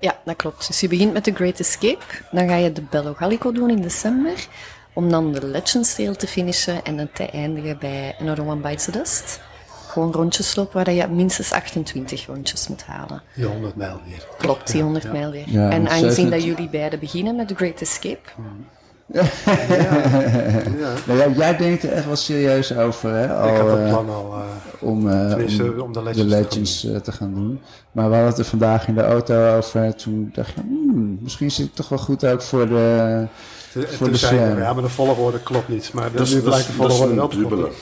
[0.00, 0.66] Ja, dat klopt.
[0.66, 2.04] Dus je begint met The Great Escape.
[2.30, 4.46] Dan ga je de Bello Gallico doen in december.
[4.92, 8.84] Om dan de Legends Trail te finishen en dan te eindigen bij Another One Bites
[8.84, 9.40] the Dust.
[9.88, 13.22] Gewoon rondjes lopen waar je minstens 28 rondjes moet halen.
[13.34, 14.26] Die 100 mijl weer.
[14.38, 15.12] Klopt, die 100 ja.
[15.12, 15.50] mijl weer.
[15.50, 18.28] Ja, en aangezien 27 dat jullie beiden beginnen met The Great Escape,
[19.06, 19.22] ja.
[21.06, 23.35] Nou ja, jij denkt er echt wel serieus over, hè?
[23.35, 24.35] Al, ik had het plan al
[24.81, 27.60] om, om, om, de Legends, de legends te, te, gaan doen.
[27.93, 29.94] Maar we hadden het er vandaag in de auto over.
[29.94, 33.26] Toen dacht je, hmm, misschien zit het toch wel goed ook voor de
[33.82, 34.59] voor de slam.
[34.59, 35.93] Ja, maar de volgorde klopt niet.
[35.93, 37.72] Maar dat, nu blijkt de volgorde wel te kloppen.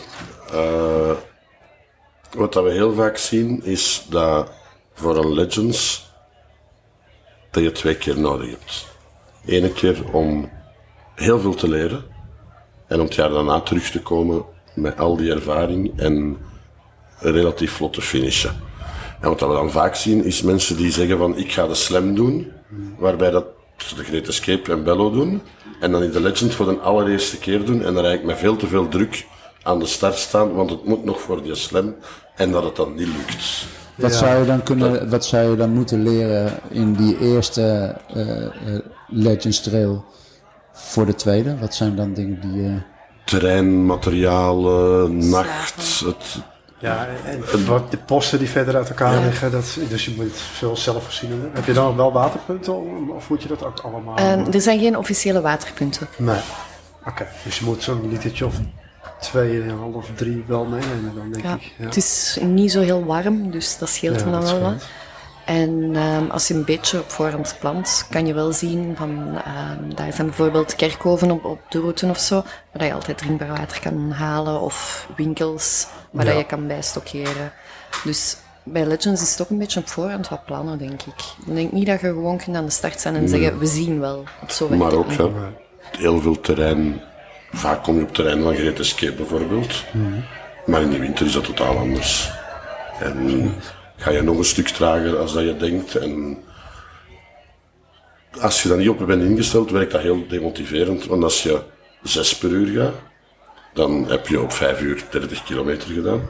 [0.54, 1.10] Uh,
[2.36, 4.50] wat dat we heel vaak zien, is dat
[4.94, 6.10] voor een Legends
[7.50, 8.86] dat je twee keer nodig hebt.
[9.46, 10.50] Eén keer om
[11.14, 12.04] heel veel te leren
[12.86, 14.44] en om het jaar daarna terug te komen
[14.74, 16.36] met al die ervaring en
[17.18, 18.50] relatief vlot te finishen.
[19.20, 22.14] En wat we dan vaak zien, is mensen die zeggen van ik ga de slam
[22.14, 22.52] doen,
[22.98, 23.44] waarbij dat
[23.96, 25.42] de Great Escape en Bello doen,
[25.80, 28.56] en dan in de Legend voor de allereerste keer doen, en dan eigenlijk met veel
[28.56, 29.26] te veel druk
[29.62, 31.94] aan de start staan, want het moet nog voor die slam,
[32.36, 33.66] en dat het dan niet lukt.
[33.94, 38.78] Wat, zou je dan kunnen, wat zou je dan moeten leren in die eerste uh,
[39.08, 40.04] Legends Trail
[40.72, 41.58] voor de tweede?
[41.58, 42.76] Wat zijn dan dingen die je...
[43.24, 46.42] Terrein, materialen, nacht, het,
[46.78, 50.76] ja, en wat de posten die verder uit elkaar liggen, dat, dus je moet veel
[50.76, 51.50] zelfvoorzienender.
[51.52, 52.74] Heb je dan wel waterpunten
[53.14, 54.18] of moet je dat ook allemaal?
[54.18, 56.08] Uh, er zijn geen officiële waterpunten.
[56.18, 56.40] Nee.
[57.06, 58.54] Oké, dus je moet zo'n litertje of
[59.20, 61.72] twee, half drie wel meenemen dan denk ik.
[61.78, 61.84] Ja.
[61.84, 64.86] Het is niet zo heel warm, dus dat scheelt ja, me dan wel wat.
[65.52, 69.94] En um, als je een beetje op voorhand plant, kan je wel zien van, um,
[69.94, 72.42] daar zijn bijvoorbeeld kerkhoven op, op de route of zo,
[72.72, 76.32] waar je altijd drinkbaar water kan halen, of winkels waar ja.
[76.32, 77.52] je kan bijstockeren.
[78.04, 81.20] Dus bij Legends is het toch een beetje op voorhand wat plannen, denk ik.
[81.46, 84.00] Ik denk niet dat je gewoon kunt aan de start zijn en zeggen, we zien
[84.00, 84.24] wel.
[84.48, 85.28] Zo maar ook, ja,
[85.98, 87.00] heel veel terrein
[87.52, 89.84] Vaak kom je op terrein van Escape bijvoorbeeld.
[89.92, 90.24] Mm.
[90.66, 92.30] Maar in de winter is dat totaal anders.
[93.00, 93.54] En
[94.02, 95.96] ga je nog een stuk trager als dat je denkt.
[95.96, 96.38] En
[98.40, 101.06] als je dan niet op bent ingesteld, werkt dat heel demotiverend.
[101.06, 101.60] Want als je
[102.02, 102.94] 6 per uur gaat,
[103.74, 106.20] dan heb je op 5 uur 30 kilometer gedaan.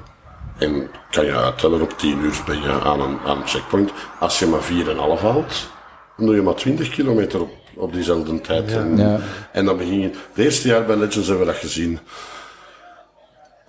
[0.59, 3.93] En kan je uittellen, op 10 uur ben je aan een, aan een checkpoint.
[4.21, 5.71] Als je maar 4,5 haalt,
[6.17, 8.71] dan doe je maar 20 kilometer op op diezelfde tijd.
[8.71, 8.77] Ja.
[8.77, 9.19] En, ja.
[9.53, 10.09] en, dan begin je...
[10.09, 11.99] Het eerste jaar bij Legends hebben we dat gezien.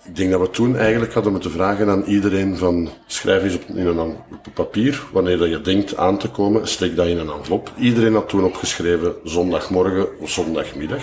[0.04, 3.62] Ik denk dat we toen eigenlijk hadden moeten vragen aan iedereen van schrijf eens op,
[3.68, 7.30] in een, op papier wanneer dat je denkt aan te komen, steek dat in een
[7.30, 7.72] envelop.
[7.78, 11.02] Iedereen had toen opgeschreven zondagmorgen of zondagmiddag.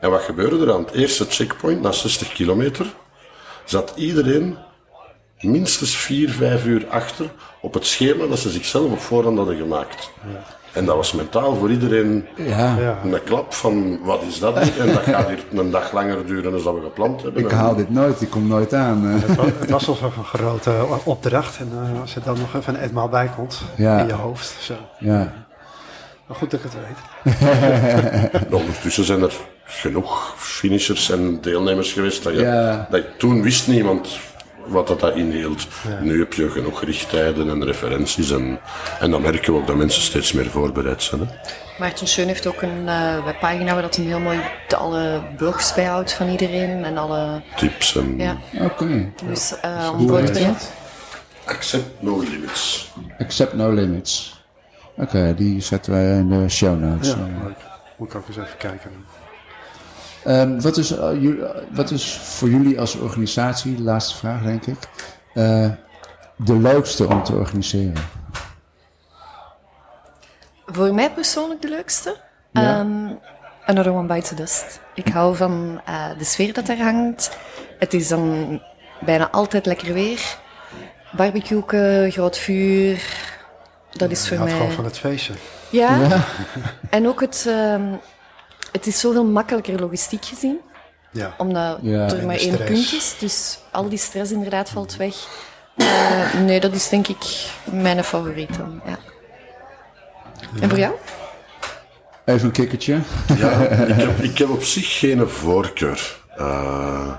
[0.00, 2.94] En wat gebeurde er aan het eerste checkpoint, na 60 kilometer,
[3.64, 4.56] zat iedereen
[5.40, 7.30] minstens 4, 5 uur achter
[7.60, 10.10] op het schema dat ze zichzelf op voorhand hadden gemaakt.
[10.32, 10.60] Ja.
[10.72, 12.98] En dat was mentaal voor iedereen ja.
[13.04, 16.74] een klap van wat is dat En dat gaat hier een dag langer duren dan
[16.74, 17.44] we gepland hebben.
[17.44, 19.04] Ik haal dit nooit, ik kom nooit aan.
[19.04, 21.58] Het was, het was al zo'n grote opdracht.
[21.58, 24.56] En uh, als er dan nog even een etmaal bij komt in je hoofd.
[24.60, 24.74] Zo.
[24.98, 25.32] Ja.
[26.26, 28.52] Maar goed dat ik het weet.
[28.60, 29.32] Ondertussen zijn er
[29.64, 34.08] genoeg finishers en deelnemers geweest dat je, dat je toen wist niemand
[34.66, 35.66] wat dat, dat inhield.
[36.00, 38.58] Nu heb je genoeg richttijden en referenties en,
[39.00, 41.20] en dan merken we ook dat mensen steeds meer voorbereid zijn.
[41.20, 41.26] Hè.
[41.78, 44.40] Maarten Schoen heeft ook een uh, webpagina waar dat een heel mooi
[44.76, 48.18] alle blogs bijhoudt van iedereen en alle tips en.
[48.18, 48.36] Ja.
[48.60, 49.12] Oké.
[49.24, 50.52] Dus uh, om voor te
[51.44, 52.92] Accept no limits.
[53.18, 54.42] Accept no limits.
[54.96, 57.08] Oké, die zetten wij in de show notes.
[57.08, 57.16] Ja.
[57.96, 58.90] Moet ik ook eens even kijken.
[60.26, 64.78] Um, wat, is, uh, wat is voor jullie als organisatie, de laatste vraag denk ik,
[65.34, 65.70] uh,
[66.36, 67.94] de leukste om te organiseren?
[70.66, 72.16] Voor mij persoonlijk de leukste?
[72.52, 72.80] Ja.
[72.80, 73.18] Um,
[73.66, 74.80] Another One Bites the Dust.
[74.94, 77.36] Ik hou van uh, de sfeer dat er hangt.
[77.78, 78.60] Het is dan
[79.00, 80.38] bijna altijd lekker weer.
[81.16, 83.02] Barbecue, groot vuur.
[83.92, 84.52] Dat is voor mij...
[84.52, 85.32] gewoon van het feestje.
[85.70, 85.96] Ja.
[85.96, 86.24] ja.
[86.90, 87.44] en ook het...
[87.48, 88.00] Um,
[88.72, 90.58] het is zoveel makkelijker logistiek gezien.
[91.10, 91.34] Ja.
[91.38, 93.16] Omdat er maar één punt is.
[93.18, 95.14] Dus al die stress inderdaad valt weg.
[95.76, 98.80] Uh, nee, dat is denk ik mijn favoriet dan.
[98.86, 98.98] Ja.
[100.60, 100.94] En voor jou?
[102.24, 103.00] Even een kikkertje.
[103.38, 106.20] Ja, ik heb, ik heb op zich geen voorkeur.
[106.38, 107.14] Uh,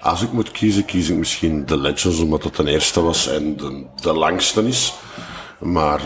[0.00, 3.56] als ik moet kiezen, kies ik misschien de Legends, omdat het de eerste was en
[3.56, 4.94] de, de langste is.
[5.58, 6.00] Maar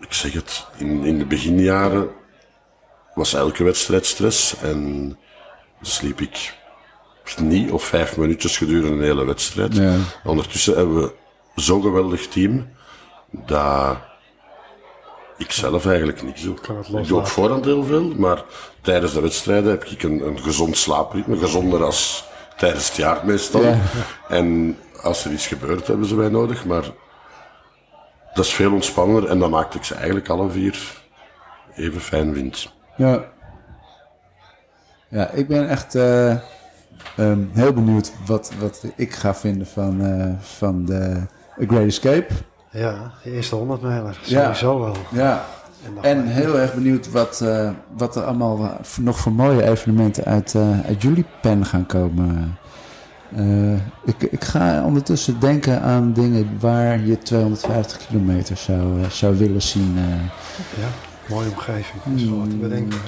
[0.00, 2.08] ik zeg het, in, in de beginjaren
[3.18, 5.16] was elke wedstrijd stress en
[5.80, 6.56] sliep ik
[7.40, 9.76] niet of vijf minuutjes gedurende een hele wedstrijd.
[9.76, 9.96] Ja.
[10.24, 11.12] Ondertussen hebben we
[11.54, 12.68] zo'n geweldig team
[13.30, 13.96] dat
[15.38, 16.50] ik zelf eigenlijk niet zo.
[16.98, 18.44] Ik doe op voorhand heel veel, maar
[18.80, 22.24] tijdens de wedstrijden heb ik een, een gezond slaapritme, gezonder als
[22.56, 23.62] tijdens het jaar meestal.
[23.62, 23.80] Ja.
[24.28, 26.84] En als er iets gebeurt, hebben ze mij nodig, maar
[28.34, 31.02] dat is veel ontspannender en dan maakte ik ze eigenlijk alle vier
[31.74, 32.76] even fijn vind.
[32.98, 33.24] Ja.
[35.08, 40.02] Ja, ik ben echt ehm, heel benieuwd wat, wat ik ga vinden van,
[40.40, 41.20] van de
[41.56, 42.34] Great Escape.
[42.70, 44.18] Ja, de eerste 100 mijler.
[44.22, 44.96] Sowieso wel.
[45.10, 45.44] Ja,
[46.00, 50.54] en heel erg benieuwd wat, uh, wat er allemaal nog voor mooie evenementen uit,
[50.86, 52.58] uit jullie pen gaan komen.
[54.04, 59.96] ik, ik ga ondertussen denken aan dingen waar je 250 kilometer zou, zou willen zien.
[60.80, 62.02] Ja, mooie omgeving.
[62.04, 62.98] Dat is wat te bedenken.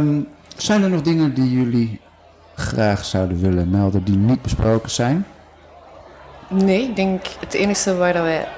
[0.00, 2.00] um, zijn er nog dingen die jullie
[2.54, 5.26] graag zouden willen melden die niet besproken zijn?
[6.48, 8.48] Nee, ik denk het enige waar wij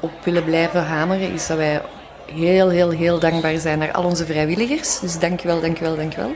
[0.00, 1.82] op willen blijven hameren is dat wij
[2.32, 5.00] heel, heel, heel dankbaar zijn naar al onze vrijwilligers.
[5.00, 6.32] Dus dankjewel, dankjewel, dankjewel.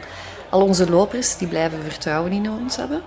[0.50, 3.02] Al onze lopers die blijven vertrouwen in ons hebben.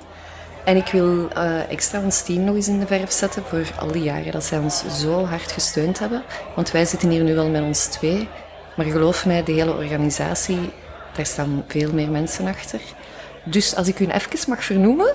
[0.66, 3.92] En ik wil uh, extra ons team nog eens in de verf zetten voor al
[3.92, 6.24] die jaren dat zij ons zo hard gesteund hebben.
[6.56, 8.28] Want wij zitten hier nu wel met ons twee.
[8.76, 10.60] Maar geloof mij, de hele organisatie,
[11.16, 12.80] daar staan veel meer mensen achter.
[13.44, 15.14] Dus als ik u even mag vernoemen,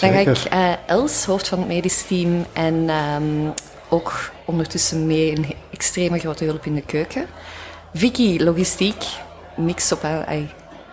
[0.00, 3.52] dan ga ik uh, Els, hoofd van het medisch team, en um,
[3.88, 7.26] ook ondertussen mee een extreme grote hulp in de keuken.
[7.94, 9.04] Vicky, logistiek,
[9.56, 10.38] niks op haar,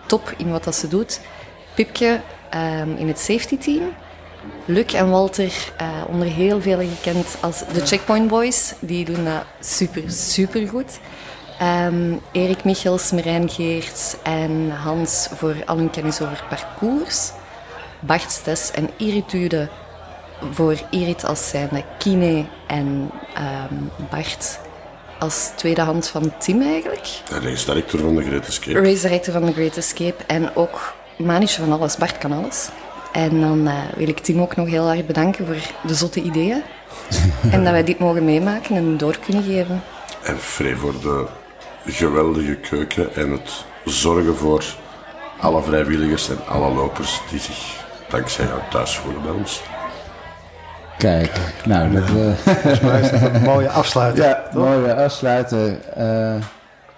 [0.06, 1.20] top in wat dat ze doet.
[1.74, 2.20] Pipke
[2.54, 3.82] um, in het safety team.
[4.64, 8.74] Luc en Walter, uh, onder heel veel gekend als de Checkpoint Boys.
[8.80, 10.98] Die doen dat super, super goed.
[11.86, 17.30] Um, Erik Michels, Marijn Geerts en Hans voor al hun kennis over parcours.
[18.00, 19.68] Bart Stes en Iritude
[20.52, 23.10] voor Irit als zijnde kine en
[23.70, 24.58] um, Bart
[25.18, 27.08] als tweede hand van Tim eigenlijk.
[27.28, 28.80] De race director van de Great Escape.
[28.80, 31.96] Race director van de Great Escape en ook manisje van alles.
[31.96, 32.68] Bart kan alles.
[33.12, 36.62] En dan uh, wil ik Tim ook nog heel erg bedanken voor de zotte ideeën.
[37.52, 39.82] en dat wij dit mogen meemaken en door kunnen geven.
[40.22, 41.26] En Frey voor de
[41.86, 44.64] geweldige keuken en het zorgen voor
[45.40, 49.62] alle vrijwilligers en alle lopers die zich dankzij jou thuis voelen bij ons.
[50.98, 51.32] Kijk,
[51.64, 54.26] nou, dat, uh, een mooie afsluiting.
[54.26, 54.62] Ja, toch?
[54.62, 55.80] mooie afsluiten.
[55.98, 56.42] Uh,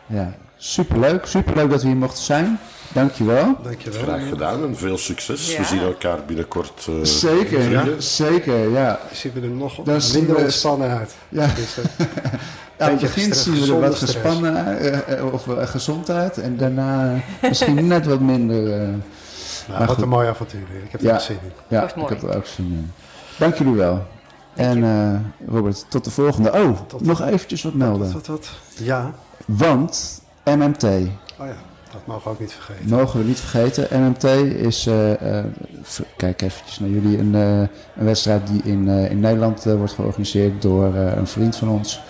[0.07, 1.27] ja, superleuk.
[1.27, 2.59] Superleuk dat we hier mochten zijn.
[2.93, 3.57] Dankjewel.
[3.63, 4.03] Dankjewel.
[4.03, 5.57] Graag gedaan en veel succes.
[5.57, 6.87] We zien elkaar binnenkort.
[6.91, 7.85] Uh, zeker, ja.
[7.99, 9.01] zeker, ja.
[9.13, 11.15] Zien we er nog minder ontspannen uit.
[11.29, 11.47] Ja.
[11.47, 11.77] Dus,
[12.79, 18.07] aan het begin zien we er wat gespannen of gezond uit en daarna misschien net
[18.07, 18.89] wat minder.
[19.69, 21.53] Nou, wat een mooi avontuur Ik heb er ja, zin in.
[21.69, 22.93] Ja, ik heb er ook zin in.
[23.39, 24.07] Dank jullie wel.
[24.55, 26.53] en uh, Robert, tot de volgende.
[26.53, 28.13] Oh, nog eventjes wat melden.
[28.13, 29.15] Wat, wat, Ja.
[29.45, 30.85] Want MMT.
[30.85, 31.57] Oh ja,
[31.93, 32.89] dat mogen we ook niet vergeten.
[32.89, 34.03] Mogen we niet vergeten.
[34.03, 35.45] MMT is, uh, uh,
[36.17, 41.27] kijk eventjes naar jullie, een, een wedstrijd die in, in Nederland wordt georganiseerd door een
[41.27, 42.01] vriend van ons.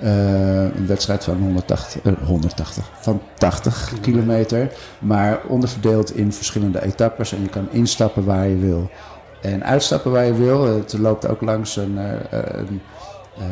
[0.00, 7.32] Een wedstrijd van 180, uh, 180 van 80 kilometer, maar onderverdeeld in verschillende etappes.
[7.32, 8.90] En je kan instappen waar je wil
[9.40, 10.64] en uitstappen waar je wil.
[10.64, 12.80] Het loopt ook langs een, uh, een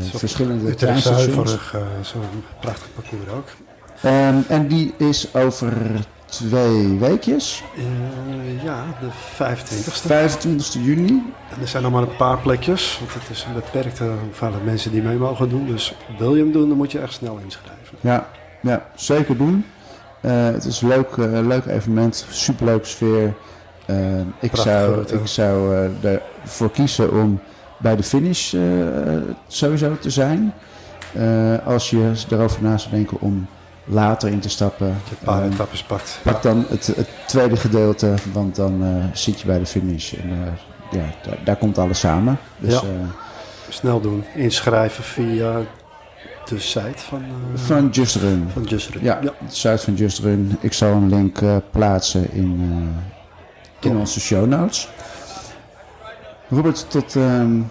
[0.03, 1.59] verschillende treinstations.
[2.03, 3.64] Zo'n prachtig parcours ook.
[4.05, 5.73] Um, en die is over
[6.25, 7.63] twee weekjes.
[7.77, 10.07] Uh, ja, de 25e.
[10.07, 11.23] 25 juni.
[11.55, 14.91] En er zijn nog maar een paar plekjes, want het is een beperkte hoeveelheid mensen
[14.91, 15.67] die mee mogen doen.
[15.67, 17.99] Dus wil je hem doen, dan moet je echt snel inschrijven.
[18.01, 18.29] Ja,
[18.63, 19.65] ja zeker doen.
[20.21, 23.35] Uh, het is een leuk, uh, leuk evenement, superleuke sfeer.
[24.41, 25.75] ik, zou, ik zou
[26.43, 27.41] ervoor kiezen om
[27.79, 28.55] bij de finish
[29.47, 30.55] sowieso te zijn.
[31.65, 33.49] als je erover na zou denken om
[33.85, 34.87] later in te stappen.
[34.87, 36.21] Je paar uh, etappes pakt.
[36.23, 40.13] Pak dan het, het, tweede gedeelte, want dan uh, zit je bij de finish.
[40.13, 40.37] En, uh,
[41.01, 42.39] ja, daar, daar, komt alles samen.
[42.59, 42.83] Dus.
[43.69, 44.25] Snel doen.
[44.35, 45.61] Inschrijven via
[46.45, 47.25] de site van...
[47.55, 48.49] van Just Run.
[48.53, 49.03] Van Just Run.
[49.03, 50.57] Ja, de site van Just Run.
[50.61, 51.41] Ik zal een link
[51.71, 52.89] plaatsen in,
[53.81, 54.89] in onze show notes.
[56.49, 57.15] Robert, tot...
[57.15, 57.71] Um,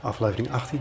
[0.00, 0.80] Aflevering 18.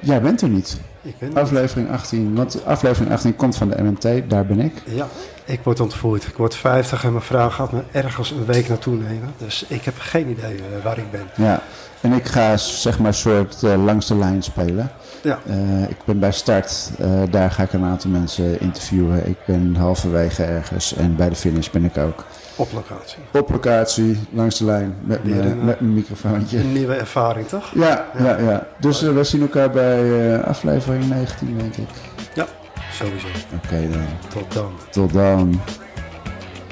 [0.00, 0.80] Jij bent er niet.
[1.04, 4.72] Ik ben aflevering 18, want aflevering 18 komt van de MMT, daar ben ik.
[4.84, 5.06] Ja,
[5.44, 6.24] ik word ontvoerd.
[6.26, 9.34] Ik word 50 en mijn vrouw gaat me ergens een week naartoe nemen.
[9.36, 11.26] Dus ik heb geen idee uh, waar ik ben.
[11.36, 11.62] Ja,
[12.00, 14.90] en ik ga zeg maar soort uh, langs de lijn spelen.
[15.22, 15.38] Ja.
[15.46, 16.90] Uh, ik ben bij start,
[17.30, 19.28] daar ga ik een aantal mensen interviewen.
[19.28, 22.24] Ik ben halverwege ergens en bij de finish ben ik ook.
[22.56, 23.18] Op locatie.
[23.32, 26.58] Op locatie, langs de lijn, met, mijn, met mijn microfoontje.
[26.58, 27.70] Een nieuwe ervaring, toch?
[27.74, 28.38] Ja, ja.
[28.38, 31.88] ja, Dus uh, we zien elkaar bij uh, aflevering 19, denk ik.
[32.34, 32.46] Ja,
[32.92, 33.26] sowieso.
[33.26, 34.06] Oké okay, dan.
[34.28, 34.72] Tot dan.
[34.90, 35.60] Tot dan.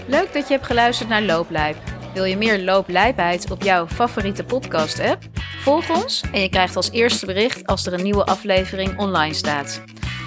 [0.07, 1.77] Leuk dat je hebt geluisterd naar Looplijp.
[2.15, 5.23] Wil je meer looplijpheid op jouw favoriete podcast-app?
[5.61, 9.83] Volg ons en je krijgt als eerste bericht als er een nieuwe aflevering online staat.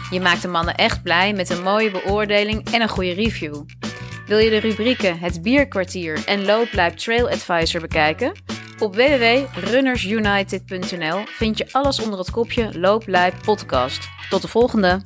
[0.10, 3.64] Je maakt de mannen echt blij met een mooie beoordeling en een goede review.
[4.26, 8.32] Wil je de rubrieken Het Bierkwartier en Looplijp Trail Advisor bekijken?
[8.80, 14.10] Op www.runnersunited.nl vind je alles onder het kopje Looplijp Podcast.
[14.30, 15.02] Tot de volgende!